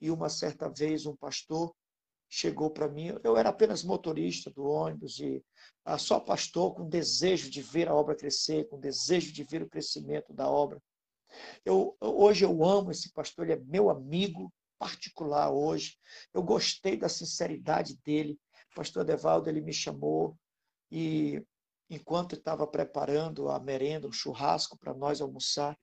E 0.00 0.10
uma 0.10 0.28
certa 0.28 0.68
vez 0.68 1.06
um 1.06 1.14
pastor 1.14 1.74
chegou 2.28 2.70
para 2.70 2.88
mim, 2.88 3.14
eu 3.22 3.36
era 3.36 3.50
apenas 3.50 3.84
motorista 3.84 4.50
do 4.50 4.64
ônibus 4.64 5.18
e 5.20 5.44
ah, 5.84 5.98
só 5.98 6.18
pastor 6.18 6.74
com 6.74 6.88
desejo 6.88 7.50
de 7.50 7.60
ver 7.60 7.88
a 7.88 7.94
obra 7.94 8.16
crescer, 8.16 8.66
com 8.70 8.80
desejo 8.80 9.30
de 9.32 9.44
ver 9.44 9.62
o 9.62 9.68
crescimento 9.68 10.32
da 10.32 10.48
obra. 10.48 10.82
Eu, 11.62 11.94
hoje 12.00 12.46
eu 12.46 12.64
amo 12.64 12.90
esse 12.90 13.12
pastor, 13.12 13.44
ele 13.44 13.60
é 13.60 13.64
meu 13.64 13.90
amigo 13.90 14.50
particular 14.78 15.52
hoje. 15.52 15.98
Eu 16.32 16.42
gostei 16.42 16.96
da 16.96 17.08
sinceridade 17.08 17.96
dele. 18.04 18.38
O 18.72 18.76
pastor 18.76 19.04
Devaldo, 19.04 19.50
ele 19.50 19.60
me 19.60 19.72
chamou 19.72 20.36
e 20.90 21.44
enquanto 21.88 22.34
estava 22.34 22.66
preparando 22.66 23.48
a 23.48 23.60
merenda, 23.60 24.08
o 24.08 24.12
churrasco 24.12 24.78
para 24.78 24.94
nós 24.94 25.20
almoçar, 25.20 25.78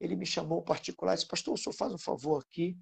ele 0.00 0.16
me 0.16 0.26
chamou 0.26 0.62
particular 0.62 1.12
e 1.12 1.16
disse, 1.16 1.28
pastor, 1.28 1.54
o 1.54 1.56
senhor 1.56 1.74
faz 1.74 1.92
um 1.92 1.98
favor 1.98 2.42
aqui? 2.42 2.76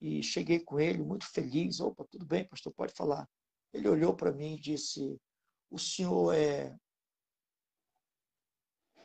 E 0.00 0.22
cheguei 0.22 0.60
com 0.60 0.78
ele 0.78 1.02
muito 1.02 1.26
feliz. 1.26 1.80
Opa, 1.80 2.04
tudo 2.10 2.24
bem, 2.24 2.46
pastor, 2.46 2.72
pode 2.72 2.92
falar. 2.94 3.28
Ele 3.72 3.88
olhou 3.88 4.14
para 4.14 4.32
mim 4.32 4.54
e 4.54 4.60
disse, 4.60 5.18
o 5.70 5.78
senhor 5.78 6.34
é... 6.34 6.76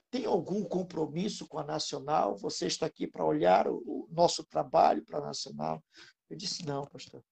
tem 0.09 0.26
algum 0.26 0.63
compromisso 0.63 1.47
com 1.47 1.59
a 1.59 1.63
Nacional? 1.63 2.38
Você 2.38 2.68
está 2.68 2.86
aqui 2.86 3.07
para 3.07 3.26
olhar 3.26 3.68
o 3.68 4.07
nosso 4.11 4.43
trabalho 4.43 5.03
para 5.03 5.20
a 5.20 5.22
Nacional? 5.22 5.84
Eu 6.30 6.38
disse, 6.38 6.66
não, 6.66 6.86
pastor. 6.86 7.24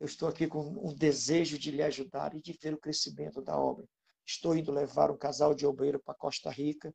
Eu 0.00 0.06
estou 0.06 0.28
aqui 0.28 0.46
com 0.46 0.60
um 0.60 0.94
desejo 0.94 1.58
de 1.58 1.70
lhe 1.70 1.82
ajudar 1.82 2.34
e 2.34 2.40
de 2.40 2.52
ver 2.60 2.74
o 2.74 2.80
crescimento 2.80 3.40
da 3.40 3.56
obra. 3.56 3.86
Estou 4.26 4.56
indo 4.56 4.72
levar 4.72 5.10
um 5.10 5.16
casal 5.16 5.54
de 5.54 5.66
obreiro 5.66 6.00
para 6.00 6.14
Costa 6.14 6.50
Rica. 6.50 6.94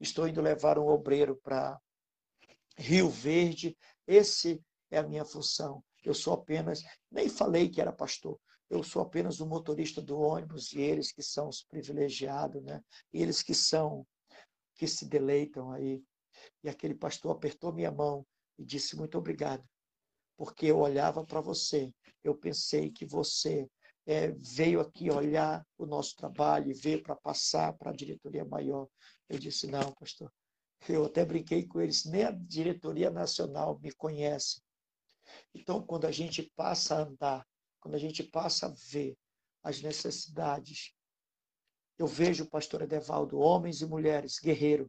Estou 0.00 0.26
indo 0.26 0.40
levar 0.40 0.78
um 0.78 0.88
obreiro 0.88 1.36
para 1.36 1.80
Rio 2.76 3.08
Verde. 3.08 3.76
Esse 4.06 4.62
é 4.90 4.98
a 4.98 5.02
minha 5.02 5.24
função. 5.24 5.82
Eu 6.04 6.14
sou 6.14 6.34
apenas, 6.34 6.82
nem 7.10 7.28
falei 7.28 7.68
que 7.68 7.80
era 7.80 7.92
pastor. 7.92 8.38
Eu 8.68 8.82
sou 8.82 9.02
apenas 9.02 9.40
o 9.40 9.46
motorista 9.46 10.02
do 10.02 10.18
ônibus 10.18 10.72
e 10.72 10.80
eles 10.80 11.12
que 11.12 11.22
são 11.22 11.48
os 11.48 11.62
privilegiados, 11.62 12.62
né? 12.62 12.82
Eles 13.12 13.42
que 13.42 13.54
são 13.54 14.06
que 14.74 14.86
se 14.86 15.06
deleitam 15.06 15.72
aí. 15.72 16.02
E 16.62 16.68
aquele 16.68 16.94
pastor 16.94 17.32
apertou 17.32 17.72
minha 17.72 17.90
mão 17.90 18.26
e 18.58 18.64
disse 18.64 18.96
muito 18.96 19.16
obrigado, 19.16 19.64
porque 20.36 20.66
eu 20.66 20.78
olhava 20.78 21.24
para 21.24 21.40
você, 21.40 21.92
eu 22.22 22.34
pensei 22.34 22.90
que 22.90 23.06
você 23.06 23.68
é, 24.06 24.30
veio 24.30 24.80
aqui 24.80 25.10
olhar 25.10 25.66
o 25.76 25.84
nosso 25.84 26.14
trabalho 26.14 26.70
e 26.70 26.74
ver 26.74 27.02
para 27.02 27.16
passar 27.16 27.72
para 27.72 27.90
a 27.90 27.94
diretoria 27.94 28.44
maior. 28.44 28.88
Eu 29.28 29.38
disse, 29.38 29.66
não, 29.66 29.92
pastor. 29.92 30.32
Eu 30.88 31.06
até 31.06 31.24
brinquei 31.24 31.66
com 31.66 31.80
eles, 31.80 32.04
nem 32.04 32.24
a 32.24 32.30
diretoria 32.30 33.10
nacional 33.10 33.80
me 33.80 33.90
conhece. 33.92 34.62
Então, 35.52 35.84
quando 35.84 36.06
a 36.06 36.12
gente 36.12 36.42
passa 36.54 36.94
a 36.94 37.02
andar, 37.02 37.46
quando 37.80 37.96
a 37.96 37.98
gente 37.98 38.22
passa 38.22 38.66
a 38.66 38.74
ver 38.90 39.16
as 39.62 39.82
necessidades, 39.82 40.94
eu 41.98 42.06
vejo 42.06 42.48
pastor 42.48 42.82
Edevaldo, 42.82 43.38
homens 43.38 43.80
e 43.80 43.86
mulheres, 43.86 44.38
guerreiros, 44.38 44.86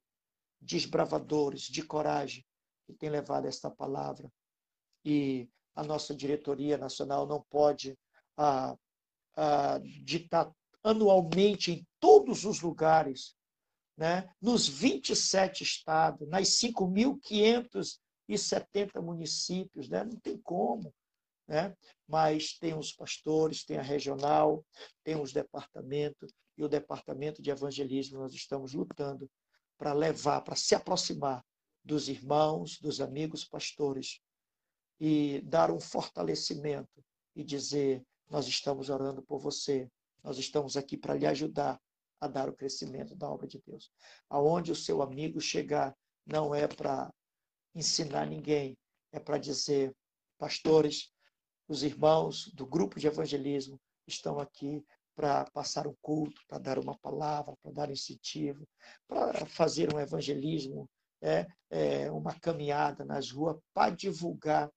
desbravadores, 0.62 1.62
de 1.62 1.82
coragem, 1.82 2.46
que 2.86 2.94
tem 2.94 3.10
levado 3.10 3.48
esta 3.48 3.72
palavra. 3.72 4.32
E 5.04 5.50
a 5.74 5.84
nossa 5.84 6.14
diretoria 6.14 6.78
nacional 6.78 7.26
não 7.26 7.42
pode 7.50 7.98
ah, 8.36 8.78
de 10.04 10.18
estar 10.18 10.52
anualmente 10.84 11.72
em 11.72 11.88
todos 12.00 12.46
os 12.46 12.62
lugares 12.62 13.36
né, 13.98 14.30
nos 14.42 14.68
27 14.68 15.64
estados, 15.64 16.28
nas 16.28 16.50
5.570 16.50 19.02
municípios, 19.02 19.88
né? 19.90 20.04
não 20.04 20.20
tem 20.20 20.38
como. 20.38 20.94
Né? 21.48 21.74
Mas 22.08 22.60
tem 22.60 22.78
os 22.78 22.94
pastores, 22.94 23.64
tem 23.64 23.78
a 23.78 23.82
regional, 23.82 24.64
tem 25.04 25.20
os 25.20 25.34
departamentos, 25.34 26.32
e 26.58 26.64
o 26.64 26.68
departamento 26.68 27.42
de 27.42 27.52
evangelismo 27.52 28.20
nós 28.20 28.34
estamos 28.34 28.74
lutando 28.74 29.30
para 29.78 29.94
levar, 29.94 30.42
para 30.42 30.56
se 30.56 30.74
aproximar 30.74 31.46
dos 31.84 32.10
irmãos, 32.10 32.80
dos 32.80 33.00
amigos 33.00 33.46
pastores 33.46 34.20
e 35.00 35.40
dar 35.42 35.72
um 35.72 35.80
fortalecimento 35.80 37.04
e 37.36 37.44
dizer: 37.44 38.04
Nós 38.30 38.48
estamos 38.48 38.90
orando 38.90 39.22
por 39.22 39.40
você, 39.40 39.90
nós 40.24 40.38
estamos 40.38 40.76
aqui 40.76 40.98
para 40.98 41.14
lhe 41.14 41.26
ajudar 41.26 41.80
a 42.20 42.28
dar 42.28 42.50
o 42.50 42.54
crescimento 42.54 43.16
da 43.16 43.30
obra 43.30 43.48
de 43.48 43.62
Deus. 43.66 43.92
Aonde 44.30 44.72
o 44.72 44.76
seu 44.76 45.02
amigo 45.02 45.40
chegar, 45.40 45.96
não 46.26 46.54
é 46.54 46.68
para 46.68 47.14
ensinar 47.74 48.26
ninguém, 48.26 48.78
é 49.12 49.20
para 49.20 49.38
dizer: 49.38 49.96
Pastores, 50.38 51.12
os 51.68 51.84
irmãos 51.84 52.52
do 52.54 52.66
grupo 52.66 53.00
de 53.00 53.08
evangelismo 53.08 53.80
estão 54.06 54.40
aqui 54.40 54.84
para 55.16 55.46
passar 55.52 55.88
um 55.88 55.96
culto, 56.02 56.42
para 56.48 56.60
dar 56.60 56.80
uma 56.80 56.98
palavra, 57.00 57.56
para 57.62 57.72
dar 57.72 57.90
incentivo, 57.90 58.68
para 59.08 59.46
fazer 59.46 59.94
um 59.94 60.00
evangelismo, 60.00 60.88
é, 61.22 61.48
é, 61.70 62.12
uma 62.12 62.40
caminhada 62.40 63.04
nas 63.04 63.32
ruas 63.32 63.58
para 63.74 63.96
divulgar 63.96 64.70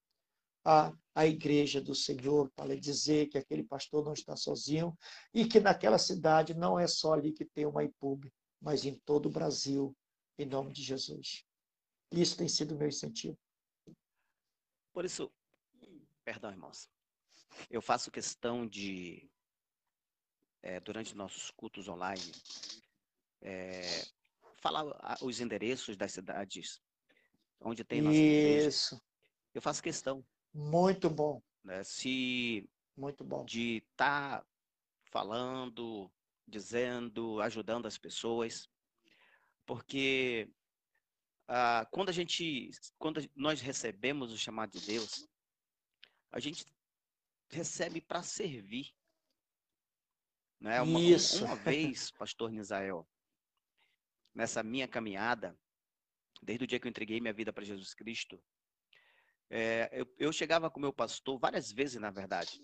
a, 0.64 0.92
a 1.14 1.26
igreja 1.26 1.80
do 1.80 1.94
Senhor, 1.94 2.50
para 2.54 2.78
dizer 2.78 3.28
que 3.28 3.38
aquele 3.38 3.64
pastor 3.64 4.04
não 4.04 4.12
está 4.12 4.36
sozinho 4.36 4.96
e 5.32 5.46
que 5.46 5.60
naquela 5.60 5.98
cidade 5.98 6.54
não 6.54 6.78
é 6.78 6.86
só 6.86 7.14
ali 7.14 7.32
que 7.32 7.44
tem 7.44 7.66
uma 7.66 7.84
IPUB, 7.84 8.32
mas 8.60 8.84
em 8.84 8.94
todo 9.04 9.26
o 9.26 9.32
Brasil, 9.32 9.96
em 10.38 10.46
nome 10.46 10.72
de 10.72 10.82
Jesus. 10.82 11.44
Isso 12.10 12.36
tem 12.36 12.48
sido 12.48 12.74
o 12.74 12.78
meu 12.78 12.88
incentivo. 12.88 13.38
Por 14.92 15.04
isso, 15.04 15.32
perdão, 16.24 16.50
irmãos, 16.50 16.90
eu 17.70 17.80
faço 17.80 18.10
questão 18.10 18.66
de, 18.66 19.30
é, 20.62 20.80
durante 20.80 21.14
nossos 21.14 21.50
cultos 21.50 21.88
online, 21.88 22.32
é, 23.40 23.82
falar 24.60 24.84
os 25.22 25.40
endereços 25.40 25.96
das 25.96 26.12
cidades 26.12 26.80
onde 27.60 27.84
tem 27.84 28.00
nossa 28.00 28.16
Isso. 28.16 28.94
igreja. 28.94 29.02
Eu 29.54 29.62
faço 29.62 29.82
questão. 29.82 30.24
Muito 30.52 31.08
bom. 31.08 31.42
Né? 31.64 31.82
Se 31.84 32.68
muito 32.96 33.24
bom 33.24 33.44
de 33.44 33.78
estar 33.90 34.40
tá 34.40 34.46
falando, 35.10 36.10
dizendo, 36.46 37.40
ajudando 37.40 37.86
as 37.86 37.96
pessoas, 37.96 38.68
porque 39.64 40.50
ah, 41.48 41.86
quando 41.90 42.08
a 42.10 42.12
gente, 42.12 42.70
quando 42.98 43.28
nós 43.34 43.60
recebemos 43.60 44.32
o 44.32 44.38
chamado 44.38 44.78
de 44.78 44.86
Deus, 44.86 45.28
a 46.30 46.38
gente 46.38 46.64
recebe 47.48 48.00
para 48.00 48.22
servir. 48.22 48.94
Né? 50.60 50.80
Uma, 50.80 51.00
Isso. 51.00 51.44
uma 51.44 51.56
vez, 51.56 52.10
pastor 52.12 52.50
Nisael, 52.50 53.08
nessa 54.34 54.62
minha 54.62 54.86
caminhada, 54.86 55.58
desde 56.42 56.64
o 56.64 56.66
dia 56.66 56.78
que 56.78 56.86
eu 56.86 56.90
entreguei 56.90 57.20
minha 57.20 57.32
vida 57.32 57.52
para 57.52 57.64
Jesus 57.64 57.94
Cristo, 57.94 58.42
é, 59.50 59.90
eu, 59.92 60.06
eu, 60.16 60.32
chegava 60.32 60.70
com 60.70 60.78
meu 60.78 60.92
pastor 60.92 61.36
várias 61.36 61.72
vezes, 61.72 62.00
na 62.00 62.10
verdade. 62.10 62.60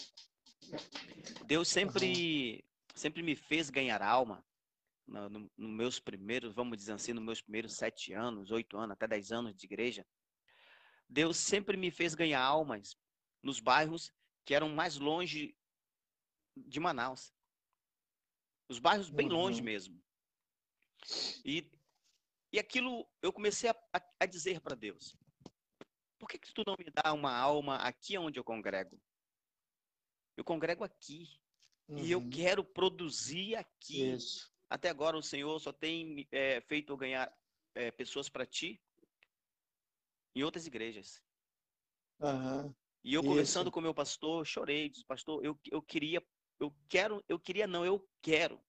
Deus 1.44 1.66
sempre, 1.66 2.64
sempre 2.94 3.22
me 3.24 3.34
fez 3.34 3.68
ganhar 3.70 4.00
alma. 4.00 4.44
Nos 5.04 5.30
no, 5.30 5.50
no 5.56 5.68
meus 5.68 5.98
primeiros, 5.98 6.54
vamos 6.54 6.78
dizer 6.78 6.92
assim, 6.92 7.12
nos 7.12 7.24
meus 7.24 7.42
primeiros 7.42 7.74
sete 7.74 8.12
anos, 8.12 8.50
oito 8.50 8.76
anos, 8.76 8.94
até 8.94 9.06
dez 9.06 9.32
anos 9.32 9.54
de 9.54 9.66
igreja, 9.66 10.06
Deus 11.08 11.36
sempre 11.36 11.76
me 11.76 11.90
fez 11.90 12.14
ganhar 12.14 12.40
almas 12.40 12.96
nos 13.42 13.60
bairros 13.60 14.12
que 14.44 14.54
eram 14.54 14.68
mais 14.68 14.96
longe 14.96 15.56
de 16.56 16.80
Manaus. 16.80 17.32
Os 18.68 18.78
bairros 18.78 19.10
bem 19.10 19.26
uhum. 19.26 19.34
longe 19.34 19.62
mesmo. 19.62 20.00
E, 21.44 21.70
e 22.52 22.58
aquilo 22.58 23.08
eu 23.22 23.32
comecei 23.32 23.70
a, 23.70 23.76
a, 23.92 24.00
a 24.20 24.26
dizer 24.26 24.60
para 24.60 24.74
Deus: 24.74 25.16
por 26.18 26.28
que, 26.28 26.38
que 26.38 26.52
tu 26.52 26.62
não 26.66 26.76
me 26.78 26.90
dá 26.90 27.12
uma 27.12 27.34
alma 27.34 27.76
aqui 27.76 28.16
onde 28.18 28.38
eu 28.38 28.44
congrego? 28.44 29.00
Eu 30.36 30.44
congrego 30.44 30.84
aqui. 30.84 31.40
Uhum. 31.88 31.98
E 31.98 32.10
eu 32.10 32.18
uhum. 32.18 32.30
quero 32.30 32.64
produzir 32.64 33.54
aqui. 33.54 34.12
Isso. 34.12 34.52
Até 34.68 34.88
agora 34.88 35.16
o 35.16 35.22
Senhor 35.22 35.58
só 35.60 35.72
tem 35.72 36.26
é, 36.32 36.60
feito 36.62 36.92
eu 36.92 36.96
ganhar 36.96 37.32
é, 37.74 37.90
pessoas 37.90 38.28
para 38.28 38.44
ti 38.44 38.80
em 40.34 40.42
outras 40.42 40.66
igrejas. 40.66 41.22
Uhum. 42.20 42.74
E 43.04 43.14
eu 43.14 43.22
conversando 43.22 43.66
Isso. 43.66 43.72
com 43.72 43.80
meu 43.80 43.94
pastor, 43.94 44.44
chorei, 44.44 44.88
disse, 44.88 45.04
pastor, 45.04 45.44
eu, 45.44 45.58
eu 45.70 45.80
queria, 45.80 46.20
eu 46.58 46.74
quero, 46.88 47.24
eu 47.28 47.38
queria 47.38 47.66
não, 47.66 47.84
eu 47.86 48.06
quero 48.20 48.60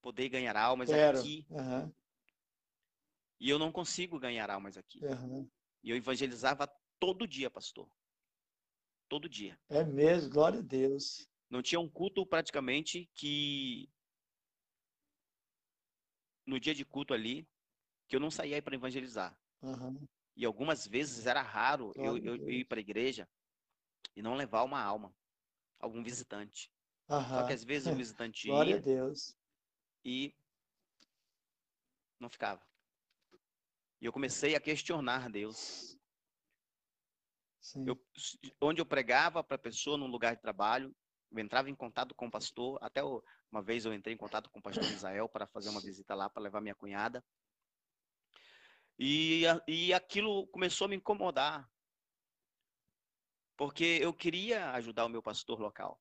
poder 0.00 0.28
ganhar 0.28 0.56
almas 0.56 0.88
quero. 0.88 1.18
aqui. 1.18 1.46
Uhum. 1.50 1.92
E 3.38 3.50
eu 3.50 3.58
não 3.58 3.70
consigo 3.70 4.18
ganhar 4.18 4.50
almas 4.50 4.78
aqui. 4.78 5.00
E 5.86 5.90
eu 5.90 5.96
evangelizava 5.96 6.66
todo 6.98 7.28
dia, 7.28 7.48
pastor. 7.48 7.88
Todo 9.08 9.28
dia. 9.28 9.56
É 9.68 9.84
mesmo, 9.84 10.28
glória 10.28 10.58
a 10.58 10.62
Deus. 10.62 11.30
Não 11.48 11.62
tinha 11.62 11.78
um 11.78 11.88
culto 11.88 12.26
praticamente 12.26 13.08
que 13.14 13.88
no 16.44 16.58
dia 16.58 16.74
de 16.74 16.84
culto 16.84 17.14
ali 17.14 17.48
que 18.08 18.16
eu 18.16 18.20
não 18.20 18.32
saía 18.32 18.60
para 18.60 18.74
evangelizar. 18.74 19.38
Uhum. 19.62 19.96
E 20.34 20.44
algumas 20.44 20.88
vezes 20.88 21.24
era 21.24 21.40
raro 21.40 21.92
eu, 21.94 22.18
eu, 22.18 22.50
ir 22.50 22.64
para 22.64 22.80
a 22.80 22.80
igreja 22.80 23.28
e 24.16 24.20
não 24.20 24.34
levar 24.34 24.64
uma 24.64 24.82
alma, 24.82 25.14
algum 25.78 26.02
visitante. 26.02 26.68
Uhum. 27.08 27.28
Só 27.28 27.46
que 27.46 27.52
às 27.52 27.62
vezes 27.62 27.86
o 27.86 27.94
visitante 27.94 28.48
Glória 28.50 28.70
ia 28.70 28.76
a 28.78 28.80
Deus. 28.80 29.36
e 30.04 30.34
não 32.18 32.28
ficava. 32.28 32.60
E 34.00 34.06
eu 34.06 34.12
comecei 34.12 34.54
a 34.54 34.60
questionar 34.60 35.30
Deus. 35.30 35.96
Eu, 37.86 38.00
onde 38.60 38.80
eu 38.80 38.86
pregava 38.86 39.42
para 39.42 39.56
a 39.56 39.58
pessoa 39.58 39.96
num 39.96 40.06
lugar 40.06 40.36
de 40.36 40.42
trabalho, 40.42 40.94
eu 41.32 41.38
entrava 41.38 41.68
em 41.68 41.74
contato 41.74 42.14
com 42.14 42.26
o 42.26 42.30
pastor. 42.30 42.78
Até 42.82 43.02
uma 43.02 43.62
vez 43.62 43.84
eu 43.84 43.92
entrei 43.92 44.14
em 44.14 44.18
contato 44.18 44.48
com 44.50 44.58
o 44.58 44.62
pastor 44.62 44.84
Israel 44.84 45.28
para 45.28 45.46
fazer 45.46 45.68
uma 45.70 45.80
visita 45.80 46.14
lá, 46.14 46.30
para 46.30 46.42
levar 46.42 46.60
minha 46.60 46.74
cunhada. 46.74 47.24
E, 48.98 49.42
e 49.66 49.92
aquilo 49.92 50.46
começou 50.48 50.86
a 50.86 50.88
me 50.88 50.96
incomodar. 50.96 51.68
Porque 53.56 53.98
eu 54.00 54.12
queria 54.12 54.70
ajudar 54.72 55.06
o 55.06 55.08
meu 55.08 55.22
pastor 55.22 55.58
local. 55.58 56.00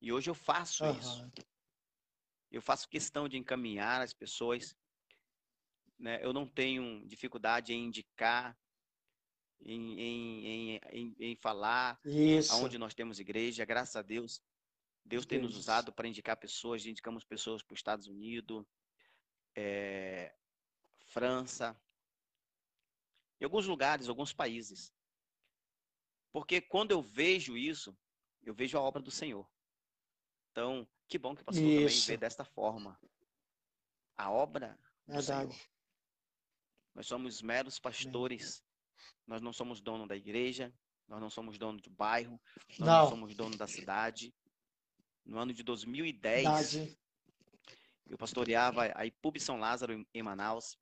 E 0.00 0.12
hoje 0.12 0.28
eu 0.28 0.34
faço 0.34 0.84
uhum. 0.84 0.98
isso. 0.98 1.32
Eu 2.50 2.60
faço 2.60 2.88
questão 2.88 3.28
de 3.28 3.38
encaminhar 3.38 4.02
as 4.02 4.12
pessoas 4.12 4.76
né? 6.02 6.18
Eu 6.20 6.32
não 6.32 6.46
tenho 6.46 7.06
dificuldade 7.06 7.72
em 7.72 7.86
indicar, 7.86 8.58
em, 9.60 10.00
em, 10.00 10.80
em, 10.90 11.16
em 11.20 11.36
falar 11.36 11.98
Isso. 12.04 12.52
aonde 12.52 12.76
nós 12.76 12.92
temos 12.92 13.20
igreja. 13.20 13.64
Graças 13.64 13.94
a 13.94 14.02
Deus, 14.02 14.42
Deus 15.04 15.24
tem 15.24 15.40
nos 15.40 15.56
usado 15.56 15.92
para 15.92 16.08
indicar 16.08 16.36
pessoas. 16.36 16.84
Indicamos 16.84 17.24
pessoas 17.24 17.62
para 17.62 17.74
os 17.74 17.78
Estados 17.78 18.08
Unidos, 18.08 18.66
é, 19.54 20.34
França, 21.06 21.80
em 23.40 23.44
alguns 23.44 23.66
lugares, 23.66 24.08
alguns 24.08 24.32
países. 24.32 24.92
Porque 26.32 26.60
quando 26.60 26.90
eu 26.90 27.00
vejo 27.00 27.56
isso, 27.56 27.96
eu 28.42 28.54
vejo 28.54 28.76
a 28.76 28.80
obra 28.80 29.00
do 29.00 29.10
Senhor. 29.10 29.48
Então, 30.50 30.88
que 31.06 31.16
bom 31.16 31.34
que 31.34 31.42
o 31.42 31.44
pastor 31.44 31.62
isso. 31.64 32.02
também 32.02 32.06
vê 32.06 32.16
desta 32.16 32.44
forma. 32.44 32.98
A 34.16 34.32
obra 34.32 34.76
Verdade. 35.06 35.54
Senhor. 35.54 35.71
Nós 36.94 37.06
somos 37.06 37.42
meros 37.42 37.78
pastores. 37.78 38.62
Nós 39.26 39.40
não 39.40 39.52
somos 39.52 39.80
dono 39.80 40.06
da 40.06 40.16
igreja. 40.16 40.72
Nós 41.08 41.20
não 41.20 41.30
somos 41.30 41.58
dono 41.58 41.80
do 41.80 41.90
bairro. 41.90 42.40
Nós 42.70 42.78
não, 42.78 42.86
não 42.86 43.08
somos 43.10 43.34
dono 43.34 43.56
da 43.56 43.66
cidade. 43.66 44.34
No 45.24 45.38
ano 45.38 45.52
de 45.52 45.62
2010, 45.62 46.42
Verdade. 46.42 46.98
eu 48.08 48.18
pastoreava 48.18 48.92
a 48.94 49.06
IPUB 49.06 49.38
São 49.38 49.58
Lázaro 49.58 50.06
em 50.12 50.22
Manaus. 50.22 50.78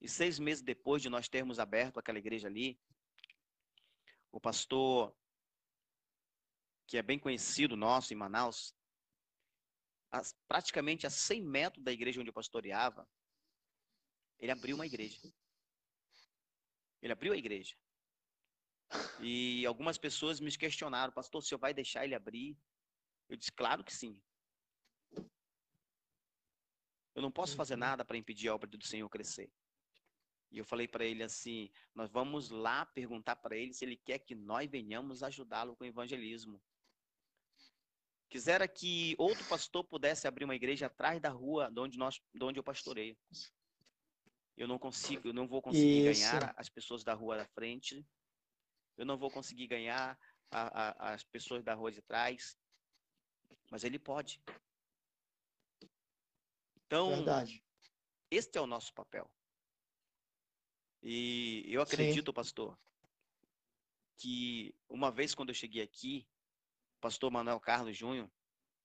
E 0.00 0.08
seis 0.08 0.38
meses 0.38 0.62
depois 0.62 1.02
de 1.02 1.08
nós 1.08 1.28
termos 1.28 1.58
aberto 1.58 1.98
aquela 1.98 2.18
igreja 2.18 2.46
ali, 2.46 2.78
o 4.30 4.40
pastor, 4.40 5.14
que 6.86 6.96
é 6.96 7.02
bem 7.02 7.18
conhecido 7.18 7.76
nosso 7.76 8.12
em 8.12 8.16
Manaus, 8.16 8.74
praticamente 10.46 11.06
a 11.06 11.10
100 11.10 11.42
metros 11.42 11.84
da 11.84 11.92
igreja 11.92 12.20
onde 12.20 12.30
eu 12.30 12.34
pastoreava, 12.34 13.06
ele 14.38 14.52
abriu 14.52 14.76
uma 14.76 14.86
igreja. 14.86 15.18
Ele 17.00 17.12
abriu 17.12 17.32
a 17.32 17.36
igreja. 17.36 17.76
E 19.20 19.66
algumas 19.66 19.98
pessoas 19.98 20.40
me 20.40 20.56
questionaram, 20.56 21.12
pastor, 21.12 21.40
o 21.40 21.44
senhor 21.44 21.58
vai 21.58 21.74
deixar 21.74 22.04
ele 22.04 22.14
abrir? 22.14 22.56
Eu 23.28 23.36
disse, 23.36 23.52
claro 23.52 23.84
que 23.84 23.94
sim. 23.94 24.22
Eu 27.18 27.22
não 27.22 27.32
posso 27.32 27.56
fazer 27.56 27.74
uhum. 27.74 27.80
nada 27.80 28.04
para 28.04 28.16
impedir 28.16 28.48
a 28.48 28.54
obra 28.54 28.70
do 28.70 28.86
Senhor 28.86 29.08
crescer. 29.08 29.50
E 30.52 30.58
eu 30.58 30.64
falei 30.64 30.86
para 30.86 31.04
ele 31.04 31.24
assim: 31.24 31.68
nós 31.92 32.08
vamos 32.08 32.48
lá 32.48 32.86
perguntar 32.86 33.34
para 33.34 33.56
ele 33.56 33.74
se 33.74 33.84
ele 33.84 33.96
quer 33.96 34.20
que 34.20 34.36
nós 34.36 34.70
venhamos 34.70 35.24
ajudá-lo 35.24 35.74
com 35.74 35.82
o 35.82 35.86
evangelismo. 35.88 36.62
Quisera 38.30 38.68
que 38.68 39.16
outro 39.18 39.44
pastor 39.46 39.82
pudesse 39.82 40.28
abrir 40.28 40.44
uma 40.44 40.54
igreja 40.54 40.86
atrás 40.86 41.20
da 41.20 41.28
rua 41.28 41.68
de 41.72 41.80
onde, 41.80 41.98
nós, 41.98 42.20
de 42.32 42.44
onde 42.44 42.60
eu 42.60 42.62
pastoreio. 42.62 43.16
Eu 44.58 44.66
não 44.66 44.76
consigo, 44.76 45.28
eu 45.28 45.32
não 45.32 45.46
vou 45.46 45.62
conseguir 45.62 46.10
Isso. 46.10 46.20
ganhar 46.20 46.52
as 46.56 46.68
pessoas 46.68 47.04
da 47.04 47.14
rua 47.14 47.36
da 47.36 47.46
frente. 47.46 48.04
Eu 48.96 49.06
não 49.06 49.16
vou 49.16 49.30
conseguir 49.30 49.68
ganhar 49.68 50.18
a, 50.50 50.88
a, 50.88 51.14
as 51.14 51.22
pessoas 51.22 51.62
da 51.62 51.74
rua 51.74 51.92
de 51.92 52.02
trás. 52.02 52.58
Mas 53.70 53.84
ele 53.84 54.00
pode. 54.00 54.42
Então, 56.84 57.10
Verdade. 57.10 57.64
este 58.28 58.58
é 58.58 58.60
o 58.60 58.66
nosso 58.66 58.92
papel. 58.92 59.30
E 61.04 61.64
eu 61.68 61.80
acredito, 61.80 62.30
Sim. 62.30 62.34
pastor, 62.34 62.76
que 64.16 64.74
uma 64.88 65.12
vez 65.12 65.36
quando 65.36 65.50
eu 65.50 65.54
cheguei 65.54 65.82
aqui, 65.82 66.26
o 66.96 67.00
pastor 67.00 67.30
Manuel 67.30 67.60
Carlos 67.60 67.96
Júnior, 67.96 68.28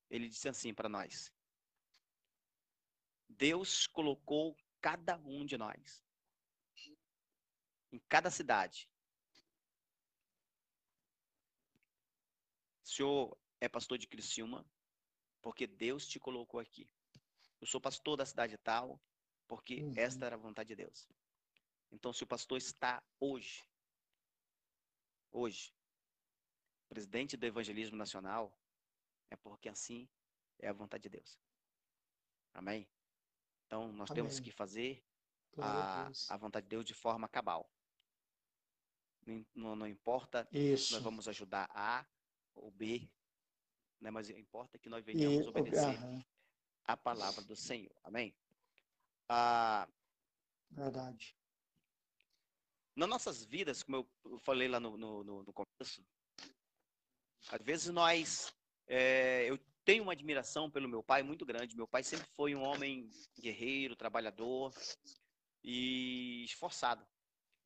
ele 0.08 0.30
disse 0.30 0.48
assim 0.48 0.72
para 0.72 0.88
nós: 0.88 1.34
Deus 3.28 3.88
colocou 3.88 4.56
cada 4.84 5.18
um 5.20 5.46
de 5.46 5.58
nós 5.58 6.04
em 7.90 8.00
cada 8.10 8.30
cidade. 8.30 8.90
O 12.84 12.88
senhor 12.88 13.38
é 13.62 13.70
pastor 13.70 13.98
de 13.98 14.08
Criciúma 14.08 14.70
porque 15.42 15.66
Deus 15.66 16.06
te 16.06 16.20
colocou 16.20 16.60
aqui. 16.60 16.90
Eu 17.62 17.68
sou 17.68 17.80
pastor 17.80 18.18
da 18.18 18.26
cidade 18.26 18.58
tal 18.58 19.02
porque 19.48 19.82
uhum. 19.82 19.94
esta 19.96 20.26
era 20.26 20.36
a 20.36 20.40
vontade 20.40 20.68
de 20.68 20.76
Deus. 20.76 21.08
Então, 21.90 22.12
se 22.12 22.24
o 22.24 22.28
pastor 22.28 22.58
está 22.58 23.02
hoje, 23.20 23.64
hoje, 25.32 25.74
presidente 26.90 27.38
do 27.38 27.46
Evangelismo 27.46 27.96
Nacional, 27.96 28.52
é 29.30 29.36
porque 29.38 29.70
assim 29.70 30.10
é 30.60 30.68
a 30.68 30.74
vontade 30.74 31.04
de 31.04 31.10
Deus. 31.10 31.40
Amém? 32.54 32.86
Então, 33.66 33.91
nós 33.91 34.11
Amém. 34.11 34.24
temos 34.24 34.39
que 34.39 34.51
fazer 34.51 35.03
a, 35.57 36.09
a 36.30 36.38
vontade 36.38 36.66
de 36.66 36.70
Deus 36.70 36.86
de 36.86 36.93
forma 36.93 37.28
cabal. 37.28 37.70
Não, 39.55 39.76
não 39.76 39.88
importa 39.88 40.47
Isso. 40.51 40.88
se 40.88 40.93
nós 40.93 41.03
vamos 41.03 41.28
ajudar 41.28 41.70
A 41.74 42.05
ou 42.53 42.70
B, 42.72 43.09
né? 44.01 44.11
mas 44.11 44.30
importa 44.30 44.78
que 44.78 44.89
nós 44.89 45.03
venhamos 45.03 45.45
e, 45.45 45.49
obedecer 45.49 45.97
a 46.84 46.97
palavra 46.97 47.41
do 47.43 47.55
Senhor. 47.55 47.95
Amém? 48.03 48.36
Ah, 49.30 49.88
Verdade 50.70 51.36
nas 52.95 53.09
nossas 53.09 53.43
vidas, 53.43 53.84
como 53.84 54.07
eu 54.26 54.39
falei 54.39 54.68
lá 54.68 54.80
no, 54.80 54.97
no, 54.97 55.24
no 55.24 55.53
começo, 55.53 56.05
às 57.49 57.61
vezes 57.61 57.88
nós. 57.88 58.53
É, 58.86 59.49
eu 59.49 59.57
tenho 59.86 60.04
uma 60.04 60.14
admiração 60.14 60.70
pelo 60.70 60.90
meu 60.90 61.04
pai 61.04 61.24
muito 61.24 61.46
grande. 61.46 61.76
Meu 61.76 61.88
pai 61.88 62.04
sempre 62.04 62.28
foi 62.36 62.56
um 62.56 62.64
homem 62.64 63.10
guerreiro, 63.40 63.96
trabalhador 63.96 64.74
e 65.64 66.44
esforçado. 66.46 67.06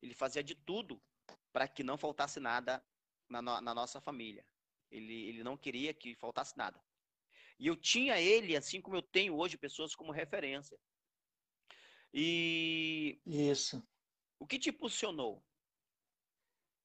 Ele 0.02 0.14
fazia 0.14 0.42
de 0.42 0.54
tudo 0.54 1.00
para 1.52 1.66
que 1.68 1.82
não 1.82 1.98
faltasse 1.98 2.40
nada 2.40 2.84
na, 3.28 3.42
na 3.42 3.74
nossa 3.74 4.00
família. 4.00 4.44
Ele, 4.90 5.28
ele 5.28 5.42
não 5.42 5.56
queria 5.56 5.92
que 5.92 6.14
faltasse 6.14 6.56
nada. 6.56 6.82
E 7.58 7.66
eu 7.66 7.76
tinha 7.76 8.20
ele, 8.20 8.56
assim 8.56 8.80
como 8.80 8.96
eu 8.96 9.02
tenho 9.02 9.36
hoje, 9.36 9.58
pessoas 9.58 9.94
como 9.94 10.12
referência. 10.12 10.78
E. 12.14 13.20
Isso. 13.26 13.82
O 14.38 14.46
que 14.46 14.58
te 14.58 14.70
impulsionou? 14.70 15.44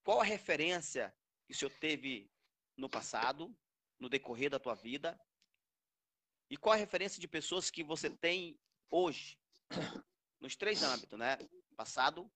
Qual 0.04 0.20
a 0.20 0.26
referência 0.26 1.16
que 1.46 1.54
o 1.54 1.56
senhor 1.56 1.72
teve 1.80 2.30
no 2.76 2.90
passado, 2.90 3.56
no 4.04 4.10
decorrer 4.10 4.50
da 4.50 4.60
tua 4.60 4.76
vida? 4.76 5.18
E 6.50 6.58
qual 6.58 6.74
a 6.74 6.78
referência 6.78 7.22
de 7.22 7.28
pessoas 7.28 7.72
que 7.72 7.84
você 7.84 8.10
tem 8.10 8.60
hoje? 8.92 9.40
Nos 10.42 10.58
três 10.58 10.84
âmbitos, 10.84 11.18
né? 11.18 11.38
Passado, 11.78 12.30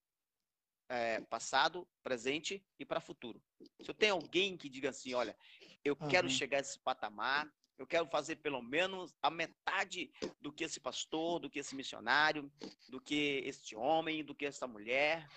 é, 0.87 1.19
passado, 1.21 1.85
presente 2.01 2.65
e 2.79 2.85
para 2.85 3.01
futuro. 3.01 3.43
Se 3.81 3.89
eu 3.89 3.93
tenho 3.93 4.13
alguém 4.13 4.55
que 4.55 4.69
diga 4.69 4.91
assim, 4.91 5.13
olha, 5.13 5.37
eu 5.83 5.97
uhum. 5.99 6.07
quero 6.07 6.29
chegar 6.29 6.59
a 6.59 6.61
esse 6.61 6.79
patamar, 6.79 7.53
eu 7.77 7.85
quero 7.85 8.07
fazer 8.07 8.37
pelo 8.37 8.61
menos 8.61 9.13
a 9.21 9.29
metade 9.29 10.09
do 10.39 10.53
que 10.53 10.63
esse 10.63 10.79
pastor, 10.79 11.39
do 11.39 11.49
que 11.49 11.59
esse 11.59 11.75
missionário, 11.75 12.49
do 12.87 13.01
que 13.01 13.43
este 13.45 13.75
homem, 13.75 14.23
do 14.23 14.33
que 14.33 14.45
essa 14.45 14.65
mulher 14.65 15.29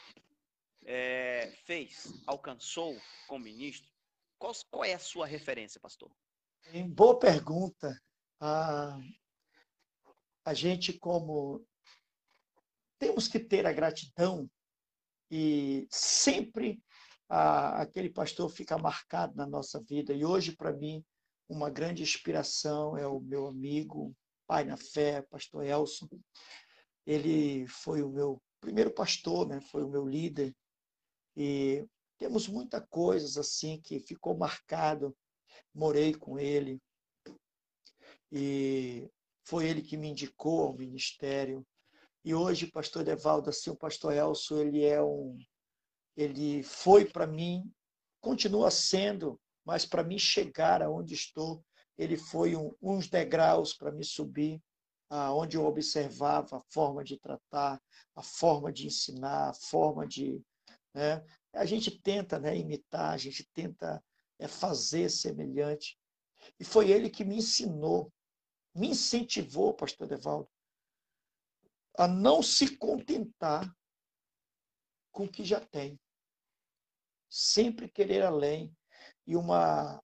é, 0.84 1.52
fez, 1.64 2.22
alcançou 2.24 2.96
como 3.26 3.44
ministro. 3.44 3.90
Qual, 4.38 4.54
qual, 4.70 4.84
é 4.84 4.94
a 4.94 4.98
sua 4.98 5.26
referência, 5.26 5.78
pastor? 5.78 6.10
Boa 6.94 7.18
pergunta. 7.18 8.00
A 8.40 9.00
gente, 10.54 10.92
como 10.92 11.66
temos 12.96 13.26
que 13.26 13.40
ter 13.40 13.66
a 13.66 13.72
gratidão 13.72 14.48
e 15.28 15.88
sempre 15.90 16.80
aquele 17.28 18.08
pastor 18.08 18.48
fica 18.48 18.78
marcado 18.78 19.34
na 19.34 19.46
nossa 19.46 19.82
vida. 19.82 20.12
E 20.12 20.24
hoje, 20.24 20.54
para 20.54 20.72
mim, 20.72 21.04
uma 21.48 21.68
grande 21.68 22.02
inspiração 22.02 22.96
é 22.96 23.06
o 23.06 23.18
meu 23.18 23.48
amigo, 23.48 24.14
pai 24.46 24.64
na 24.64 24.76
fé, 24.76 25.22
pastor 25.22 25.64
Elson. 25.64 26.08
Ele 27.04 27.66
foi 27.66 28.00
o 28.02 28.10
meu 28.10 28.40
primeiro 28.60 28.92
pastor, 28.92 29.48
né? 29.48 29.60
foi 29.60 29.82
o 29.82 29.88
meu 29.88 30.06
líder. 30.06 30.54
E 31.36 31.84
temos 32.16 32.46
muita 32.46 32.80
coisas 32.80 33.36
assim 33.36 33.80
que 33.80 33.98
ficou 33.98 34.36
marcado. 34.36 35.16
Morei 35.74 36.14
com 36.14 36.38
ele. 36.38 36.80
E 38.32 39.08
foi 39.44 39.66
ele 39.68 39.82
que 39.82 39.96
me 39.96 40.08
indicou 40.08 40.62
ao 40.62 40.76
ministério. 40.76 41.66
E 42.24 42.34
hoje, 42.34 42.70
pastor 42.70 43.02
Devaldo, 43.02 43.50
assim, 43.50 43.70
o 43.70 43.76
pastor 43.76 44.12
Elson, 44.12 44.58
ele 44.58 44.84
é 44.84 45.02
um 45.02 45.38
ele 46.16 46.62
foi 46.62 47.04
para 47.04 47.26
mim, 47.26 47.72
continua 48.20 48.70
sendo 48.70 49.40
mas 49.64 49.86
para 49.86 50.02
me 50.02 50.18
chegar 50.18 50.82
aonde 50.82 51.14
estou, 51.14 51.64
ele 51.96 52.16
foi 52.16 52.56
um, 52.56 52.74
uns 52.80 53.08
degraus 53.08 53.72
para 53.72 53.92
me 53.92 54.04
subir, 54.04 54.60
aonde 55.08 55.56
eu 55.56 55.64
observava 55.64 56.56
a 56.56 56.62
forma 56.70 57.04
de 57.04 57.18
tratar, 57.18 57.80
a 58.14 58.22
forma 58.22 58.72
de 58.72 58.86
ensinar, 58.86 59.50
a 59.50 59.54
forma 59.54 60.06
de. 60.06 60.40
Né? 60.94 61.24
A 61.52 61.64
gente 61.64 61.90
tenta 62.00 62.38
né, 62.38 62.56
imitar, 62.56 63.12
a 63.12 63.16
gente 63.16 63.48
tenta 63.52 64.02
é, 64.40 64.48
fazer 64.48 65.08
semelhante. 65.10 65.98
E 66.58 66.64
foi 66.64 66.90
ele 66.90 67.10
que 67.10 67.24
me 67.24 67.36
ensinou, 67.36 68.12
me 68.74 68.88
incentivou, 68.88 69.74
pastor 69.74 70.10
Evaldo, 70.10 70.48
a 71.96 72.08
não 72.08 72.42
se 72.42 72.76
contentar 72.76 73.70
com 75.12 75.24
o 75.24 75.30
que 75.30 75.44
já 75.44 75.60
tem. 75.60 76.00
Sempre 77.28 77.88
querer 77.88 78.22
além, 78.22 78.74
e 79.26 79.36
uma, 79.36 80.02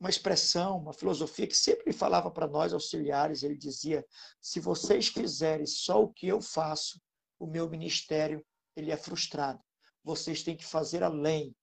uma 0.00 0.08
expressão, 0.08 0.78
uma 0.78 0.92
filosofia 0.92 1.46
que 1.46 1.56
sempre 1.56 1.92
falava 1.92 2.30
para 2.30 2.46
nós 2.46 2.72
auxiliares, 2.72 3.42
ele 3.42 3.56
dizia: 3.56 4.06
se 4.40 4.60
vocês 4.60 5.08
fizerem 5.08 5.66
só 5.66 6.02
o 6.02 6.12
que 6.12 6.26
eu 6.26 6.40
faço, 6.40 7.00
o 7.38 7.46
meu 7.46 7.68
ministério 7.68 8.44
ele 8.74 8.90
é 8.90 8.96
frustrado. 8.96 9.62
Vocês 10.02 10.42
têm 10.42 10.56
que 10.56 10.64
fazer 10.64 11.02
além. 11.02 11.54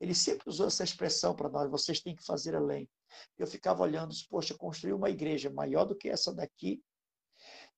Ele 0.00 0.14
sempre 0.14 0.48
usou 0.48 0.66
essa 0.66 0.84
expressão 0.84 1.34
para 1.34 1.48
nós: 1.48 1.70
vocês 1.70 2.00
têm 2.00 2.14
que 2.14 2.24
fazer 2.24 2.54
além. 2.54 2.88
Eu 3.36 3.46
ficava 3.46 3.82
olhando, 3.82 4.14
poxa, 4.28 4.54
construir 4.54 4.92
uma 4.92 5.10
igreja 5.10 5.50
maior 5.50 5.84
do 5.84 5.96
que 5.96 6.08
essa 6.08 6.32
daqui 6.32 6.82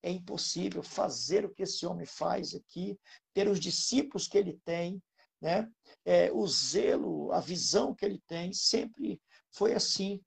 é 0.02 0.10
impossível 0.10 0.82
fazer 0.82 1.44
o 1.44 1.52
que 1.52 1.62
esse 1.62 1.84
homem 1.84 2.06
faz 2.06 2.54
aqui, 2.54 2.98
ter 3.34 3.48
os 3.48 3.60
discípulos 3.60 4.26
que 4.26 4.38
ele 4.38 4.58
tem, 4.64 5.02
né? 5.40 5.70
É, 6.04 6.32
o 6.32 6.46
zelo, 6.46 7.32
a 7.32 7.40
visão 7.40 7.94
que 7.94 8.04
ele 8.04 8.20
tem, 8.26 8.52
sempre 8.52 9.20
foi 9.50 9.74
assim. 9.74 10.20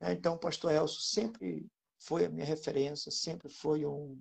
Né? 0.00 0.12
Então, 0.12 0.34
o 0.34 0.38
pastor 0.38 0.72
Elcio 0.72 1.00
sempre 1.00 1.66
foi 1.98 2.24
a 2.24 2.28
minha 2.28 2.44
referência, 2.44 3.10
sempre 3.10 3.48
foi 3.48 3.84
um, 3.84 4.20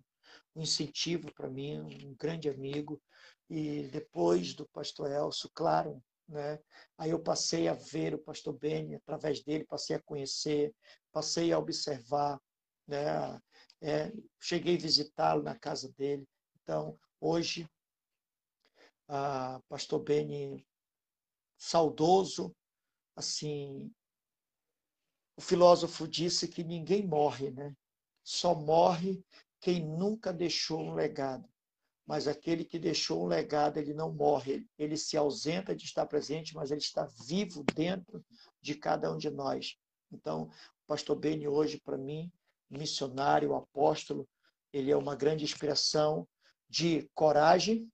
um 0.55 0.61
incentivo 0.61 1.31
para 1.33 1.49
mim, 1.49 1.81
um 1.81 2.15
grande 2.15 2.49
amigo. 2.49 3.01
E 3.49 3.83
depois 3.89 4.53
do 4.53 4.67
pastor 4.69 5.11
Elcio, 5.11 5.49
claro, 5.53 6.01
né? 6.33 6.59
Aí 6.97 7.11
eu 7.11 7.21
passei 7.21 7.67
a 7.67 7.73
ver 7.73 8.13
o 8.13 8.19
pastor 8.19 8.53
Beni 8.53 8.95
através 8.95 9.41
dele, 9.43 9.65
passei 9.65 9.95
a 9.95 10.01
conhecer, 10.01 10.75
passei 11.11 11.53
a 11.53 11.59
observar, 11.59 12.41
né? 12.87 13.39
É, 13.81 14.11
cheguei 14.39 14.75
a 14.75 14.79
visitá-lo 14.79 15.43
na 15.43 15.57
casa 15.57 15.91
dele. 15.93 16.27
Então, 16.61 16.99
hoje 17.19 17.69
a 19.07 19.61
pastor 19.69 20.01
Beni 20.01 20.65
saudoso, 21.57 22.55
assim, 23.15 23.93
o 25.35 25.41
filósofo 25.41 26.07
disse 26.07 26.47
que 26.47 26.63
ninguém 26.63 27.05
morre, 27.05 27.51
né? 27.51 27.75
Só 28.23 28.55
morre 28.55 29.23
quem 29.59 29.85
nunca 29.85 30.33
deixou 30.33 30.79
um 30.79 30.93
legado. 30.93 31.47
Mas 32.05 32.27
aquele 32.27 32.65
que 32.65 32.77
deixou 32.77 33.23
um 33.23 33.27
legado, 33.27 33.77
ele 33.77 33.93
não 33.93 34.13
morre, 34.13 34.67
ele 34.77 34.97
se 34.97 35.15
ausenta 35.15 35.75
de 35.75 35.85
estar 35.85 36.05
presente, 36.05 36.53
mas 36.53 36.69
ele 36.69 36.81
está 36.81 37.07
vivo 37.25 37.63
dentro 37.73 38.23
de 38.61 38.75
cada 38.75 39.11
um 39.11 39.17
de 39.17 39.29
nós. 39.29 39.77
Então, 40.11 40.43
o 40.43 40.87
pastor 40.87 41.15
Beni 41.15 41.47
hoje, 41.47 41.79
para 41.79 41.97
mim, 41.97 42.31
missionário, 42.69 43.55
apóstolo, 43.55 44.27
ele 44.71 44.91
é 44.91 44.97
uma 44.97 45.15
grande 45.15 45.43
inspiração 45.43 46.27
de 46.69 47.07
coragem, 47.13 47.89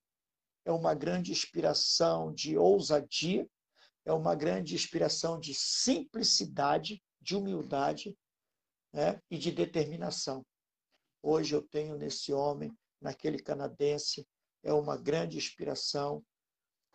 é 0.65 0.71
uma 0.71 0.93
grande 0.93 1.31
inspiração 1.31 2.33
de 2.33 2.57
ousadia, 2.57 3.47
é 4.05 4.13
uma 4.13 4.33
grande 4.33 4.73
inspiração 4.73 5.39
de 5.39 5.53
simplicidade, 5.53 7.03
de 7.21 7.35
humildade 7.35 8.17
né? 8.93 9.21
e 9.29 9.37
de 9.37 9.51
determinação. 9.51 10.45
Hoje 11.21 11.53
eu 11.53 11.61
tenho 11.61 11.97
nesse 11.97 12.31
homem, 12.33 12.73
naquele 13.01 13.39
canadense, 13.39 14.27
é 14.63 14.73
uma 14.73 14.97
grande 14.97 15.37
inspiração. 15.37 16.23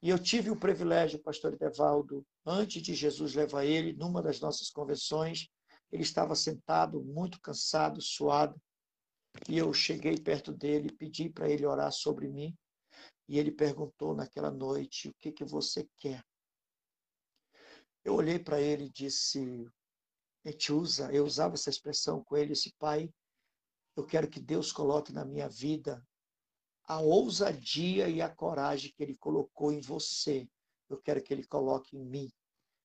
E 0.03 0.11
eu 0.11 0.19
tive 0.19 0.51
o 0.51 0.59
privilégio, 0.59 1.23
pastor 1.23 1.57
Evaldo, 1.61 2.25
antes 2.45 2.83
de 2.83 2.95
Jesus 2.95 3.35
levar 3.35 3.65
ele, 3.65 3.95
numa 3.95 4.23
das 4.23 4.41
nossas 4.41 4.71
convenções, 4.71 5.49
ele 5.91 6.03
estava 6.03 6.35
sentado, 6.35 7.03
muito 7.03 7.41
cansado, 7.41 8.01
suado, 8.03 8.61
e 9.49 9.59
eu 9.59 9.73
cheguei 9.73 10.17
perto 10.17 10.53
dele, 10.53 10.93
pedi 10.93 11.29
para 11.29 11.49
ele 11.49 11.67
orar 11.67 11.91
sobre 11.93 12.29
mim, 12.29 12.55
e 13.29 13.39
ele 13.39 13.51
perguntou 13.51 14.15
naquela 14.15 14.51
noite: 14.51 15.09
O 15.09 15.15
que, 15.21 15.33
que 15.33 15.45
você 15.45 15.89
quer? 15.97 16.23
Eu 18.05 18.15
olhei 18.15 18.39
para 18.39 18.61
ele 18.61 18.85
e 18.85 18.91
disse: 18.91 19.67
A 20.45 20.51
gente 20.51 20.73
usa, 20.73 21.11
eu 21.13 21.25
usava 21.25 21.55
essa 21.55 21.71
expressão 21.71 22.23
com 22.23 22.37
ele, 22.37 22.53
esse 22.53 22.73
pai, 22.79 23.11
eu 23.97 24.05
quero 24.05 24.29
que 24.29 24.41
Deus 24.41 24.73
coloque 24.73 25.13
na 25.13 25.25
minha 25.25 25.49
vida 25.49 26.05
a 26.87 27.01
ousadia 27.01 28.09
e 28.09 28.21
a 28.21 28.29
coragem 28.29 28.93
que 28.95 29.03
ele 29.03 29.17
colocou 29.17 29.73
em 29.73 29.81
você. 29.81 30.49
Eu 30.89 30.99
quero 31.01 31.23
que 31.23 31.33
ele 31.33 31.47
coloque 31.47 31.97
em 31.97 32.05
mim. 32.05 32.31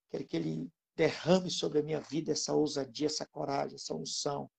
Quero 0.10 0.26
que 0.26 0.38
ele 0.38 0.72
derrame 0.96 1.50
sobre 1.50 1.80
a 1.80 1.84
minha 1.84 2.00
vida 2.00 2.32
essa 2.32 2.54
ousadia, 2.54 3.08
essa 3.08 3.26
coragem, 3.26 3.76
essa 3.76 3.94
unção. 3.94 4.50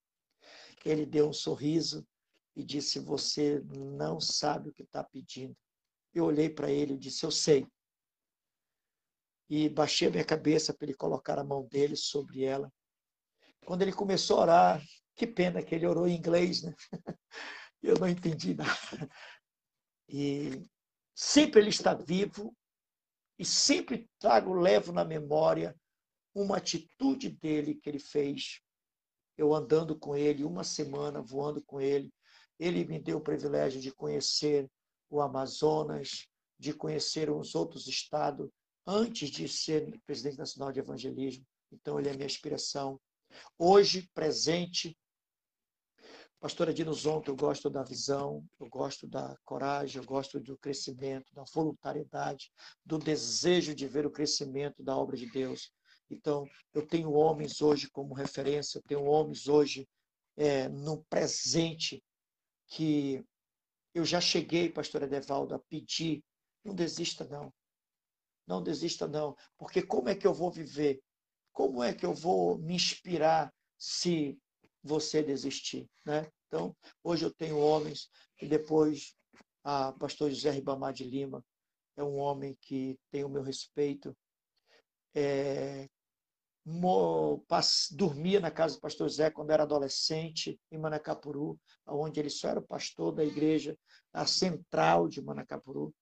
Ele 0.85 1.07
deu 1.07 1.29
um 1.29 1.33
sorriso 1.33 2.07
e 2.55 2.65
disse: 2.65 2.99
Você 2.99 3.61
não 3.65 4.21
sabe 4.21 4.69
o 4.69 4.73
que 4.73 4.83
está 4.83 5.03
pedindo. 5.05 5.57
Eu 6.13 6.25
olhei 6.25 6.51
para 6.51 6.71
ele 6.71 6.95
e 6.95 6.99
disse: 6.99 7.25
Eu 7.25 7.31
sei. 7.31 7.67
E 9.49 9.69
baixei 9.69 10.09
a 10.09 10.11
minha 10.11 10.25
cabeça 10.25 10.73
para 10.73 10.87
ele 10.87 10.95
colocar 10.95 11.39
a 11.39 11.45
mão 11.45 11.67
dele 11.67 11.97
sobre 11.97 12.45
ela. 12.45 12.73
Quando 13.65 13.83
ele 13.83 13.93
começou 13.93 14.39
a 14.39 14.43
orar, 14.43 14.83
que 15.21 15.27
pena 15.27 15.63
que 15.63 15.75
ele 15.75 15.87
orou 15.87 16.09
em 16.09 16.17
inglês, 16.17 16.63
né? 16.63 16.75
Eu 17.83 17.99
não 17.99 18.09
entendi 18.09 18.55
nada. 18.55 19.11
E 20.09 20.67
sempre 21.15 21.61
ele 21.61 21.69
está 21.69 21.93
vivo 21.93 22.57
e 23.39 23.45
sempre 23.45 24.09
trago, 24.19 24.55
levo 24.55 24.93
na 24.93 25.05
memória 25.05 25.79
uma 26.35 26.57
atitude 26.57 27.29
dele 27.29 27.75
que 27.75 27.91
ele 27.91 27.99
fez. 27.99 28.63
Eu 29.37 29.55
andando 29.55 29.95
com 29.99 30.17
ele 30.17 30.43
uma 30.43 30.65
semana, 30.65 31.21
voando 31.21 31.63
com 31.65 31.83
ele, 31.83 32.11
ele 32.59 32.87
me 32.87 32.99
deu 32.99 33.19
o 33.19 33.23
privilégio 33.23 33.79
de 33.79 33.93
conhecer 33.93 34.71
o 35.11 35.21
Amazonas, 35.21 36.27
de 36.59 36.73
conhecer 36.73 37.29
os 37.31 37.55
outros 37.55 37.87
estados, 37.87 38.49
antes 38.87 39.29
de 39.29 39.47
ser 39.47 40.01
presidente 40.07 40.39
nacional 40.39 40.73
de 40.73 40.81
evangelismo. 40.81 41.47
Então, 41.71 42.01
ele 42.01 42.09
é 42.09 42.15
minha 42.15 42.25
inspiração. 42.25 42.99
Hoje, 43.59 44.09
presente, 44.15 44.97
Pastora 46.41 46.73
Dino 46.73 46.95
Zonto, 46.95 47.31
eu 47.31 47.37
gosto 47.37 47.69
da 47.69 47.83
visão, 47.83 48.43
eu 48.59 48.67
gosto 48.67 49.07
da 49.07 49.37
coragem, 49.45 50.01
eu 50.01 50.07
gosto 50.07 50.41
do 50.41 50.57
crescimento, 50.57 51.35
da 51.35 51.45
voluntariedade, 51.53 52.51
do 52.83 52.99
desejo 52.99 53.75
de 53.75 53.87
ver 53.87 54.07
o 54.07 54.11
crescimento 54.11 54.83
da 54.83 54.97
obra 54.97 55.19
de 55.19 55.31
Deus. 55.31 55.71
Então, 56.11 56.49
eu 56.73 56.87
tenho 56.87 57.13
homens 57.13 57.61
hoje 57.61 57.91
como 57.91 58.15
referência, 58.15 58.79
eu 58.79 58.83
tenho 58.83 59.05
homens 59.05 59.49
hoje 59.49 59.87
é, 60.35 60.67
no 60.71 61.05
presente 61.05 62.03
que 62.69 63.23
eu 63.93 64.07
já 64.07 64.21
cheguei, 64.21 64.71
pastor 64.71 65.03
Edevaldo, 65.03 65.55
a 65.55 65.59
pedir, 65.59 66.25
não 66.65 66.75
desista 66.75 67.23
não. 67.27 67.53
Não 68.47 68.63
desista 68.63 69.07
não, 69.07 69.37
porque 69.59 69.83
como 69.83 70.09
é 70.09 70.15
que 70.15 70.27
eu 70.27 70.33
vou 70.33 70.51
viver? 70.51 71.03
Como 71.53 71.85
é 71.85 71.93
que 71.93 72.07
eu 72.07 72.15
vou 72.15 72.57
me 72.57 72.75
inspirar 72.77 73.53
se 73.77 74.39
você 74.83 75.23
desistir, 75.23 75.89
né? 76.05 76.31
Então, 76.47 76.75
hoje 77.05 77.25
eu 77.25 77.33
tenho 77.33 77.59
homens 77.59 78.09
e 78.41 78.47
depois 78.47 79.15
a 79.63 79.93
pastor 79.93 80.31
José 80.31 80.51
Ribamar 80.51 80.93
de 80.93 81.05
Lima 81.05 81.45
é 81.97 82.03
um 82.03 82.17
homem 82.17 82.57
que 82.61 82.99
tem 83.11 83.25
o 83.25 83.29
meu 83.29 83.43
respeito, 83.43 84.17
é, 85.15 85.89
dormia 87.93 88.41
na 88.41 88.51
casa 88.51 88.75
do 88.77 88.81
pastor 88.81 89.09
Zé 89.09 89.31
quando 89.31 89.51
era 89.51 89.63
adolescente, 89.63 90.59
em 90.71 90.79
Manacapuru, 90.79 91.59
onde 91.87 92.21
ele 92.21 92.31
só 92.31 92.49
era 92.49 92.61
o 92.61 92.67
pastor 92.67 93.13
da 93.13 93.25
igreja, 93.25 93.77
a 94.13 94.27
central 94.27 95.09
de 95.09 95.23
Manacapuru. 95.23 95.95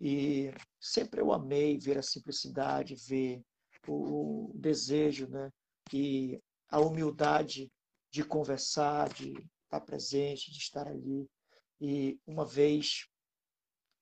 E 0.00 0.52
sempre 0.80 1.20
eu 1.20 1.32
amei 1.32 1.78
ver 1.78 1.98
a 1.98 2.02
simplicidade, 2.02 2.94
ver 2.94 3.42
o 3.86 4.52
desejo, 4.54 5.28
né? 5.28 5.50
E 5.92 6.40
a 6.68 6.80
humildade 6.80 7.70
de 8.10 8.24
conversar, 8.24 9.12
de 9.12 9.32
estar 9.64 9.80
presente, 9.80 10.50
de 10.50 10.58
estar 10.58 10.86
ali. 10.88 11.28
E 11.80 12.18
uma 12.26 12.44
vez, 12.44 13.06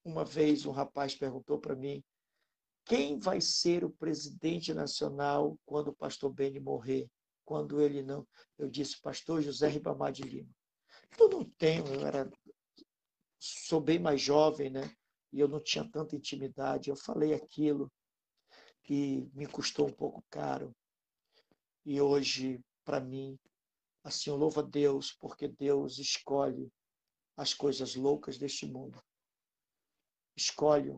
uma 0.04 0.24
vez 0.24 0.64
um 0.64 0.70
rapaz 0.70 1.14
perguntou 1.14 1.58
para 1.58 1.76
mim 1.76 2.02
quem 2.86 3.18
vai 3.18 3.40
ser 3.40 3.84
o 3.84 3.90
presidente 3.90 4.72
nacional 4.72 5.58
quando 5.66 5.88
o 5.88 5.96
pastor 5.96 6.32
Beni 6.32 6.60
morrer? 6.60 7.10
Quando 7.44 7.80
ele 7.80 8.00
não. 8.00 8.26
Eu 8.56 8.68
disse, 8.68 9.00
pastor 9.00 9.42
José 9.42 9.68
Ribamar 9.68 10.12
de 10.12 10.22
Lima. 10.22 10.50
Eu 11.18 11.28
não 11.28 11.44
tenho, 11.44 11.84
eu 11.86 12.06
era. 12.06 12.30
Sou 13.38 13.80
bem 13.80 13.98
mais 13.98 14.20
jovem, 14.20 14.70
né? 14.70 14.88
E 15.32 15.40
eu 15.40 15.48
não 15.48 15.60
tinha 15.60 15.88
tanta 15.90 16.14
intimidade. 16.14 16.88
Eu 16.88 16.96
falei 16.96 17.34
aquilo 17.34 17.92
que 18.84 19.28
me 19.34 19.46
custou 19.46 19.88
um 19.88 19.92
pouco 19.92 20.24
caro. 20.30 20.72
E 21.84 22.00
hoje, 22.00 22.60
para 22.84 23.00
mim, 23.00 23.36
assim, 24.06 24.30
louvo 24.30 24.60
a 24.60 24.62
Deus, 24.62 25.12
porque 25.20 25.48
Deus 25.48 25.98
escolhe 25.98 26.72
as 27.36 27.52
coisas 27.52 27.96
loucas 27.96 28.38
deste 28.38 28.64
mundo. 28.64 29.02
Escolhe 30.36 30.96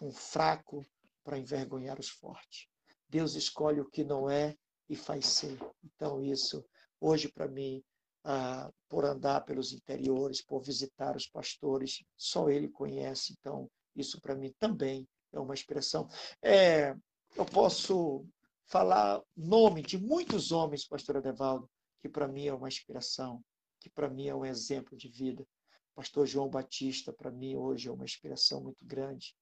um 0.00 0.12
fraco 0.12 0.86
para 1.24 1.36
envergonhar 1.36 1.98
os 1.98 2.08
fortes. 2.08 2.68
Deus 3.08 3.34
escolhe 3.34 3.80
o 3.80 3.90
que 3.90 4.04
não 4.04 4.30
é 4.30 4.56
e 4.88 4.94
faz 4.94 5.26
ser. 5.26 5.58
Então, 5.82 6.22
isso, 6.22 6.64
hoje, 7.00 7.28
para 7.28 7.48
mim, 7.48 7.82
ah, 8.22 8.70
por 8.88 9.04
andar 9.04 9.40
pelos 9.40 9.72
interiores, 9.72 10.40
por 10.40 10.62
visitar 10.62 11.16
os 11.16 11.26
pastores, 11.26 12.04
só 12.16 12.48
Ele 12.48 12.68
conhece. 12.68 13.34
Então, 13.36 13.68
isso 13.96 14.20
para 14.20 14.36
mim 14.36 14.54
também 14.60 15.08
é 15.32 15.40
uma 15.40 15.54
expressão. 15.54 16.08
É, 16.40 16.94
eu 17.34 17.44
posso 17.46 18.24
falar 18.66 19.20
nome 19.36 19.82
de 19.82 19.98
muitos 19.98 20.52
homens, 20.52 20.86
pastor 20.86 21.16
Adevaldo, 21.16 21.68
que 22.04 22.08
para 22.10 22.28
mim 22.28 22.46
é 22.46 22.52
uma 22.52 22.68
inspiração, 22.68 23.42
que 23.80 23.88
para 23.88 24.10
mim 24.10 24.28
é 24.28 24.34
um 24.34 24.44
exemplo 24.44 24.94
de 24.94 25.08
vida. 25.08 25.48
Pastor 25.94 26.26
João 26.26 26.50
Batista, 26.50 27.14
para 27.14 27.30
mim, 27.30 27.56
hoje 27.56 27.88
é 27.88 27.90
uma 27.90 28.04
inspiração 28.04 28.62
muito 28.62 28.84
grande 28.84 29.34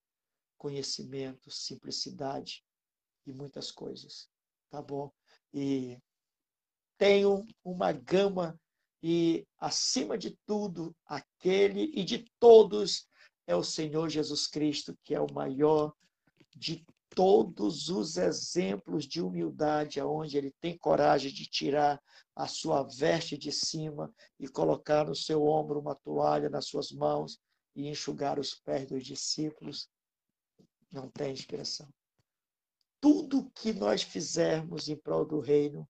conhecimento, 0.55 1.51
simplicidade 1.51 2.63
e 3.25 3.33
muitas 3.33 3.69
coisas, 3.69 4.29
tá 4.69 4.81
bom? 4.81 5.11
E 5.53 5.97
tenho 6.97 7.45
uma 7.65 7.91
gama 7.91 8.57
e 9.01 9.45
acima 9.59 10.17
de 10.17 10.39
tudo, 10.45 10.95
aquele 11.05 11.91
e 11.93 12.01
de 12.05 12.23
todos 12.39 13.05
é 13.45 13.53
o 13.57 13.63
Senhor 13.63 14.07
Jesus 14.07 14.47
Cristo, 14.47 14.97
que 15.03 15.13
é 15.13 15.19
o 15.19 15.33
maior 15.33 15.93
de 16.55 16.85
todos 17.15 17.89
os 17.89 18.17
exemplos 18.17 19.05
de 19.05 19.21
humildade, 19.21 19.99
aonde 19.99 20.37
ele 20.37 20.51
tem 20.59 20.77
coragem 20.77 21.31
de 21.31 21.45
tirar 21.45 22.01
a 22.35 22.47
sua 22.47 22.83
veste 22.83 23.37
de 23.37 23.51
cima 23.51 24.13
e 24.39 24.47
colocar 24.47 25.05
no 25.05 25.15
seu 25.15 25.45
ombro 25.45 25.79
uma 25.79 25.95
toalha 25.95 26.49
nas 26.49 26.65
suas 26.65 26.91
mãos 26.91 27.39
e 27.75 27.87
enxugar 27.87 28.39
os 28.39 28.55
pés 28.55 28.87
dos 28.87 29.05
discípulos 29.05 29.87
não 30.91 31.09
tem 31.09 31.31
inspiração. 31.31 31.87
Tudo 32.99 33.49
que 33.51 33.73
nós 33.73 34.01
fizermos 34.01 34.87
em 34.87 34.95
prol 34.95 35.25
do 35.25 35.39
reino 35.39 35.87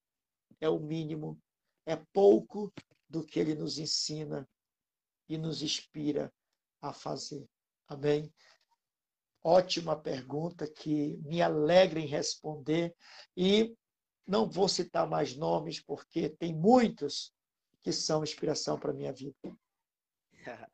é 0.60 0.70
o 0.70 0.80
mínimo, 0.80 1.40
é 1.86 1.96
pouco 2.12 2.74
do 3.08 3.24
que 3.24 3.40
ele 3.40 3.54
nos 3.54 3.78
ensina 3.78 4.48
e 5.30 5.38
nos 5.38 5.62
inspira 5.62 6.34
a 6.82 6.92
fazer. 6.92 7.48
Amém? 7.88 8.34
Ótima 9.44 10.00
pergunta 10.00 10.66
que 10.72 11.18
me 11.18 11.42
alegra 11.42 12.00
em 12.00 12.08
responder 12.08 12.96
e 13.36 13.76
não 14.26 14.50
vou 14.50 14.70
citar 14.70 15.08
mais 15.08 15.36
nomes 15.36 15.82
porque 15.82 16.30
tem 16.30 16.56
muitos 16.56 17.34
que 17.82 17.92
são 17.92 18.24
inspiração 18.24 18.80
para 18.80 18.92
a 18.92 18.94
minha 18.94 19.12
vida. 19.12 19.36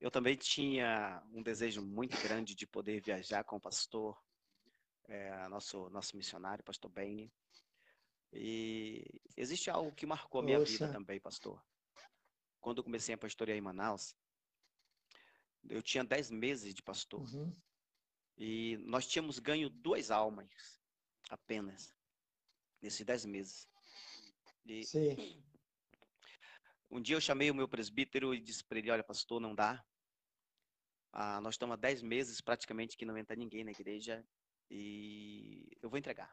Eu 0.00 0.10
também 0.10 0.36
tinha 0.36 1.22
um 1.32 1.42
desejo 1.42 1.82
muito 1.82 2.16
grande 2.22 2.54
de 2.54 2.66
poder 2.66 3.00
viajar 3.02 3.42
com 3.44 3.56
o 3.56 3.60
pastor, 3.60 4.16
é, 5.08 5.48
nosso, 5.48 5.90
nosso 5.90 6.16
missionário, 6.16 6.64
pastor 6.64 6.90
Bane. 6.90 7.32
E 8.32 9.04
existe 9.36 9.68
algo 9.70 9.92
que 9.92 10.06
marcou 10.06 10.40
a 10.40 10.44
minha 10.44 10.60
vida 10.60 10.90
também, 10.92 11.20
pastor. 11.20 11.60
Quando 12.60 12.78
eu 12.78 12.84
comecei 12.84 13.14
a 13.14 13.18
pastorear 13.18 13.58
em 13.58 13.60
Manaus, 13.60 14.14
eu 15.68 15.82
tinha 15.82 16.04
10 16.04 16.30
meses 16.30 16.72
de 16.72 16.82
pastor. 16.82 17.20
Uhum. 17.34 17.52
E 18.38 18.76
nós 18.78 19.06
tínhamos 19.06 19.40
ganho 19.40 19.68
duas 19.68 20.10
almas 20.12 20.48
apenas 21.28 21.92
nesses 22.80 23.04
10 23.04 23.24
meses. 23.24 23.68
E 24.64 24.84
Sim. 24.84 25.44
Um 26.90 27.02
dia 27.02 27.16
eu 27.16 27.20
chamei 27.20 27.50
o 27.50 27.54
meu 27.54 27.68
presbítero 27.68 28.34
e 28.34 28.40
disse 28.40 28.64
para 28.64 28.78
ele: 28.78 28.90
Olha, 28.90 29.02
pastor, 29.02 29.40
não 29.40 29.54
dá. 29.54 29.84
Ah, 31.12 31.40
nós 31.40 31.54
estamos 31.54 31.74
há 31.74 31.76
10 31.76 32.02
meses 32.02 32.40
praticamente 32.40 32.96
que 32.96 33.04
não 33.04 33.18
entra 33.18 33.34
ninguém 33.34 33.64
na 33.64 33.72
igreja 33.72 34.24
e 34.70 35.68
eu 35.82 35.90
vou 35.90 35.98
entregar. 35.98 36.32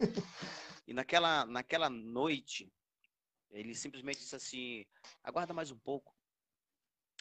e 0.86 0.94
naquela, 0.94 1.44
naquela 1.44 1.90
noite, 1.90 2.72
ele 3.50 3.74
simplesmente 3.74 4.20
disse 4.20 4.34
assim: 4.34 4.86
aguarda 5.22 5.52
mais 5.52 5.70
um 5.70 5.78
pouco. 5.78 6.16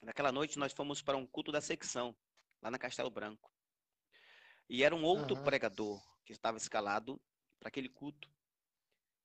Naquela 0.04 0.32
noite 0.32 0.58
nós 0.58 0.74
fomos 0.74 1.02
para 1.02 1.18
um 1.18 1.28
culto 1.28 1.52
da 1.52 1.62
secção, 1.62 2.16
lá 2.62 2.72
na 2.72 2.80
Castelo 2.80 3.12
Branco. 3.12 3.52
E 4.72 4.86
era 4.86 4.96
um 4.96 5.04
outro 5.04 5.36
uhum. 5.36 5.44
pregador 5.44 6.02
que 6.24 6.32
estava 6.32 6.56
escalado 6.58 7.22
para 7.60 7.68
aquele 7.68 7.90
culto. 7.90 8.32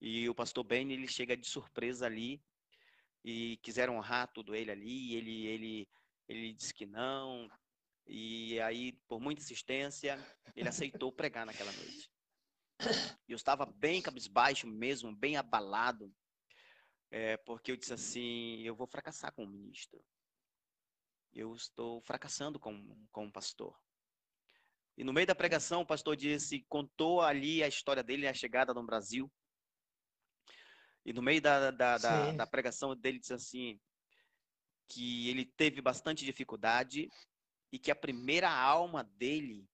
E 0.01 0.29
o 0.29 0.35
pastor 0.35 0.65
Ben, 0.65 0.91
ele 0.91 1.07
chega 1.07 1.37
de 1.37 1.47
surpresa 1.47 2.05
ali 2.05 2.43
e 3.23 3.57
quiseram 3.59 3.97
honrar 3.97 4.27
tudo 4.33 4.57
ele 4.57 4.73
ali, 4.73 5.15
ele, 5.15 5.47
ele, 5.47 5.89
ele 6.27 6.53
disse 6.53 6.75
que 6.75 6.85
não, 6.85 7.49
e 8.09 8.61
aí, 8.61 8.95
por 9.07 9.21
muita 9.21 9.41
insistência, 9.41 10.19
ele 10.57 10.69
aceitou 10.69 11.13
pregar 11.13 11.47
naquela 11.47 11.71
noite. 11.71 12.11
E 13.29 13.31
eu 13.31 13.37
estava 13.37 13.65
bem 13.65 14.03
cabisbaixo 14.03 14.67
mesmo, 14.67 15.15
bem 15.15 15.37
abalado, 15.37 16.13
é, 17.09 17.37
porque 17.37 17.71
eu 17.71 17.77
disse 17.77 17.95
assim, 17.95 18.63
eu 18.63 18.75
vou 18.75 18.89
fracassar 18.89 19.33
como 19.33 19.47
ministro. 19.53 20.05
Eu 21.33 21.55
estou 21.55 22.01
fracassando 22.01 22.59
como, 22.59 23.09
como 23.13 23.31
pastor. 23.31 23.79
E 24.97 25.05
no 25.05 25.13
meio 25.13 25.27
da 25.27 25.35
pregação, 25.35 25.83
o 25.83 25.87
pastor 25.87 26.17
disse, 26.17 26.65
contou 26.69 27.21
ali 27.21 27.63
a 27.63 27.69
história 27.69 28.03
dele, 28.03 28.27
a 28.27 28.35
chegada 28.35 28.73
no 28.73 28.85
Brasil, 28.85 29.31
e 31.05 31.13
no 31.13 31.23
meio 31.23 31.41
da, 31.41 31.71
da, 31.71 31.99
da, 31.99 32.33
da 32.33 32.47
pregação 32.47 32.97
dele 32.97 33.21
diz 33.21 33.31
assim 33.31 33.81
que 34.89 35.29
ele 35.29 35.45
teve 35.45 35.81
bastante 35.81 36.25
dificuldade 36.25 37.09
e 37.71 37.79
que 37.79 37.93
a 37.93 37.97
primeira 37.97 38.51
alma 38.51 39.05
dele 39.05 39.69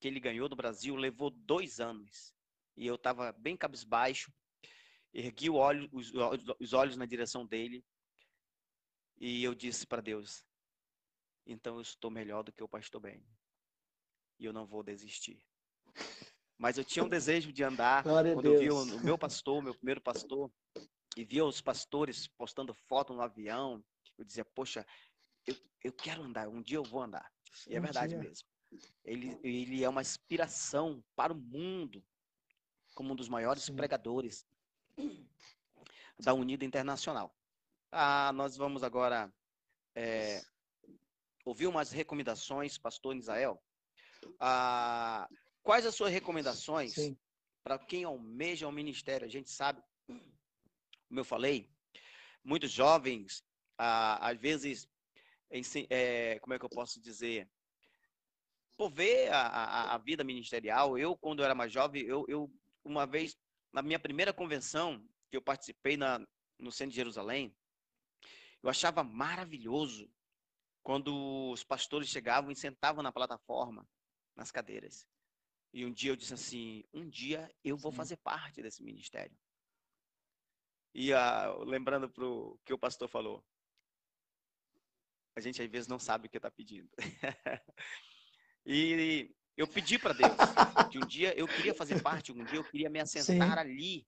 que 0.00 0.08
ele 0.08 0.18
ganhou 0.18 0.48
no 0.48 0.56
Brasil 0.56 0.96
levou 0.96 1.30
dois 1.30 1.78
anos. 1.78 2.34
E 2.76 2.84
eu 2.84 2.96
estava 2.96 3.30
bem 3.32 3.56
cabisbaixo, 3.56 4.32
ergui 5.14 5.50
olho, 5.50 5.88
os, 5.92 6.10
os 6.58 6.72
olhos 6.72 6.96
na 6.96 7.06
direção 7.06 7.46
dele 7.46 7.84
e 9.20 9.44
eu 9.44 9.54
disse 9.54 9.86
para 9.86 10.02
Deus: 10.02 10.44
então 11.46 11.76
eu 11.76 11.82
estou 11.82 12.10
melhor 12.10 12.42
do 12.42 12.52
que 12.52 12.62
o 12.62 12.68
pastor 12.68 13.00
Ben. 13.00 13.24
E 14.38 14.44
eu 14.44 14.52
não 14.52 14.66
vou 14.66 14.82
desistir. 14.82 15.42
Mas 16.58 16.78
eu 16.78 16.84
tinha 16.84 17.04
um 17.04 17.08
desejo 17.08 17.52
de 17.52 17.62
andar. 17.62 18.02
Glória 18.04 18.34
quando 18.34 18.46
eu 18.46 18.58
vi 18.58 18.70
o, 18.70 19.00
meu 19.00 19.18
pastor, 19.18 19.62
meu 19.62 19.74
primeiro 19.74 20.00
pastor, 20.00 20.50
e 21.16 21.24
via 21.24 21.44
os 21.44 21.60
pastores 21.60 22.26
postando 22.28 22.72
foto 22.72 23.12
no 23.12 23.20
avião, 23.20 23.84
eu 24.16 24.24
dizia, 24.24 24.44
poxa, 24.44 24.86
eu, 25.46 25.56
eu 25.82 25.92
quero 25.92 26.22
andar, 26.22 26.48
um 26.48 26.62
dia 26.62 26.76
eu 26.76 26.84
vou 26.84 27.02
andar. 27.02 27.30
E 27.68 27.74
é 27.74 27.80
verdade 27.80 28.14
dia. 28.14 28.22
mesmo. 28.22 28.48
Ele, 29.04 29.38
ele 29.42 29.84
é 29.84 29.88
uma 29.88 30.00
inspiração 30.00 31.04
para 31.14 31.32
o 31.32 31.36
mundo, 31.36 32.02
como 32.94 33.12
um 33.12 33.16
dos 33.16 33.28
maiores 33.28 33.64
Sim. 33.64 33.76
pregadores 33.76 34.46
da 36.18 36.32
Unida 36.32 36.64
Internacional. 36.64 37.34
Ah, 37.90 38.32
nós 38.32 38.56
vamos 38.56 38.82
agora 38.82 39.32
é, 39.94 40.42
ouvir 41.44 41.66
umas 41.66 41.90
recomendações, 41.90 42.78
pastor 42.78 43.16
Israel. 43.16 43.62
Ah, 44.38 45.28
Quais 45.62 45.86
as 45.86 45.94
suas 45.94 46.12
recomendações 46.12 46.94
para 47.62 47.78
quem 47.78 48.04
almeja 48.04 48.66
o 48.66 48.72
ministério? 48.72 49.26
A 49.26 49.30
gente 49.30 49.50
sabe, 49.50 49.80
como 50.06 51.20
eu 51.20 51.24
falei, 51.24 51.70
muitos 52.44 52.72
jovens, 52.72 53.44
ah, 53.78 54.28
às 54.28 54.38
vezes, 54.38 54.88
é, 55.88 56.40
como 56.40 56.54
é 56.54 56.58
que 56.58 56.64
eu 56.64 56.70
posso 56.70 57.00
dizer? 57.00 57.48
Por 58.76 58.90
ver 58.90 59.32
a, 59.32 59.40
a, 59.40 59.94
a, 59.94 59.98
vida 59.98 60.24
ministerial, 60.24 60.98
eu, 60.98 61.16
quando 61.16 61.40
eu 61.40 61.44
era 61.44 61.54
mais 61.54 61.72
jovem, 61.72 62.02
eu, 62.02 62.24
eu, 62.26 62.52
uma 62.84 63.06
vez, 63.06 63.38
na 63.72 63.82
minha 63.82 64.00
primeira 64.00 64.32
convenção, 64.32 65.06
que 65.30 65.36
eu 65.36 65.42
participei 65.42 65.96
na, 65.96 66.26
no 66.58 66.72
centro 66.72 66.90
de 66.90 66.96
Jerusalém, 66.96 67.54
eu 68.60 68.68
achava 68.68 69.04
maravilhoso 69.04 70.10
quando 70.82 71.50
os 71.52 71.62
pastores 71.62 72.08
chegavam 72.08 72.50
e 72.50 72.56
sentavam 72.56 73.02
na 73.02 73.12
plataforma, 73.12 73.86
nas 74.36 74.50
cadeiras. 74.50 75.06
E 75.72 75.84
um 75.84 75.92
dia 75.92 76.10
eu 76.10 76.16
disse 76.16 76.34
assim: 76.34 76.84
um 76.92 77.08
dia 77.08 77.50
eu 77.64 77.76
vou 77.76 77.92
Sim. 77.92 77.96
fazer 77.96 78.16
parte 78.18 78.62
desse 78.62 78.82
ministério. 78.82 79.36
E 80.94 81.12
ah, 81.12 81.54
lembrando 81.60 82.08
para 82.08 82.26
o 82.26 82.58
que 82.64 82.72
o 82.72 82.78
pastor 82.78 83.08
falou, 83.08 83.44
a 85.34 85.40
gente 85.40 85.62
às 85.62 85.70
vezes 85.70 85.88
não 85.88 85.98
sabe 85.98 86.26
o 86.26 86.30
que 86.30 86.36
está 86.36 86.50
pedindo. 86.50 86.90
e 88.66 89.34
eu 89.56 89.66
pedi 89.66 89.98
para 89.98 90.12
Deus 90.12 90.32
que 90.90 90.98
um 90.98 91.06
dia 91.06 91.34
eu 91.38 91.46
queria 91.46 91.74
fazer 91.74 92.02
parte, 92.02 92.32
um 92.32 92.44
dia 92.44 92.58
eu 92.58 92.64
queria 92.64 92.90
me 92.90 93.00
assentar 93.00 93.54
Sim. 93.54 93.58
ali. 93.58 94.06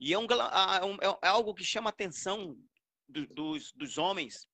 E 0.00 0.12
é, 0.12 0.18
um, 0.18 0.24
é, 0.24 1.28
algo 1.28 1.54
que 1.54 1.64
chama 1.64 1.88
a 1.88 1.92
atenção 1.92 2.58
do, 3.08 3.24
dos, 3.28 3.72
dos 3.72 3.98
homens 3.98 4.48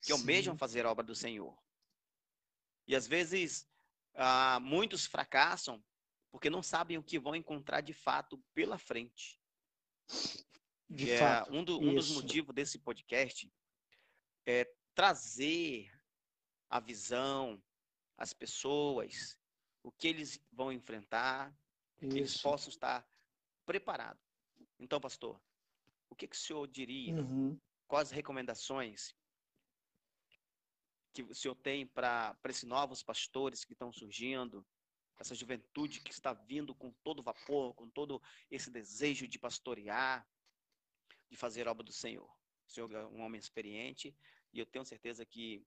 que 0.00 0.12
almejam 0.12 0.56
fazer 0.56 0.86
a 0.86 0.90
obra 0.90 1.04
do 1.04 1.14
Senhor. 1.14 1.56
E 2.86 2.96
às 2.96 3.06
vezes 3.06 3.68
ah, 4.14 4.58
muitos 4.60 5.06
fracassam 5.06 5.82
porque 6.30 6.48
não 6.48 6.62
sabem 6.62 6.96
o 6.96 7.02
que 7.02 7.18
vão 7.18 7.36
encontrar 7.36 7.82
de 7.82 7.92
fato 7.92 8.42
pela 8.54 8.78
frente. 8.78 9.38
De 10.88 11.10
é, 11.10 11.18
fato, 11.18 11.52
um, 11.52 11.62
do, 11.62 11.78
um 11.78 11.94
dos 11.94 12.10
motivos 12.10 12.54
desse 12.54 12.78
podcast 12.78 13.52
é 14.46 14.70
trazer 14.94 15.90
a 16.70 16.80
visão, 16.80 17.62
as 18.16 18.32
pessoas, 18.32 19.38
o 19.82 19.92
que 19.92 20.08
eles 20.08 20.42
vão 20.50 20.72
enfrentar, 20.72 21.54
que 21.98 22.06
eles 22.06 22.40
possam 22.40 22.70
estar 22.70 23.06
preparados. 23.66 24.22
Então, 24.78 25.00
pastor, 25.00 25.40
o 26.08 26.14
que, 26.14 26.26
que 26.26 26.36
o 26.36 26.38
senhor 26.38 26.66
diria? 26.66 27.14
Uhum. 27.14 27.58
Quais 27.86 28.10
recomendações 28.10 29.14
que 31.12 31.22
o 31.22 31.34
senhor 31.34 31.54
tem 31.54 31.86
para 31.86 32.36
esses 32.48 32.64
novos 32.64 33.02
pastores 33.02 33.64
que 33.64 33.72
estão 33.72 33.92
surgindo, 33.92 34.66
essa 35.18 35.34
juventude 35.34 36.00
que 36.00 36.10
está 36.10 36.32
vindo 36.32 36.74
com 36.74 36.90
todo 37.04 37.22
vapor, 37.22 37.74
com 37.74 37.88
todo 37.88 38.20
esse 38.50 38.70
desejo 38.70 39.28
de 39.28 39.38
pastorear, 39.38 40.26
de 41.30 41.36
fazer 41.36 41.68
obra 41.68 41.84
do 41.84 41.92
Senhor. 41.92 42.28
O 42.66 42.70
senhor 42.70 42.92
é 42.92 43.06
um 43.06 43.20
homem 43.20 43.38
experiente 43.38 44.14
e 44.52 44.58
eu 44.58 44.66
tenho 44.66 44.84
certeza 44.84 45.24
que 45.24 45.64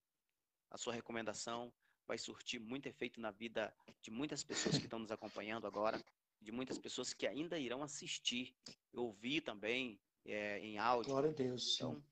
a 0.70 0.78
sua 0.78 0.94
recomendação 0.94 1.74
vai 2.08 2.18
surtir 2.18 2.60
muito 2.60 2.88
efeito 2.88 3.20
na 3.20 3.32
vida 3.32 3.76
de 4.02 4.12
muitas 4.12 4.44
pessoas 4.44 4.78
que 4.78 4.84
estão 4.84 5.00
nos 5.00 5.12
acompanhando 5.12 5.66
agora, 5.66 6.04
de 6.42 6.52
muitas 6.52 6.78
pessoas 6.78 7.14
que 7.14 7.26
ainda 7.26 7.58
irão 7.58 7.82
assistir, 7.82 8.56
ouvir 8.94 9.42
também 9.42 10.00
é, 10.26 10.60
em 10.60 10.78
áudio. 10.78 11.12
Glória 11.12 11.30
a 11.30 11.34
Deus. 11.34 11.76
Então, 11.76 12.04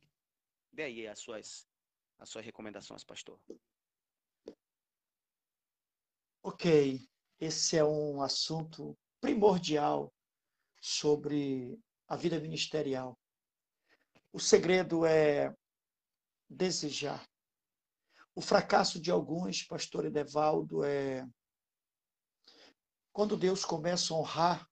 dê 0.71 0.83
aí 0.83 1.07
as 1.07 1.19
suas 1.19 1.67
as 2.23 2.29
suas 2.29 2.45
recomendações, 2.45 3.03
pastor. 3.03 3.37
Ok, 6.41 7.05
esse 7.37 7.77
é 7.77 7.83
um 7.83 8.21
assunto 8.21 8.97
primordial 9.19 10.13
sobre 10.81 11.77
a 12.07 12.15
vida 12.15 12.39
ministerial. 12.39 13.19
O 14.31 14.39
segredo 14.39 15.05
é 15.05 15.53
desejar. 16.49 17.27
O 18.33 18.41
fracasso 18.41 19.01
de 19.01 19.11
alguns, 19.11 19.63
pastor 19.63 20.05
Edevaldo, 20.05 20.81
é 20.85 21.27
quando 23.11 23.35
Deus 23.35 23.65
começa 23.65 24.13
a 24.13 24.17
honrar 24.17 24.69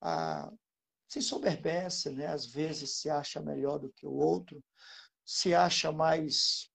a 0.00 0.50
se 1.06 1.20
soberbece, 1.20 2.10
né? 2.10 2.26
Às 2.26 2.46
vezes 2.46 2.96
se 2.96 3.10
acha 3.10 3.40
melhor 3.40 3.78
do 3.78 3.92
que 3.92 4.06
o 4.06 4.14
outro, 4.14 4.64
se 5.24 5.54
acha 5.54 5.92
mais 5.92 6.74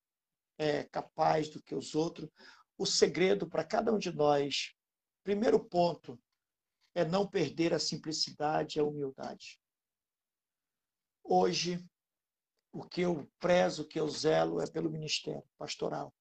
é, 0.62 0.84
capaz 0.84 1.50
do 1.50 1.60
que 1.60 1.74
os 1.74 1.96
outros. 1.96 2.30
O 2.78 2.86
segredo 2.86 3.50
para 3.50 3.64
cada 3.64 3.92
um 3.92 3.98
de 3.98 4.12
nós, 4.12 4.76
primeiro 5.24 5.60
ponto, 5.60 6.22
é 6.94 7.04
não 7.04 7.28
perder 7.28 7.74
a 7.74 7.80
simplicidade 7.80 8.78
e 8.78 8.80
a 8.80 8.86
humildade. 8.86 9.60
Hoje, 11.24 11.84
o 12.72 12.84
que 12.84 13.02
eu 13.02 13.28
prezo, 13.40 13.82
o 13.82 13.88
que 13.88 14.00
eu 14.00 14.08
zelo 14.08 14.62
é 14.62 14.70
pelo 14.70 14.92
ministério 14.92 15.44
pastoral. 15.58 16.14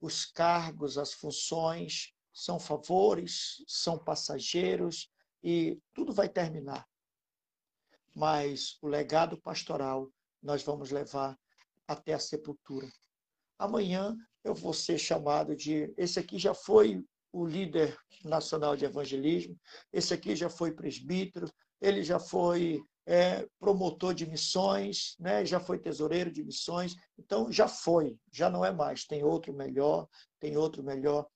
Os 0.00 0.24
cargos, 0.24 0.96
as 0.96 1.12
funções 1.12 2.14
são 2.32 2.58
favores, 2.58 3.62
são 3.68 4.02
passageiros 4.02 5.12
e 5.42 5.78
tudo 5.92 6.10
vai 6.10 6.28
terminar. 6.28 6.88
Mas 8.14 8.78
o 8.80 8.88
legado 8.88 9.38
pastoral 9.42 10.10
nós 10.42 10.62
vamos 10.62 10.90
levar 10.90 11.38
até 11.86 12.14
a 12.14 12.18
sepultura. 12.18 12.90
Amanhã 13.58 14.16
eu 14.42 14.54
vou 14.54 14.72
ser 14.72 14.98
chamado 14.98 15.56
de. 15.56 15.92
Esse 15.96 16.18
aqui 16.18 16.38
já 16.38 16.54
foi 16.54 17.02
o 17.32 17.44
líder 17.44 17.96
nacional 18.24 18.76
de 18.76 18.84
evangelismo, 18.84 19.58
esse 19.92 20.14
aqui 20.14 20.36
já 20.36 20.48
foi 20.48 20.72
presbítero, 20.72 21.50
ele 21.80 22.02
já 22.02 22.20
foi 22.20 22.80
é, 23.06 23.46
promotor 23.58 24.14
de 24.14 24.26
missões, 24.26 25.16
né? 25.18 25.44
já 25.44 25.58
foi 25.58 25.78
tesoureiro 25.78 26.30
de 26.30 26.44
missões, 26.44 26.94
então 27.18 27.50
já 27.50 27.66
foi, 27.66 28.16
já 28.32 28.48
não 28.48 28.64
é 28.64 28.72
mais. 28.72 29.04
Tem 29.04 29.24
outro 29.24 29.52
melhor, 29.52 30.08
tem 30.38 30.56
outro 30.56 30.82
melhor. 30.82 31.26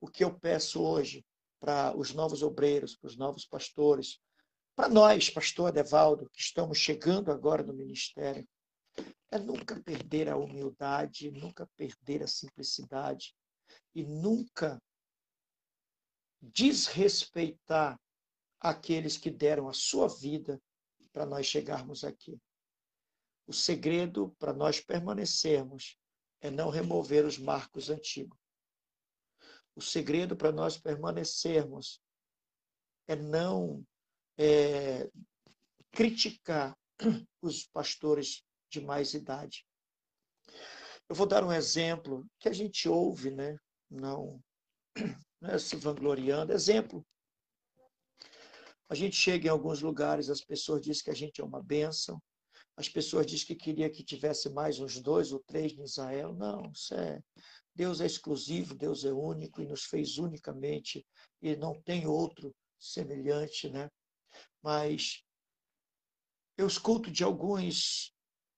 O 0.00 0.08
que 0.08 0.24
eu 0.24 0.32
peço 0.38 0.82
hoje 0.82 1.24
para 1.60 1.96
os 1.96 2.12
novos 2.14 2.42
obreiros, 2.42 2.96
para 2.96 3.08
os 3.08 3.16
novos 3.16 3.46
pastores, 3.46 4.18
para 4.74 4.88
nós, 4.88 5.30
pastor 5.30 5.68
Adevaldo, 5.68 6.28
que 6.32 6.40
estamos 6.40 6.78
chegando 6.78 7.30
agora 7.30 7.62
no 7.62 7.72
ministério, 7.72 8.46
é 9.30 9.38
nunca 9.38 9.80
perder 9.82 10.28
a 10.28 10.36
humildade, 10.36 11.30
nunca 11.30 11.66
perder 11.76 12.22
a 12.22 12.26
simplicidade 12.26 13.34
e 13.94 14.04
nunca 14.04 14.80
desrespeitar 16.40 17.98
aqueles 18.60 19.16
que 19.16 19.30
deram 19.30 19.68
a 19.68 19.72
sua 19.72 20.08
vida 20.08 20.60
para 21.12 21.26
nós 21.26 21.46
chegarmos 21.46 22.04
aqui. 22.04 22.40
O 23.46 23.52
segredo 23.52 24.34
para 24.38 24.52
nós 24.52 24.80
permanecermos 24.80 25.98
é 26.40 26.50
não 26.50 26.70
remover 26.70 27.24
os 27.24 27.38
marcos 27.38 27.90
antigos. 27.90 28.38
O 29.74 29.82
segredo 29.82 30.36
para 30.36 30.52
nós 30.52 30.78
permanecermos 30.78 32.00
é 33.08 33.16
não 33.16 33.84
é, 34.38 35.10
criticar 35.90 36.78
os 37.42 37.66
pastores 37.66 38.44
de 38.74 38.80
mais 38.80 39.14
idade. 39.14 39.64
Eu 41.08 41.14
vou 41.14 41.26
dar 41.26 41.44
um 41.44 41.52
exemplo 41.52 42.26
que 42.40 42.48
a 42.48 42.52
gente 42.52 42.88
ouve, 42.88 43.30
né? 43.30 43.56
Não, 43.90 44.40
não 45.40 45.50
é 45.50 45.58
se 45.58 45.76
vangloriando. 45.76 46.52
Exemplo. 46.52 47.04
A 48.88 48.94
gente 48.94 49.16
chega 49.16 49.46
em 49.46 49.50
alguns 49.50 49.80
lugares, 49.80 50.28
as 50.28 50.40
pessoas 50.40 50.82
dizem 50.82 51.04
que 51.04 51.10
a 51.10 51.14
gente 51.14 51.40
é 51.40 51.44
uma 51.44 51.62
bênção. 51.62 52.20
As 52.76 52.88
pessoas 52.88 53.26
dizem 53.26 53.46
que 53.46 53.54
queria 53.54 53.88
que 53.88 54.02
tivesse 54.02 54.50
mais 54.50 54.80
uns 54.80 55.00
dois 55.00 55.32
ou 55.32 55.40
três 55.46 55.72
em 55.72 55.82
Israel. 55.82 56.34
Não, 56.34 56.70
isso 56.72 56.94
é. 56.94 57.20
Deus 57.74 58.00
é 58.00 58.06
exclusivo, 58.06 58.74
Deus 58.74 59.04
é 59.04 59.12
único 59.12 59.62
e 59.62 59.66
nos 59.66 59.84
fez 59.84 60.18
unicamente 60.18 61.06
e 61.40 61.56
não 61.56 61.80
tem 61.82 62.06
outro 62.06 62.54
semelhante, 62.78 63.68
né? 63.68 63.88
Mas 64.62 65.22
eu 66.56 66.66
escuto 66.66 67.10
de 67.10 67.24
alguns 67.24 68.13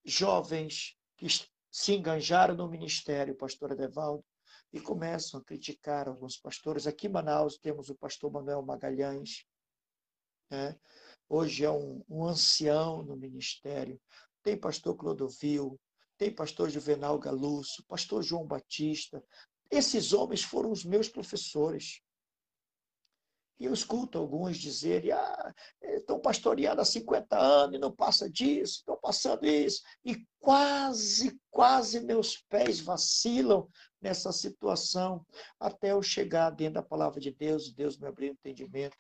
jovens 0.07 0.96
que 1.16 1.26
se 1.70 1.92
enganjaram 1.92 2.54
no 2.54 2.68
ministério, 2.68 3.36
pastor 3.36 3.72
Edevaldo, 3.72 4.24
e 4.72 4.80
começam 4.80 5.40
a 5.40 5.44
criticar 5.44 6.09
alguns 6.09 6.36
pastores. 6.36 6.86
Aqui 6.86 7.07
em 7.07 7.11
Manaus 7.11 7.59
temos 7.59 7.88
o 7.90 7.94
pastor 7.94 8.30
Manuel 8.30 8.62
Magalhães, 8.62 9.44
né? 10.50 10.78
hoje 11.28 11.64
é 11.64 11.70
um, 11.70 12.04
um 12.09 12.24
ancião 12.24 13.02
no 13.02 13.16
ministério. 13.16 14.00
Tem 14.42 14.57
pastor 14.57 14.96
Clodovil, 14.96 15.78
tem 16.16 16.32
pastor 16.32 16.70
Juvenal 16.70 17.18
Galusso, 17.18 17.84
pastor 17.86 18.22
João 18.22 18.46
Batista. 18.46 19.22
Esses 19.70 20.12
homens 20.12 20.42
foram 20.42 20.70
os 20.70 20.84
meus 20.84 21.09
professores. 21.09 22.00
E 23.59 23.64
eu 23.64 23.72
escuto 23.72 24.18
alguns 24.18 24.59
dizerem, 24.59 25.12
ah, 25.12 25.54
estão 25.82 26.20
pastoreando 26.20 26.82
há 26.82 26.84
50 26.84 27.38
anos 27.38 27.76
e 27.76 27.78
não 27.78 27.90
passa 27.90 28.28
disso, 28.28 28.80
estão 28.80 28.98
passando 29.00 29.46
isso. 29.46 29.82
E 30.04 30.26
quase, 30.38 31.40
quase 31.50 32.00
meus 32.00 32.36
pés 32.48 32.80
vacilam 32.80 33.66
nessa 34.00 34.30
situação, 34.30 35.24
até 35.59 35.92
eu 35.92 36.02
chegar 36.02 36.50
dentro 36.50 36.74
da 36.74 36.82
palavra 36.82 37.18
de 37.18 37.32
Deus, 37.32 37.72
Deus 37.72 37.98
me 37.98 38.07
abriu 38.07 38.30
o 38.30 38.34
entendimento, 38.34 38.96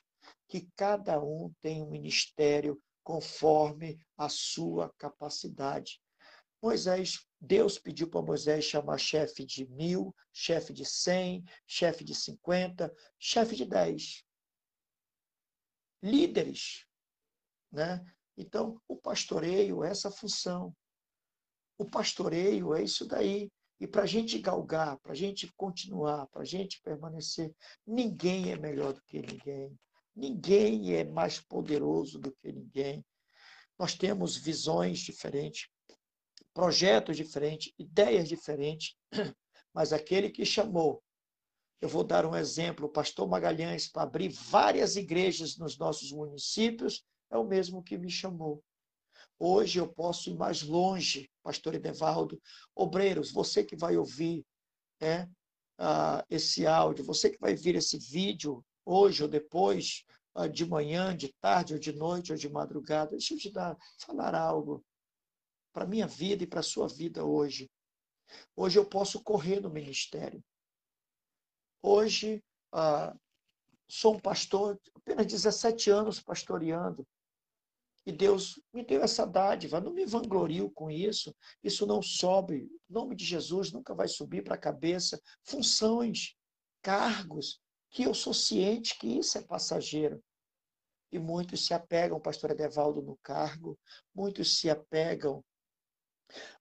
que 0.48 0.68
cada 0.74 1.22
um 1.22 1.52
tem 1.60 1.82
um 1.82 1.90
ministério 1.90 2.80
conforme 3.04 3.98
a 4.16 4.28
sua 4.30 4.90
capacidade. 4.96 6.00
Moisés, 6.62 7.26
Deus 7.38 7.78
pediu 7.78 8.08
para 8.08 8.22
Moisés 8.22 8.64
chamar 8.64 8.98
chefe 8.98 9.44
de 9.44 9.68
mil, 9.68 10.14
chefe 10.32 10.72
de 10.72 10.86
cem, 10.86 11.44
chefe 11.66 12.02
de 12.02 12.14
cinquenta, 12.14 12.92
chefe 13.18 13.54
de 13.54 13.66
dez 13.66 14.25
líderes. 16.02 16.86
Né? 17.72 18.04
Então, 18.36 18.80
o 18.86 18.96
pastoreio 18.96 19.82
é 19.82 19.90
essa 19.90 20.10
função. 20.10 20.74
O 21.78 21.84
pastoreio 21.84 22.74
é 22.74 22.82
isso 22.82 23.06
daí. 23.06 23.50
E 23.78 23.86
para 23.86 24.02
a 24.02 24.06
gente 24.06 24.38
galgar, 24.38 24.98
para 24.98 25.12
a 25.12 25.14
gente 25.14 25.52
continuar, 25.56 26.26
para 26.28 26.42
a 26.42 26.46
gente 26.46 26.80
permanecer, 26.82 27.54
ninguém 27.86 28.50
é 28.50 28.56
melhor 28.56 28.94
do 28.94 29.02
que 29.02 29.20
ninguém. 29.20 29.78
Ninguém 30.14 30.94
é 30.94 31.04
mais 31.04 31.40
poderoso 31.40 32.18
do 32.18 32.32
que 32.36 32.50
ninguém. 32.50 33.04
Nós 33.78 33.94
temos 33.94 34.34
visões 34.34 35.00
diferentes, 35.00 35.68
projetos 36.54 37.18
diferentes, 37.18 37.72
ideias 37.78 38.26
diferentes, 38.26 38.96
mas 39.74 39.92
aquele 39.92 40.30
que 40.30 40.46
chamou 40.46 41.02
eu 41.80 41.88
vou 41.88 42.04
dar 42.04 42.24
um 42.26 42.34
exemplo: 42.34 42.86
o 42.86 42.90
pastor 42.90 43.28
Magalhães, 43.28 43.88
para 43.88 44.02
abrir 44.02 44.28
várias 44.28 44.96
igrejas 44.96 45.56
nos 45.56 45.76
nossos 45.78 46.10
municípios, 46.12 47.04
é 47.30 47.36
o 47.36 47.44
mesmo 47.44 47.82
que 47.82 47.98
me 47.98 48.10
chamou. 48.10 48.62
Hoje 49.38 49.78
eu 49.78 49.88
posso 49.88 50.30
ir 50.30 50.34
mais 50.34 50.62
longe, 50.62 51.30
pastor 51.42 51.74
Edevaldo. 51.74 52.40
Obreiros, 52.74 53.30
você 53.30 53.62
que 53.62 53.76
vai 53.76 53.96
ouvir 53.96 54.44
é, 55.00 55.28
ah, 55.78 56.24
esse 56.30 56.66
áudio, 56.66 57.04
você 57.04 57.30
que 57.30 57.38
vai 57.38 57.54
ver 57.54 57.74
esse 57.74 57.98
vídeo 57.98 58.64
hoje 58.84 59.22
ou 59.22 59.28
depois, 59.28 60.04
de 60.52 60.66
manhã, 60.66 61.16
de 61.16 61.32
tarde, 61.40 61.72
ou 61.72 61.80
de 61.80 61.92
noite, 61.92 62.30
ou 62.30 62.38
de 62.38 62.48
madrugada, 62.48 63.12
deixa 63.12 63.34
eu 63.34 63.38
te 63.38 63.50
dar, 63.50 63.76
falar 63.98 64.34
algo 64.34 64.84
para 65.72 65.84
a 65.84 65.86
minha 65.86 66.06
vida 66.06 66.44
e 66.44 66.46
para 66.46 66.60
a 66.60 66.62
sua 66.62 66.86
vida 66.88 67.24
hoje. 67.24 67.70
Hoje 68.54 68.78
eu 68.78 68.84
posso 68.84 69.22
correr 69.22 69.60
no 69.60 69.70
ministério. 69.70 70.42
Hoje, 71.82 72.42
ah, 72.72 73.14
sou 73.88 74.16
um 74.16 74.20
pastor, 74.20 74.78
apenas 74.94 75.26
17 75.26 75.90
anos 75.90 76.20
pastoreando. 76.20 77.06
E 78.04 78.12
Deus 78.12 78.60
me 78.72 78.84
deu 78.84 79.02
essa 79.02 79.26
dádiva. 79.26 79.80
Não 79.80 79.92
me 79.92 80.06
vanglorio 80.06 80.70
com 80.70 80.88
isso. 80.88 81.34
Isso 81.62 81.84
não 81.86 82.00
sobe. 82.00 82.70
Em 82.88 82.92
nome 82.92 83.16
de 83.16 83.24
Jesus 83.24 83.72
nunca 83.72 83.94
vai 83.94 84.06
subir 84.06 84.44
para 84.44 84.54
a 84.54 84.58
cabeça. 84.58 85.20
Funções, 85.42 86.36
cargos, 86.82 87.60
que 87.90 88.04
eu 88.04 88.14
sou 88.14 88.32
ciente 88.32 88.96
que 88.96 89.08
isso 89.08 89.36
é 89.38 89.42
passageiro. 89.42 90.22
E 91.10 91.18
muitos 91.18 91.66
se 91.66 91.74
apegam, 91.74 92.20
pastor 92.20 92.52
Edevaldo, 92.52 93.02
no 93.02 93.16
cargo. 93.24 93.76
Muitos 94.14 94.60
se 94.60 94.70
apegam 94.70 95.44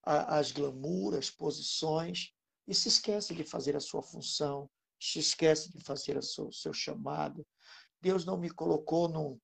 às 0.02 0.52
glamuras, 0.52 1.30
posições. 1.30 2.34
E 2.68 2.74
se 2.74 2.88
esquecem 2.88 3.38
de 3.38 3.44
fazer 3.44 3.76
a 3.76 3.80
sua 3.80 4.02
função, 4.02 4.68
se 5.00 5.20
esquece 5.20 5.72
de 5.72 5.84
fazer 5.84 6.18
o 6.18 6.22
seu, 6.22 6.52
seu 6.52 6.74
chamado. 6.74 7.46
Deus 8.02 8.26
não 8.26 8.38
me 8.38 8.50
colocou 8.50 9.40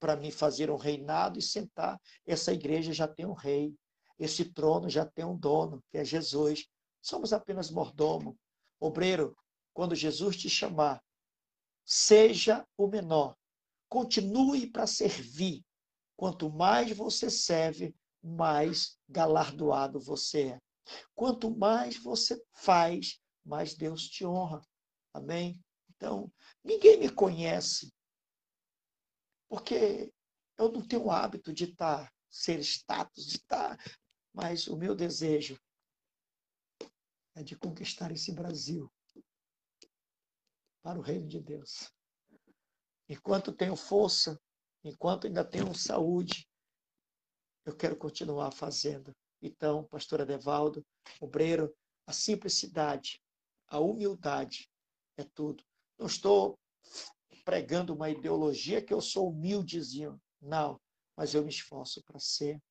para 0.00 0.16
me 0.16 0.30
fazer 0.30 0.70
um 0.70 0.76
reinado 0.76 1.38
e 1.38 1.42
sentar. 1.42 2.00
Essa 2.26 2.52
igreja 2.52 2.92
já 2.92 3.08
tem 3.08 3.26
um 3.26 3.32
rei. 3.32 3.74
Esse 4.18 4.44
trono 4.52 4.88
já 4.88 5.06
tem 5.06 5.24
um 5.24 5.36
dono, 5.36 5.82
que 5.90 5.98
é 5.98 6.04
Jesus. 6.04 6.66
Somos 7.00 7.32
apenas 7.32 7.70
mordomo. 7.70 8.36
Obreiro, 8.80 9.36
quando 9.72 9.94
Jesus 9.94 10.36
te 10.36 10.48
chamar, 10.48 11.02
seja 11.84 12.66
o 12.76 12.86
menor. 12.86 13.36
Continue 13.88 14.70
para 14.70 14.86
servir. 14.86 15.64
Quanto 16.16 16.50
mais 16.50 16.90
você 16.90 17.30
serve, 17.30 17.94
mais 18.22 18.98
galardoado 19.08 20.00
você 20.00 20.48
é. 20.48 20.58
Quanto 21.14 21.50
mais 21.56 21.96
você 21.96 22.42
faz, 22.52 23.20
mas 23.48 23.74
Deus 23.74 24.06
te 24.06 24.26
honra. 24.26 24.60
Amém? 25.12 25.58
Então, 25.88 26.30
ninguém 26.62 27.00
me 27.00 27.10
conhece, 27.10 27.92
porque 29.48 30.12
eu 30.58 30.70
não 30.70 30.86
tenho 30.86 31.06
o 31.06 31.10
hábito 31.10 31.52
de 31.52 31.64
estar, 31.64 32.12
ser 32.30 32.60
status, 32.60 33.26
de 33.26 33.36
estar, 33.38 33.76
mas 34.34 34.68
o 34.68 34.76
meu 34.76 34.94
desejo 34.94 35.58
é 37.34 37.42
de 37.42 37.56
conquistar 37.56 38.12
esse 38.12 38.32
Brasil 38.32 38.92
para 40.82 40.98
o 40.98 41.02
reino 41.02 41.26
de 41.26 41.40
Deus. 41.40 41.90
Enquanto 43.08 43.52
tenho 43.52 43.74
força, 43.74 44.38
enquanto 44.84 45.26
ainda 45.26 45.42
tenho 45.42 45.74
saúde, 45.74 46.46
eu 47.64 47.74
quero 47.74 47.96
continuar 47.96 48.52
fazendo. 48.52 49.16
Então, 49.40 49.84
pastor 49.84 50.20
Adevaldo, 50.20 50.84
obreiro, 51.20 51.74
a 52.06 52.12
simplicidade, 52.12 53.22
a 53.68 53.78
humildade 53.78 54.70
é 55.16 55.24
tudo. 55.24 55.64
Não 55.98 56.06
estou 56.06 56.58
pregando 57.44 57.94
uma 57.94 58.10
ideologia 58.10 58.84
que 58.84 58.92
eu 58.92 59.00
sou 59.00 59.30
humildezinho. 59.30 60.20
Não, 60.40 60.80
mas 61.16 61.34
eu 61.34 61.42
me 61.42 61.50
esforço 61.50 62.02
para 62.02 62.18
ser. 62.18 62.62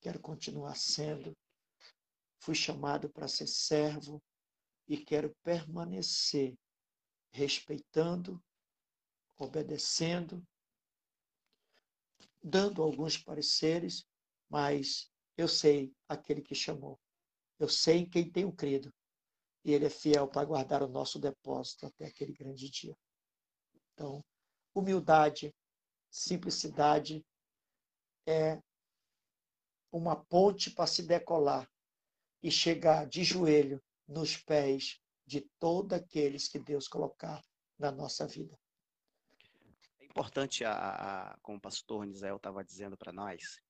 Quero 0.00 0.20
continuar 0.20 0.76
sendo. 0.76 1.36
Fui 2.40 2.54
chamado 2.54 3.08
para 3.08 3.28
ser 3.28 3.46
servo 3.46 4.22
e 4.86 4.98
quero 4.98 5.34
permanecer 5.42 6.54
respeitando, 7.32 8.40
obedecendo, 9.36 10.46
dando 12.42 12.82
alguns 12.82 13.16
pareceres, 13.16 14.06
mas 14.48 15.10
eu 15.36 15.48
sei 15.48 15.92
aquele 16.08 16.42
que 16.42 16.54
chamou. 16.54 17.00
Eu 17.58 17.68
sei 17.68 18.06
quem 18.06 18.30
tenho 18.30 18.52
crido. 18.52 18.92
E 19.64 19.72
ele 19.72 19.86
é 19.86 19.90
fiel 19.90 20.28
para 20.28 20.44
guardar 20.44 20.82
o 20.82 20.88
nosso 20.88 21.18
depósito 21.18 21.86
até 21.86 22.06
aquele 22.06 22.32
grande 22.32 22.68
dia. 22.70 22.96
Então, 23.92 24.22
humildade, 24.74 25.54
simplicidade 26.10 27.24
é 28.26 28.60
uma 29.90 30.16
ponte 30.16 30.70
para 30.70 30.86
se 30.86 31.02
decolar 31.02 31.70
e 32.42 32.50
chegar 32.50 33.06
de 33.06 33.24
joelho 33.24 33.82
nos 34.06 34.36
pés 34.36 35.00
de 35.26 35.40
todos 35.58 35.96
aqueles 35.96 36.48
que 36.48 36.58
Deus 36.58 36.86
colocar 36.86 37.42
na 37.78 37.90
nossa 37.90 38.26
vida. 38.26 38.58
É 39.98 40.04
importante, 40.04 40.64
a, 40.64 40.72
a 41.32 41.38
como 41.38 41.58
o 41.58 41.60
pastor 41.60 42.04
Nisael 42.04 42.36
estava 42.36 42.62
dizendo 42.62 42.96
para 42.96 43.12
nós, 43.12 43.60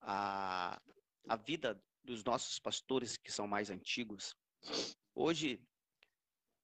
a, 0.00 0.80
a 1.28 1.36
vida 1.36 1.80
dos 2.04 2.22
nossos 2.22 2.58
pastores 2.58 3.16
que 3.16 3.32
são 3.32 3.46
mais 3.46 3.68
antigos. 3.68 4.34
Hoje, 5.14 5.60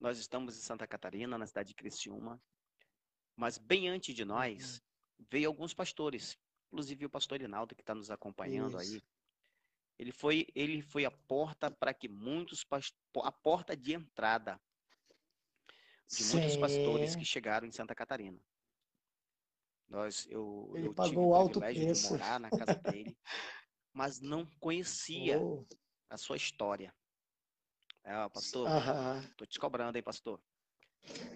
nós 0.01 0.19
estamos 0.19 0.57
em 0.57 0.61
Santa 0.61 0.87
Catarina, 0.87 1.39
na 1.39 1.47
cidade 1.47 1.69
de 1.69 1.75
Criciúma, 1.75 2.41
mas 3.37 3.59
bem 3.59 3.89
antes 3.89 4.15
de 4.15 4.25
nós, 4.25 4.77
uhum. 4.77 5.27
veio 5.31 5.49
alguns 5.49 5.73
pastores, 5.73 6.39
inclusive 6.69 7.07
o 7.07 7.11
pastor 7.11 7.41
Inaldo, 7.41 7.75
que 7.75 7.83
está 7.83 7.95
nos 7.95 8.11
acompanhando 8.11 8.81
Isso. 8.81 8.95
aí. 8.95 9.03
Ele 9.99 10.13
foi, 10.13 10.47
ele 10.55 10.83
foi 10.83 11.05
a 11.05 11.11
porta 11.11 11.71
para 11.71 11.95
que 11.95 12.09
muitos 12.09 12.65
a 13.23 13.33
porta 13.33 13.77
de 13.77 13.95
entrada 13.95 14.61
de 16.09 16.25
muitos 16.25 16.57
pastores 16.57 17.17
que 17.17 17.25
chegaram 17.25 17.67
em 17.67 17.73
Santa 17.73 17.95
Catarina. 17.95 18.39
Nós, 19.89 20.27
eu, 20.31 20.73
ele 20.75 20.89
eu 20.89 20.95
pagou 20.95 21.11
tive 21.11 21.21
o 21.21 21.35
alto 21.35 21.61
preço. 21.61 22.03
de 22.05 22.13
morar 22.13 22.41
na 22.41 22.51
casa 22.51 22.75
dele, 22.75 23.17
mas 23.93 24.21
não 24.21 24.47
conhecia 24.59 25.39
oh. 25.41 25.65
a 26.09 26.17
sua 26.17 26.37
história. 26.37 26.95
É, 28.05 28.29
pastor, 28.29 28.69
estou 29.31 29.47
te 29.47 29.59
cobrando, 29.59 29.97
hein, 29.97 30.03
pastor? 30.03 30.41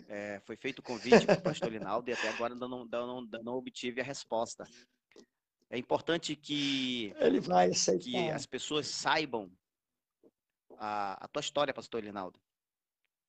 É, 0.09 0.41
foi 0.41 0.57
feito 0.57 0.79
o 0.79 0.83
convite 0.83 1.27
para 1.27 1.39
o 1.39 1.43
pastor 1.43 1.73
Linaldo 1.73 2.09
e 2.09 2.12
até 2.12 2.29
agora 2.29 2.55
ainda 2.55 2.69
não, 2.69 2.85
não, 2.85 3.21
não 3.23 3.55
obtive 3.55 4.01
a 4.01 4.05
resposta. 4.05 4.64
É 5.69 5.77
importante 5.77 6.37
que, 6.37 7.12
Ele 7.17 7.41
vai 7.41 7.71
aceitar. 7.71 8.05
que 8.05 8.31
as 8.31 8.47
pessoas 8.47 8.87
saibam 8.87 9.51
a, 10.79 11.25
a 11.25 11.29
tua 11.29 11.41
história, 11.41 11.75
pastor 11.75 12.03
Linaldo. 12.03 12.41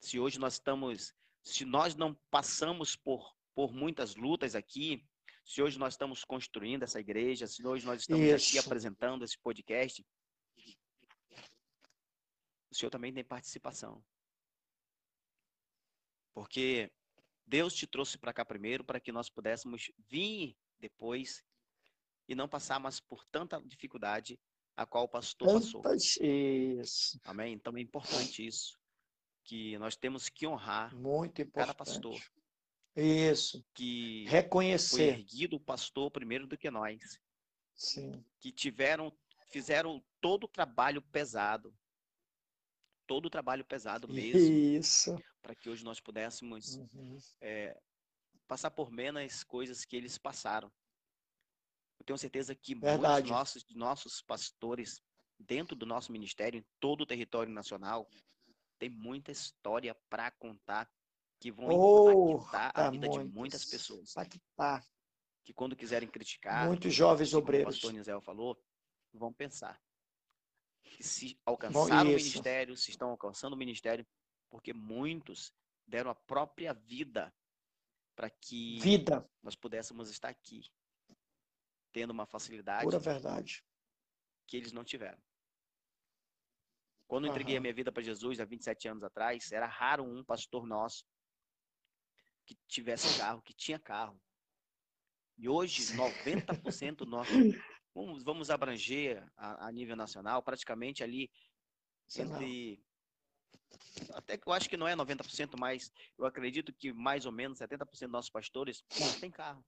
Se 0.00 0.20
hoje 0.20 0.38
nós 0.38 0.54
estamos, 0.54 1.12
se 1.42 1.64
nós 1.64 1.96
não 1.96 2.14
passamos 2.30 2.94
por, 2.94 3.34
por 3.54 3.72
muitas 3.72 4.14
lutas 4.14 4.54
aqui, 4.54 5.04
se 5.44 5.62
hoje 5.62 5.78
nós 5.78 5.94
estamos 5.94 6.24
construindo 6.24 6.84
essa 6.84 7.00
igreja, 7.00 7.46
se 7.46 7.66
hoje 7.66 7.84
nós 7.84 8.02
estamos 8.02 8.22
Isso. 8.22 8.50
aqui 8.50 8.58
apresentando 8.58 9.24
esse 9.24 9.36
podcast, 9.38 10.04
o 12.70 12.74
senhor 12.74 12.90
também 12.90 13.12
tem 13.12 13.24
participação. 13.24 14.04
Porque 16.32 16.90
Deus 17.46 17.74
te 17.74 17.86
trouxe 17.86 18.18
para 18.18 18.32
cá 18.32 18.44
primeiro 18.44 18.84
para 18.84 19.00
que 19.00 19.10
nós 19.10 19.30
pudéssemos 19.30 19.90
vir 20.08 20.56
depois 20.78 21.42
e 22.28 22.34
não 22.34 22.48
passar 22.48 22.78
mais 22.78 23.00
por 23.00 23.24
tanta 23.24 23.60
dificuldade 23.62 24.38
a 24.76 24.86
qual 24.86 25.04
o 25.04 25.08
pastor 25.08 25.48
passou. 25.54 25.82
Isso. 26.20 27.18
Amém? 27.24 27.54
Então 27.54 27.76
é 27.76 27.80
importante 27.80 28.46
isso. 28.46 28.78
Que 29.42 29.78
nós 29.78 29.96
temos 29.96 30.28
que 30.28 30.46
honrar 30.46 30.94
Muito 30.94 31.42
importante. 31.42 31.52
cada 31.54 31.74
pastor. 31.74 32.20
Isso. 32.94 33.64
Que 33.74 34.24
reconhecer. 34.28 34.96
Foi 34.96 35.04
erguido 35.06 35.56
o 35.56 35.60
pastor 35.60 36.10
primeiro 36.10 36.46
do 36.46 36.56
que 36.56 36.70
nós. 36.70 37.18
Sim. 37.74 38.24
Que 38.38 38.52
tiveram, 38.52 39.12
fizeram 39.50 40.04
todo 40.20 40.44
o 40.44 40.48
trabalho 40.48 41.00
pesado. 41.00 41.74
Todo 43.08 43.24
o 43.24 43.30
trabalho 43.30 43.64
pesado 43.64 44.06
mesmo. 44.06 44.38
Isso. 44.38 45.16
Para 45.40 45.54
que 45.54 45.70
hoje 45.70 45.82
nós 45.82 45.98
pudéssemos 45.98 46.76
uhum. 46.76 47.18
é, 47.40 47.74
passar 48.46 48.70
por 48.70 48.90
menos 48.90 49.42
coisas 49.42 49.82
que 49.82 49.96
eles 49.96 50.18
passaram. 50.18 50.70
Eu 51.98 52.04
tenho 52.04 52.18
certeza 52.18 52.54
que 52.54 52.74
Verdade. 52.74 53.14
muitos 53.14 53.30
nossos, 53.30 53.64
nossos 53.74 54.20
pastores, 54.20 55.02
dentro 55.38 55.74
do 55.74 55.86
nosso 55.86 56.12
ministério, 56.12 56.60
em 56.60 56.66
todo 56.78 57.00
o 57.00 57.06
território 57.06 57.50
nacional, 57.50 58.06
tem 58.78 58.90
muita 58.90 59.32
história 59.32 59.96
para 60.10 60.30
contar 60.30 60.86
que 61.40 61.50
vão 61.50 61.68
oh, 61.70 62.36
impactar 62.36 62.72
a 62.74 62.90
vida 62.90 63.06
muitos. 63.06 63.26
de 63.26 63.34
muitas 63.34 63.64
pessoas. 63.64 64.10
Impactar. 64.10 64.84
Que 65.44 65.54
quando 65.54 65.74
quiserem 65.74 66.10
criticar, 66.10 66.66
muitos 66.66 66.92
jovens 66.92 67.32
obreiros, 67.32 67.64
como 67.64 67.70
o 67.70 67.80
pastor 67.80 67.92
Nizel 67.94 68.20
falou, 68.20 68.62
vão 69.14 69.32
pensar 69.32 69.80
se 71.00 71.38
alcançaram 71.44 71.88
Bom, 71.88 72.12
o 72.12 72.16
ministério, 72.16 72.76
se 72.76 72.90
estão 72.90 73.10
alcançando 73.10 73.52
o 73.52 73.56
ministério, 73.56 74.06
porque 74.50 74.72
muitos 74.72 75.52
deram 75.86 76.10
a 76.10 76.14
própria 76.14 76.72
vida 76.72 77.34
para 78.14 78.30
que 78.30 78.80
vida. 78.80 79.28
nós 79.42 79.54
pudéssemos 79.54 80.10
estar 80.10 80.28
aqui 80.28 80.62
tendo 81.92 82.10
uma 82.10 82.26
facilidade. 82.26 82.84
Pura 82.84 82.98
verdade. 82.98 83.64
Que 84.46 84.56
eles 84.56 84.72
não 84.72 84.84
tiveram. 84.84 85.18
Quando 87.06 87.26
eu 87.26 87.30
entreguei 87.30 87.56
a 87.56 87.60
minha 87.60 87.72
vida 87.72 87.90
para 87.90 88.02
Jesus 88.02 88.38
há 88.38 88.44
27 88.44 88.88
anos 88.88 89.02
atrás, 89.02 89.50
era 89.50 89.66
raro 89.66 90.04
um 90.04 90.22
pastor 90.22 90.66
nosso 90.66 91.06
que 92.44 92.54
tivesse 92.66 93.18
carro, 93.18 93.42
que 93.42 93.54
tinha 93.54 93.78
carro. 93.78 94.20
E 95.36 95.48
hoje, 95.48 95.82
90% 95.94 97.06
nosso. 97.06 97.30
Vamos, 97.98 98.22
vamos 98.22 98.48
abranger 98.48 99.28
a, 99.36 99.66
a, 99.66 99.72
nível 99.72 99.96
nacional, 99.96 100.40
praticamente 100.40 101.02
ali 101.02 101.28
entre. 102.16 102.80
Até 104.14 104.38
que 104.38 104.48
eu 104.48 104.52
acho 104.52 104.70
que 104.70 104.76
não 104.76 104.86
é 104.86 104.94
90%, 104.94 105.58
mas 105.58 105.92
eu 106.16 106.24
acredito 106.24 106.72
que 106.72 106.92
mais 106.92 107.26
ou 107.26 107.32
menos 107.32 107.58
70% 107.58 108.02
dos 108.02 108.10
nossos 108.10 108.30
pastores 108.30 108.84
têm 109.20 109.32
carro. 109.32 109.66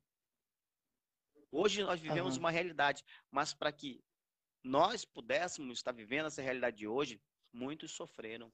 Hoje 1.50 1.82
nós 1.82 1.98
vivemos 1.98 2.34
uhum. 2.34 2.42
uma 2.42 2.52
realidade, 2.52 3.04
mas 3.32 3.52
para 3.52 3.72
que 3.72 4.00
nós 4.62 5.04
pudéssemos 5.04 5.78
estar 5.78 5.90
vivendo 5.90 6.26
essa 6.26 6.40
realidade 6.40 6.76
de 6.76 6.86
hoje, 6.86 7.20
muitos 7.52 7.90
sofreram. 7.90 8.52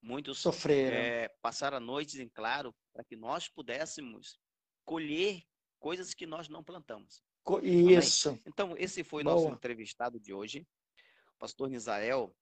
Muitos 0.00 0.38
sofreram. 0.38 0.96
É, 0.96 1.28
passaram 1.42 1.78
noites 1.78 2.18
em 2.18 2.28
claro 2.28 2.74
para 2.90 3.04
que 3.04 3.16
nós 3.16 3.48
pudéssemos 3.48 4.40
colher 4.82 5.44
coisas 5.78 6.14
que 6.14 6.24
nós 6.24 6.48
não 6.48 6.64
plantamos. 6.64 7.22
Isso. 7.62 8.30
Amém? 8.30 8.42
Então, 8.46 8.74
esse 8.76 9.02
foi 9.02 9.24
Boa. 9.24 9.34
nosso 9.34 9.48
entrevistado 9.48 10.20
de 10.20 10.32
hoje, 10.32 10.66
pastor 11.38 11.68
Nisael 11.68 12.34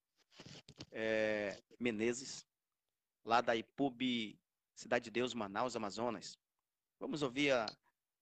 é, 0.93 1.61
Menezes, 1.79 2.47
lá 3.25 3.41
da 3.41 3.57
IPUB 3.57 4.39
Cidade 4.75 5.07
de 5.07 5.11
Deus, 5.11 5.35
Manaus, 5.35 5.75
Amazonas. 5.75 6.39
Vamos 7.01 7.23
ouvir 7.23 7.53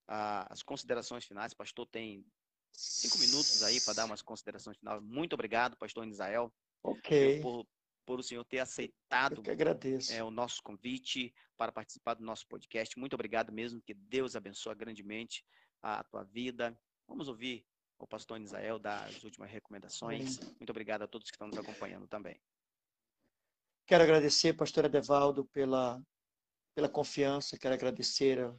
a, 0.07 0.51
as 0.51 0.63
considerações 0.63 1.23
finais. 1.23 1.53
O 1.53 1.57
pastor 1.57 1.85
tem 1.85 2.25
cinco 2.71 3.19
minutos 3.19 3.61
aí 3.61 3.79
para 3.81 3.93
dar 3.93 4.05
umas 4.05 4.23
considerações 4.23 4.77
finais. 4.77 5.01
Muito 5.03 5.33
obrigado, 5.33 5.77
pastor 5.77 6.07
Israel. 6.07 6.51
Ok. 6.81 7.41
Por, 7.41 7.67
por 8.05 8.19
o 8.19 8.23
senhor 8.23 8.43
ter 8.45 8.59
aceitado 8.59 9.43
é, 10.11 10.23
o 10.23 10.31
nosso 10.31 10.63
convite 10.63 11.31
para 11.55 11.71
participar 11.71 12.15
do 12.15 12.23
nosso 12.23 12.47
podcast. 12.47 12.97
Muito 12.97 13.13
obrigado 13.13 13.51
mesmo. 13.51 13.81
Que 13.81 13.93
Deus 13.93 14.35
abençoe 14.35 14.73
grandemente 14.73 15.45
a 15.81 16.03
tua 16.03 16.23
vida. 16.23 16.77
Vamos 17.07 17.27
ouvir 17.27 17.65
o 17.99 18.07
pastor 18.07 18.39
Israel 18.39 18.77
dar 18.77 19.05
as 19.07 19.23
últimas 19.23 19.49
recomendações. 19.49 20.39
Muito 20.39 20.69
obrigado 20.69 21.01
a 21.03 21.07
todos 21.07 21.29
que 21.29 21.35
estão 21.35 21.47
nos 21.47 21.57
acompanhando 21.57 22.07
também. 22.07 22.39
Quero 23.85 24.03
agradecer, 24.03 24.53
pastor 24.53 24.85
Edevaldo, 24.85 25.45
pela, 25.45 26.01
pela 26.75 26.89
confiança. 26.89 27.57
Quero 27.57 27.73
agradecer 27.73 28.53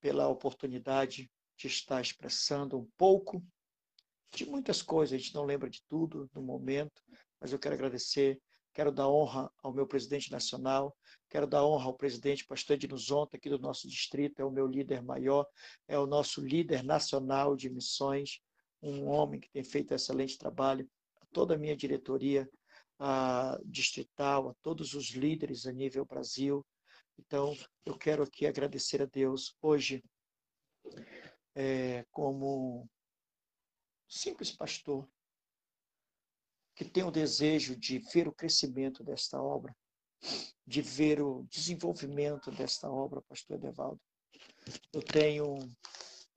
pela 0.00 0.28
oportunidade 0.28 1.30
de 1.56 1.66
estar 1.66 2.00
expressando 2.00 2.78
um 2.78 2.90
pouco 2.96 3.44
de 4.34 4.46
muitas 4.46 4.82
coisas. 4.82 5.14
A 5.14 5.18
gente 5.18 5.34
não 5.34 5.44
lembra 5.44 5.70
de 5.70 5.82
tudo 5.88 6.28
no 6.34 6.42
momento, 6.42 7.02
mas 7.40 7.52
eu 7.52 7.58
quero 7.58 7.74
agradecer 7.74 8.40
quero 8.72 8.92
dar 8.92 9.08
honra 9.08 9.50
ao 9.62 9.72
meu 9.72 9.86
presidente 9.86 10.30
nacional, 10.30 10.96
quero 11.28 11.46
dar 11.46 11.64
honra 11.64 11.86
ao 11.86 11.94
presidente 11.94 12.44
pastor 12.44 12.76
Edno 12.76 12.96
Zonta, 12.96 13.36
aqui 13.36 13.48
do 13.48 13.58
nosso 13.58 13.88
distrito, 13.88 14.40
é 14.40 14.44
o 14.44 14.50
meu 14.50 14.66
líder 14.66 15.02
maior, 15.02 15.46
é 15.88 15.98
o 15.98 16.06
nosso 16.06 16.40
líder 16.40 16.82
nacional 16.82 17.56
de 17.56 17.68
missões, 17.68 18.40
um 18.82 19.08
homem 19.08 19.40
que 19.40 19.50
tem 19.50 19.64
feito 19.64 19.92
excelente 19.92 20.38
trabalho, 20.38 20.88
a 21.20 21.26
toda 21.26 21.54
a 21.54 21.58
minha 21.58 21.76
diretoria 21.76 22.48
a 23.00 23.58
distrital, 23.64 24.50
a 24.50 24.54
todos 24.62 24.92
os 24.92 25.08
líderes 25.12 25.66
a 25.66 25.72
nível 25.72 26.04
Brasil. 26.04 26.64
Então, 27.18 27.56
eu 27.86 27.96
quero 27.96 28.22
aqui 28.22 28.46
agradecer 28.46 29.00
a 29.00 29.06
Deus 29.06 29.56
hoje, 29.62 30.04
é, 31.54 32.04
como 32.10 32.86
simples 34.06 34.52
pastor, 34.52 35.08
que 36.80 36.88
tem 36.88 37.04
o 37.04 37.10
desejo 37.10 37.76
de 37.76 37.98
ver 37.98 38.26
o 38.26 38.32
crescimento 38.32 39.04
desta 39.04 39.38
obra, 39.38 39.76
de 40.66 40.80
ver 40.80 41.20
o 41.20 41.42
desenvolvimento 41.50 42.50
desta 42.50 42.90
obra, 42.90 43.20
pastor 43.20 43.56
Edevaldo. 43.58 44.00
Eu 44.90 45.02
tenho 45.02 45.58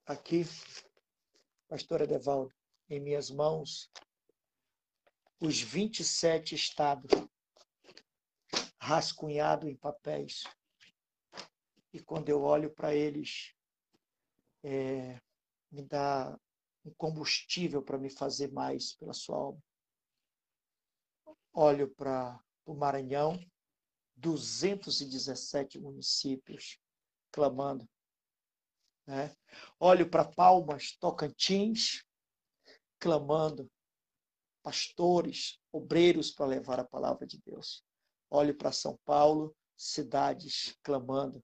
aqui, 0.04 0.44
pastor 1.66 2.02
Edevaldo, 2.02 2.54
em 2.90 3.00
minhas 3.00 3.30
mãos, 3.30 3.90
os 5.40 5.62
27 5.62 6.54
estados 6.54 7.10
rascunhado 8.78 9.66
em 9.66 9.74
papéis. 9.74 10.42
E 11.90 12.02
quando 12.02 12.28
eu 12.28 12.42
olho 12.42 12.68
para 12.68 12.94
eles, 12.94 13.54
é, 14.62 15.18
me 15.72 15.80
dá 15.80 16.38
um 16.84 16.92
combustível 16.98 17.82
para 17.82 17.96
me 17.96 18.10
fazer 18.10 18.52
mais 18.52 18.92
pela 18.92 19.14
sua 19.14 19.38
obra. 19.38 19.73
Olho 21.56 21.88
para 21.94 22.36
o 22.66 22.74
Maranhão, 22.74 23.38
217 24.16 25.78
municípios 25.78 26.80
clamando. 27.30 27.88
Né? 29.06 29.32
Olho 29.78 30.10
para 30.10 30.24
Palmas, 30.24 30.96
Tocantins, 30.98 32.04
clamando. 32.98 33.70
Pastores, 34.64 35.60
obreiros 35.70 36.32
para 36.32 36.46
levar 36.46 36.80
a 36.80 36.84
palavra 36.84 37.24
de 37.24 37.38
Deus. 37.42 37.84
Olho 38.30 38.56
para 38.56 38.72
São 38.72 38.98
Paulo, 39.04 39.54
cidades 39.76 40.76
clamando. 40.82 41.40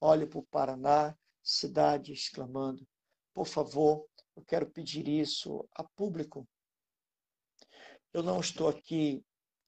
Olho 0.00 0.26
para 0.26 0.38
o 0.38 0.46
Paraná, 0.46 1.14
cidades 1.42 2.30
clamando. 2.30 2.86
Por 3.34 3.46
favor, 3.46 4.06
eu 4.36 4.42
quero 4.44 4.70
pedir 4.70 5.06
isso 5.06 5.68
a 5.72 5.84
público. 5.84 6.48
Eu 8.12 8.22
não 8.22 8.38
estou 8.40 8.68
aqui 8.68 9.22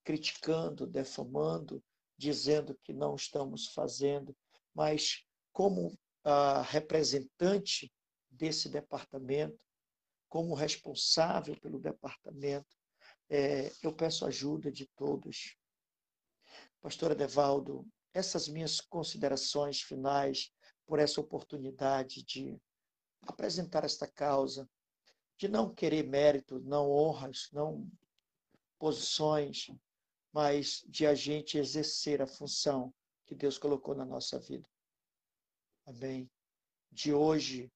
criticando, 0.06 0.86
defamando, 0.86 1.82
dizendo 2.16 2.78
que 2.84 2.92
não 2.92 3.16
estamos 3.16 3.66
fazendo, 3.74 4.34
mas 4.72 5.26
como 5.52 5.98
representante 6.70 7.92
desse 8.30 8.68
departamento, 8.68 9.58
como 10.28 10.54
responsável 10.54 11.58
pelo 11.60 11.80
departamento, 11.80 12.76
é, 13.28 13.72
eu 13.82 13.92
peço 13.92 14.24
ajuda 14.24 14.70
de 14.70 14.86
todos. 14.94 15.56
Pastor 16.80 17.10
Edevaldo, 17.10 17.84
essas 18.14 18.46
minhas 18.46 18.80
considerações 18.80 19.82
finais 19.82 20.52
por 20.86 21.00
essa 21.00 21.20
oportunidade 21.20 22.22
de 22.22 22.56
apresentar 23.22 23.84
esta 23.84 24.06
causa, 24.06 24.68
de 25.36 25.48
não 25.48 25.74
querer 25.74 26.06
mérito, 26.06 26.60
não 26.60 26.90
honras, 26.90 27.48
não 27.52 27.90
posições, 28.78 29.66
mas 30.36 30.84
de 30.86 31.06
a 31.06 31.14
gente 31.14 31.56
exercer 31.56 32.20
a 32.20 32.26
função 32.26 32.92
que 33.24 33.34
Deus 33.34 33.56
colocou 33.56 33.94
na 33.94 34.04
nossa 34.04 34.38
vida. 34.38 34.68
Amém. 35.86 36.30
De 36.92 37.14
hoje, 37.14 37.72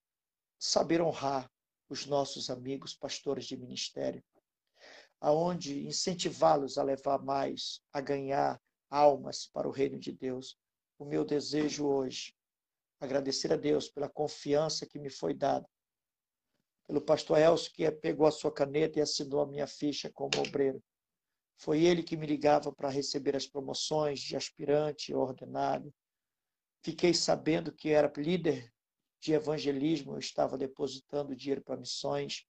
saber 0.59 1.01
honrar 1.01 1.51
os 1.89 2.05
nossos 2.05 2.51
amigos 2.51 2.95
pastores 2.95 3.47
de 3.47 3.57
ministério, 3.57 4.23
aonde 5.19 5.87
incentivá-los 5.87 6.77
a 6.77 6.82
levar 6.82 7.24
mais, 7.24 7.81
a 7.95 8.01
ganhar 8.03 8.61
almas 8.91 9.47
para 9.47 9.66
o 9.66 9.73
reino 9.73 9.99
de 9.99 10.12
Deus. 10.12 10.55
O 10.99 11.07
meu 11.07 11.24
desejo 11.24 11.87
hoje 11.87 12.37
agradecer 13.01 13.51
a 13.55 13.57
Deus 13.57 13.89
pela 13.89 14.11
confiança 14.11 14.85
que 14.85 14.99
me 14.99 15.09
foi 15.09 15.32
dada, 15.32 15.66
pelo 16.87 17.01
pastor 17.01 17.39
Elcio 17.39 17.73
que 17.73 17.91
pegou 17.91 18.27
a 18.27 18.31
sua 18.31 18.53
caneta 18.53 18.99
e 18.99 19.03
assinou 19.03 19.41
a 19.41 19.47
minha 19.47 19.66
ficha 19.66 20.11
como 20.12 20.43
obreiro. 20.47 20.78
Foi 21.61 21.85
ele 21.85 22.03
que 22.03 22.16
me 22.16 22.27
ligava 22.27 22.73
para 22.73 22.89
receber 22.89 23.37
as 23.37 23.47
promoções 23.47 24.20
de 24.20 24.35
aspirante 24.35 25.12
ordenado. 25.12 25.95
Fiquei 26.82 27.12
sabendo 27.12 27.70
que 27.70 27.91
era 27.91 28.11
líder 28.16 28.73
de 29.20 29.35
evangelismo, 29.35 30.15
eu 30.15 30.19
estava 30.19 30.57
depositando 30.57 31.37
dinheiro 31.37 31.62
para 31.62 31.77
missões, 31.77 32.47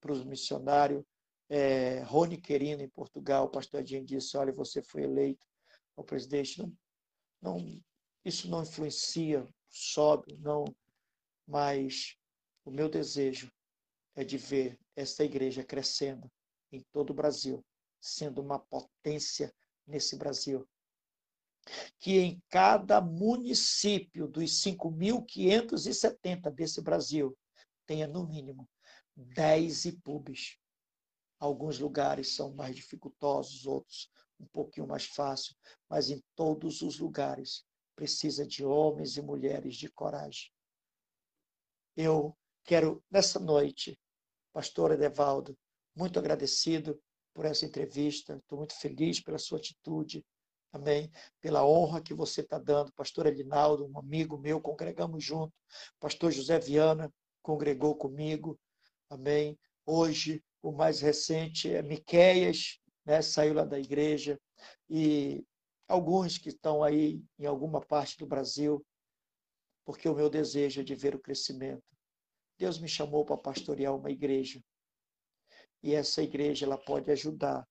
para 0.00 0.10
os 0.10 0.24
missionários. 0.24 1.04
É, 1.48 2.00
Rony 2.00 2.36
Querino, 2.36 2.82
em 2.82 2.88
Portugal, 2.88 3.44
o 3.44 3.50
pastor 3.50 3.80
Edinho 3.80 4.04
disse: 4.04 4.36
Olha, 4.36 4.52
você 4.52 4.82
foi 4.82 5.04
eleito 5.04 5.46
ao 5.96 6.02
presidente. 6.02 6.60
Não, 6.60 6.76
não, 7.40 7.80
isso 8.24 8.50
não 8.50 8.62
influencia 8.62 9.48
sobe, 9.68 10.36
não, 10.38 10.64
mas 11.46 12.16
o 12.64 12.72
meu 12.72 12.88
desejo 12.88 13.52
é 14.16 14.24
de 14.24 14.36
ver 14.36 14.80
esta 14.96 15.22
igreja 15.22 15.62
crescendo 15.62 16.28
em 16.72 16.82
todo 16.90 17.10
o 17.10 17.14
Brasil, 17.14 17.64
sendo 18.00 18.40
uma 18.40 18.58
potência 18.58 19.54
nesse 19.86 20.16
Brasil. 20.16 20.68
Que 21.98 22.18
em 22.18 22.42
cada 22.48 23.00
município 23.00 24.28
dos 24.28 24.62
5.570 24.62 26.50
desse 26.50 26.80
Brasil 26.80 27.36
tenha, 27.84 28.06
no 28.06 28.26
mínimo, 28.26 28.68
10 29.16 29.86
IPUBs. 29.86 30.58
Alguns 31.38 31.78
lugares 31.78 32.34
são 32.34 32.54
mais 32.54 32.74
dificultosos, 32.74 33.66
outros 33.66 34.10
um 34.38 34.46
pouquinho 34.46 34.86
mais 34.86 35.06
fácil, 35.06 35.56
mas 35.88 36.10
em 36.10 36.22
todos 36.34 36.82
os 36.82 36.98
lugares 36.98 37.64
precisa 37.94 38.46
de 38.46 38.64
homens 38.64 39.16
e 39.16 39.22
mulheres 39.22 39.76
de 39.76 39.88
coragem. 39.90 40.50
Eu 41.96 42.36
quero, 42.62 43.02
nessa 43.10 43.40
noite, 43.40 43.98
pastor 44.52 44.92
Edevaldo, 44.92 45.56
muito 45.94 46.18
agradecido 46.18 47.02
por 47.36 47.44
essa 47.44 47.66
entrevista, 47.66 48.36
estou 48.36 48.56
muito 48.56 48.74
feliz 48.80 49.20
pela 49.20 49.36
sua 49.36 49.58
atitude, 49.58 50.24
amém, 50.72 51.12
pela 51.38 51.66
honra 51.66 52.00
que 52.00 52.14
você 52.14 52.40
está 52.40 52.58
dando. 52.58 52.90
Pastor 52.94 53.26
Elinaldo, 53.26 53.86
um 53.86 53.98
amigo 53.98 54.38
meu, 54.38 54.58
congregamos 54.58 55.22
junto. 55.22 55.52
Pastor 56.00 56.32
José 56.32 56.58
Viana 56.58 57.12
congregou 57.42 57.94
comigo, 57.94 58.58
amém. 59.10 59.54
Hoje, 59.84 60.42
o 60.62 60.72
mais 60.72 61.02
recente 61.02 61.70
é 61.70 61.82
Miqueias, 61.82 62.80
né, 63.04 63.20
saiu 63.20 63.52
lá 63.52 63.66
da 63.66 63.78
igreja, 63.78 64.40
e 64.88 65.44
alguns 65.86 66.38
que 66.38 66.48
estão 66.48 66.82
aí 66.82 67.22
em 67.38 67.44
alguma 67.44 67.82
parte 67.82 68.16
do 68.16 68.26
Brasil, 68.26 68.82
porque 69.84 70.08
o 70.08 70.14
meu 70.14 70.30
desejo 70.30 70.80
é 70.80 70.84
de 70.84 70.94
ver 70.94 71.14
o 71.14 71.20
crescimento. 71.20 71.84
Deus 72.58 72.78
me 72.78 72.88
chamou 72.88 73.26
para 73.26 73.36
pastorear 73.36 73.94
uma 73.94 74.10
igreja. 74.10 74.58
E 75.86 75.94
essa 75.94 76.20
igreja 76.20 76.66
ela 76.66 76.76
pode 76.76 77.12
ajudar 77.12 77.64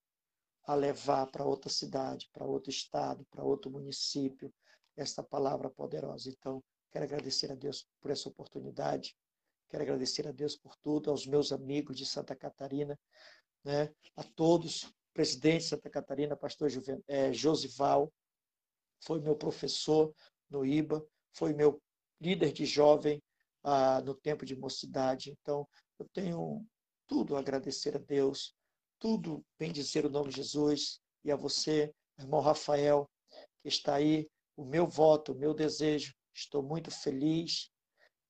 a 0.64 0.74
levar 0.74 1.30
para 1.30 1.44
outra 1.44 1.70
cidade, 1.70 2.30
para 2.32 2.46
outro 2.46 2.70
estado, 2.70 3.26
para 3.30 3.44
outro 3.44 3.70
município 3.70 4.54
esta 4.96 5.22
palavra 5.22 5.70
poderosa. 5.70 6.30
Então, 6.30 6.64
quero 6.94 7.04
agradecer 7.04 7.52
a 7.52 7.56
Deus 7.56 7.86
por 8.00 8.12
essa 8.12 8.30
oportunidade. 8.30 9.14
Quero 9.68 9.84
agradecer 9.84 10.26
a 10.30 10.32
Deus 10.32 10.56
por 10.56 10.78
tudo, 10.78 11.12
aos 11.12 11.28
meus 11.28 11.52
amigos 11.52 11.98
de 11.98 12.06
Santa 12.06 12.34
Catarina, 12.38 12.98
né? 13.66 13.94
a 14.16 14.24
todos 14.24 14.90
presidente 15.14 15.64
de 15.64 15.68
Santa 15.68 15.90
Catarina, 15.90 16.38
pastor 16.38 16.70
Juven, 16.70 17.04
é, 17.10 17.34
Josival, 17.34 18.10
foi 19.04 19.20
meu 19.20 19.36
professor 19.36 20.16
no 20.50 20.66
IBA, 20.66 21.06
foi 21.34 21.54
meu 21.54 21.84
líder 22.22 22.54
de 22.54 22.66
jovem 22.66 23.22
ah, 23.62 24.00
no 24.00 24.16
tempo 24.16 24.46
de 24.46 24.56
mocidade. 24.56 25.32
Então, 25.32 25.68
eu 26.00 26.08
tenho 26.14 26.66
tudo 27.08 27.36
agradecer 27.36 27.96
a 27.96 28.00
Deus, 28.00 28.56
tudo 29.00 29.46
bem 29.60 29.72
dizer 29.72 30.06
o 30.06 30.10
nome 30.10 30.30
de 30.30 30.38
Jesus 30.38 31.00
e 31.24 31.32
a 31.32 31.36
você, 31.36 31.94
irmão 32.18 32.42
Rafael, 32.42 33.10
que 33.62 33.68
está 33.68 33.96
aí, 33.96 34.30
o 34.56 34.64
meu 34.64 34.88
voto, 34.88 35.34
o 35.34 35.38
meu 35.38 35.54
desejo. 35.54 36.14
Estou 36.34 36.64
muito 36.64 36.92
feliz, 36.92 37.72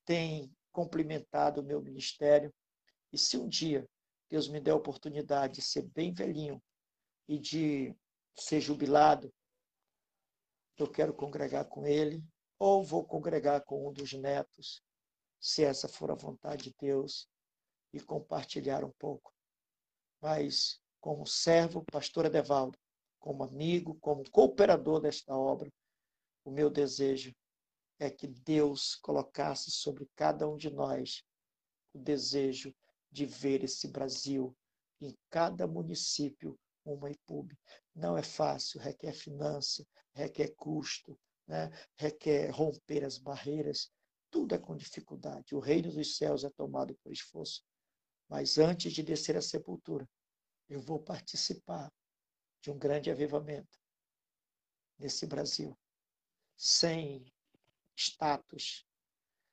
tem 0.06 0.52
cumprimentado 0.72 1.62
o 1.62 1.64
meu 1.64 1.82
ministério. 1.82 2.54
E 3.12 3.18
se 3.18 3.38
um 3.38 3.48
dia 3.48 3.88
Deus 4.30 4.48
me 4.48 4.60
der 4.60 4.72
a 4.72 4.76
oportunidade 4.76 5.56
de 5.56 5.62
ser 5.62 5.84
bem 5.84 6.14
velhinho 6.14 6.62
e 7.28 7.40
de 7.40 7.96
ser 8.36 8.60
jubilado, 8.60 9.34
eu 10.78 10.92
quero 10.92 11.14
congregar 11.14 11.66
com 11.66 11.86
ele, 11.86 12.24
ou 12.60 12.84
vou 12.84 13.06
congregar 13.06 13.64
com 13.64 13.88
um 13.88 13.94
dos 13.94 14.14
netos, 14.14 14.84
se 15.40 15.64
essa 15.64 15.88
for 15.88 16.12
a 16.12 16.16
vontade 16.16 16.66
de 16.66 16.76
Deus, 16.80 17.28
e 17.96 18.00
compartilhar 18.02 18.84
um 18.84 18.92
pouco. 19.00 19.34
Mas, 20.22 20.82
como 21.00 21.26
servo, 21.26 21.86
pastor 21.90 22.26
Edevaldo, 22.26 22.78
como 23.20 23.44
amigo, 23.44 23.96
como 24.02 24.30
cooperador 24.30 25.00
desta 25.00 25.34
obra, 25.34 25.72
o 26.44 26.52
meu 26.52 26.70
desejo 26.70 27.34
é 27.98 28.10
que 28.10 28.28
Deus 28.28 28.96
colocasse 28.96 29.72
sobre 29.72 30.08
cada 30.14 30.48
um 30.48 30.58
de 30.58 30.70
nós 30.70 31.24
o 31.94 32.00
desejo 32.00 32.76
de 33.10 33.26
ver 33.26 33.64
esse 33.64 33.88
Brasil 33.88 34.54
em 35.00 35.16
cada 35.30 35.66
município 35.66 36.60
uma 36.84 37.10
IPUB. 37.10 37.58
Não 37.96 38.18
é 38.18 38.22
fácil, 38.22 38.80
requer 38.82 39.14
finança, 39.14 39.88
requer 40.14 40.54
custo, 40.56 41.18
né? 41.48 41.72
requer 41.96 42.50
romper 42.50 43.06
as 43.06 43.18
barreiras, 43.18 43.90
tudo 44.30 44.54
é 44.54 44.58
com 44.58 44.76
dificuldade. 44.76 45.56
O 45.56 45.60
reino 45.60 45.90
dos 45.92 46.18
céus 46.18 46.44
é 46.44 46.50
tomado 46.50 46.94
por 46.96 47.12
esforço. 47.12 47.64
Mas 48.28 48.58
antes 48.58 48.94
de 48.94 49.04
descer 49.04 49.38
à 49.38 49.42
sepultura, 49.42 50.08
eu 50.68 50.82
vou 50.82 51.00
participar 51.00 51.92
de 52.62 52.72
um 52.72 52.78
grande 52.78 53.12
avivamento 53.12 53.80
nesse 54.98 55.28
Brasil, 55.28 55.78
sem 56.58 57.32
status, 57.96 58.86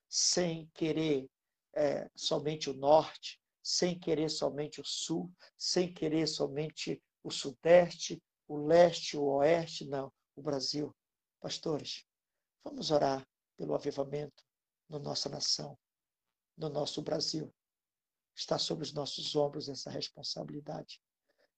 sem 0.08 0.66
querer 0.74 1.28
é, 1.74 2.10
somente 2.14 2.70
o 2.70 2.74
norte, 2.74 3.40
sem 3.62 3.98
querer 3.98 4.30
somente 4.30 4.80
o 4.80 4.84
sul, 4.84 5.30
sem 5.56 5.92
querer 5.92 6.26
somente 6.26 7.02
o 7.22 7.30
sudeste, 7.30 8.22
o 8.48 8.56
leste, 8.56 9.16
o 9.16 9.24
oeste, 9.24 9.86
não, 9.86 10.12
o 10.34 10.42
Brasil. 10.42 10.94
Pastores, 11.40 12.04
vamos 12.64 12.90
orar 12.90 13.26
pelo 13.56 13.74
avivamento 13.74 14.44
na 14.88 14.98
nossa 14.98 15.28
nação, 15.28 15.78
no 16.56 16.68
nosso 16.68 17.02
Brasil. 17.02 17.52
Está 18.34 18.58
sobre 18.58 18.84
os 18.84 18.92
nossos 18.92 19.36
ombros 19.36 19.68
essa 19.68 19.90
responsabilidade. 19.90 21.00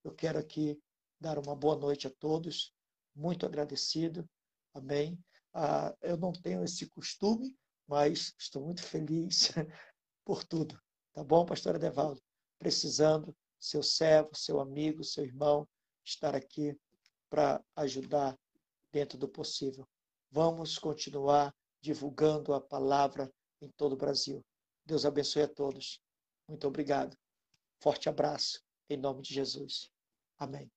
Eu 0.03 0.15
quero 0.15 0.39
aqui 0.39 0.81
dar 1.21 1.39
uma 1.39 1.55
boa 1.55 1.77
noite 1.77 2.07
a 2.07 2.11
todos, 2.11 2.75
muito 3.15 3.47
agradecido, 3.47 4.29
amém. 4.75 5.19
Ah, 5.53 5.95
eu 6.03 6.17
não 6.17 6.33
tenho 6.33 6.65
esse 6.65 6.87
costume, 6.87 7.57
mas 7.87 8.35
estou 8.39 8.63
muito 8.63 8.83
feliz 8.83 9.53
por 10.25 10.43
tudo, 10.45 10.81
tá 11.13 11.23
bom, 11.23 11.47
pastor 11.47 11.77
Edevaldo? 11.77 12.21
Precisando, 12.59 13.35
seu 13.59 13.83
servo, 13.83 14.35
seu 14.35 14.61
amigo, 14.61 15.05
seu 15.05 15.25
irmão, 15.25 15.67
estar 16.05 16.35
aqui 16.35 16.77
para 17.31 17.63
ajudar 17.77 18.39
dentro 18.93 19.17
do 19.17 19.29
possível. 19.29 19.89
Vamos 20.31 20.79
continuar 20.79 21.55
divulgando 21.81 22.53
a 22.53 22.61
palavra 22.61 23.33
em 23.61 23.71
todo 23.77 23.93
o 23.93 23.97
Brasil. 23.97 24.45
Deus 24.85 25.05
abençoe 25.05 25.43
a 25.43 25.49
todos. 25.49 26.01
Muito 26.49 26.67
obrigado. 26.67 27.17
Forte 27.81 28.09
abraço, 28.09 28.63
em 28.89 28.97
nome 28.97 29.23
de 29.23 29.35
Jesus. 29.35 29.91
Amém. 30.39 30.71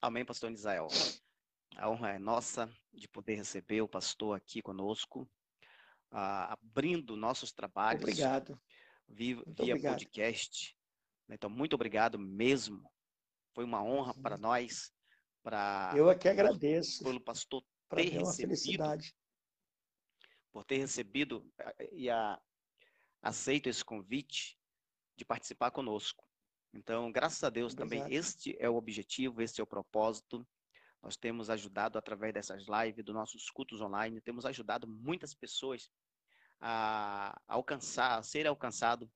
Amém, 0.00 0.24
pastor 0.24 0.50
Israel. 0.52 0.88
A 1.76 1.90
honra 1.90 2.14
é 2.14 2.18
nossa 2.18 2.70
de 2.92 3.08
poder 3.08 3.36
receber 3.36 3.82
o 3.82 3.88
pastor 3.88 4.36
aqui 4.36 4.60
conosco, 4.62 5.28
ah, 6.10 6.52
abrindo 6.52 7.16
nossos 7.16 7.52
trabalhos. 7.52 8.02
Obrigado. 8.02 8.60
Via, 9.06 9.36
via 9.46 9.74
obrigado. 9.74 9.92
podcast. 9.94 10.76
Então, 11.28 11.50
muito 11.50 11.74
obrigado 11.74 12.18
mesmo. 12.18 12.90
Foi 13.54 13.64
uma 13.64 13.82
honra 13.82 14.14
para 14.14 14.38
nós. 14.38 14.92
Para 15.42 15.92
Eu 15.96 16.08
aqui 16.08 16.28
é 16.28 16.32
agradeço. 16.32 17.02
Pelo 17.04 17.20
pastor 17.20 17.64
ter 17.90 18.10
recebido. 18.10 18.36
Felicidade. 18.36 19.14
Por 20.52 20.64
ter 20.64 20.78
recebido 20.78 21.50
eh, 21.58 21.90
e 21.92 22.10
a, 22.10 22.40
aceito 23.22 23.68
esse 23.68 23.84
convite 23.84 24.58
de 25.16 25.24
participar 25.24 25.70
conosco. 25.70 26.26
Então, 26.72 27.10
graças 27.10 27.42
a 27.42 27.50
Deus 27.50 27.74
também 27.74 28.12
este 28.12 28.56
é 28.58 28.68
o 28.68 28.76
objetivo, 28.76 29.40
este 29.42 29.60
é 29.60 29.64
o 29.64 29.66
propósito 29.66 30.46
nós 31.02 31.16
temos 31.16 31.48
ajudado 31.48 31.96
através 31.96 32.34
dessas 32.34 32.66
lives, 32.66 33.04
dos 33.04 33.14
nossos 33.14 33.50
cultos 33.50 33.80
online, 33.80 34.20
temos 34.20 34.44
ajudado 34.44 34.86
muitas 34.86 35.32
pessoas 35.34 35.90
a 36.60 37.40
alcançar, 37.46 38.18
a 38.18 38.22
ser 38.22 38.46
alcançado 38.46 39.10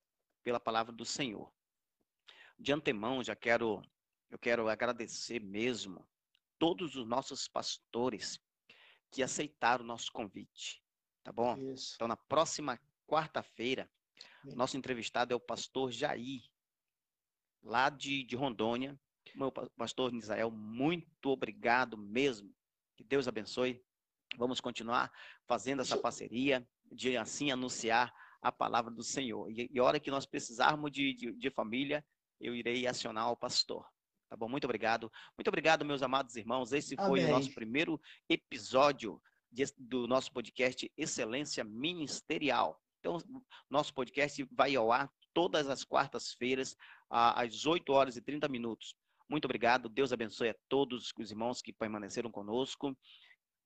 pela 0.44 0.60
palavra 0.60 0.92
do 0.92 1.04
Senhor. 1.04 1.52
De 2.58 2.72
antemão, 2.72 3.22
já 3.22 3.34
quero 3.34 3.82
eu 4.30 4.38
quero 4.38 4.68
agradecer 4.68 5.40
mesmo 5.40 6.08
todos 6.58 6.96
os 6.96 7.06
nossos 7.06 7.46
pastores 7.48 8.40
que 9.10 9.22
aceitaram 9.22 9.84
o 9.84 9.86
nosso 9.86 10.10
convite, 10.10 10.82
tá 11.22 11.30
bom? 11.30 11.58
Isso. 11.58 11.96
Então, 11.96 12.08
na 12.08 12.16
próxima 12.16 12.80
quarta-feira, 13.12 13.90
nosso 14.56 14.74
entrevistado 14.78 15.34
é 15.34 15.36
o 15.36 15.40
pastor 15.40 15.92
Jair, 15.92 16.40
lá 17.62 17.90
de, 17.90 18.24
de 18.24 18.34
Rondônia, 18.34 18.98
meu 19.34 19.52
pastor 19.52 20.10
Misael, 20.10 20.50
muito 20.50 21.26
obrigado 21.26 21.98
mesmo. 21.98 22.50
Que 22.96 23.04
Deus 23.04 23.28
abençoe. 23.28 23.84
Vamos 24.36 24.60
continuar 24.60 25.12
fazendo 25.46 25.82
essa 25.82 25.96
parceria 25.96 26.66
de 26.90 27.16
assim 27.16 27.50
anunciar 27.50 28.12
a 28.40 28.50
palavra 28.50 28.90
do 28.90 29.02
Senhor. 29.02 29.50
E, 29.50 29.70
e 29.70 29.78
a 29.78 29.84
hora 29.84 30.00
que 30.00 30.10
nós 30.10 30.24
precisarmos 30.24 30.90
de, 30.90 31.14
de, 31.14 31.32
de 31.32 31.50
família, 31.50 32.04
eu 32.40 32.54
irei 32.54 32.86
acionar 32.86 33.30
o 33.30 33.36
pastor. 33.36 33.86
Tá 34.28 34.36
bom? 34.36 34.48
Muito 34.48 34.64
obrigado. 34.64 35.12
Muito 35.36 35.48
obrigado, 35.48 35.84
meus 35.84 36.02
amados 36.02 36.34
irmãos. 36.36 36.72
Esse 36.72 36.96
foi 36.96 37.20
Amém. 37.20 37.26
o 37.26 37.36
nosso 37.36 37.54
primeiro 37.54 38.00
episódio 38.28 39.20
de, 39.50 39.66
do 39.78 40.08
nosso 40.08 40.32
podcast 40.32 40.90
Excelência 40.96 41.62
Ministerial. 41.62 42.81
Então, 43.02 43.18
nosso 43.68 43.92
podcast 43.92 44.46
vai 44.52 44.76
ao 44.76 44.92
ar 44.92 45.10
todas 45.34 45.68
as 45.68 45.82
quartas-feiras, 45.82 46.76
às 47.10 47.66
8 47.66 47.92
horas 47.92 48.16
e 48.16 48.22
30 48.22 48.48
minutos. 48.48 48.94
Muito 49.28 49.44
obrigado. 49.44 49.88
Deus 49.88 50.12
abençoe 50.12 50.50
a 50.50 50.56
todos 50.68 51.12
os 51.18 51.30
irmãos 51.30 51.60
que 51.60 51.72
permaneceram 51.72 52.30
conosco. 52.30 52.96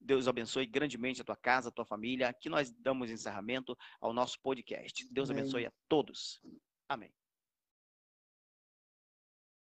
Deus 0.00 0.26
abençoe 0.26 0.66
grandemente 0.66 1.20
a 1.20 1.24
tua 1.24 1.36
casa, 1.36 1.68
a 1.68 1.72
tua 1.72 1.84
família. 1.84 2.28
Aqui 2.28 2.48
nós 2.48 2.72
damos 2.72 3.10
encerramento 3.10 3.76
ao 4.00 4.12
nosso 4.12 4.40
podcast. 4.42 5.06
Deus 5.12 5.30
Amém. 5.30 5.42
abençoe 5.42 5.66
a 5.66 5.72
todos. 5.88 6.40
Amém. 6.88 7.12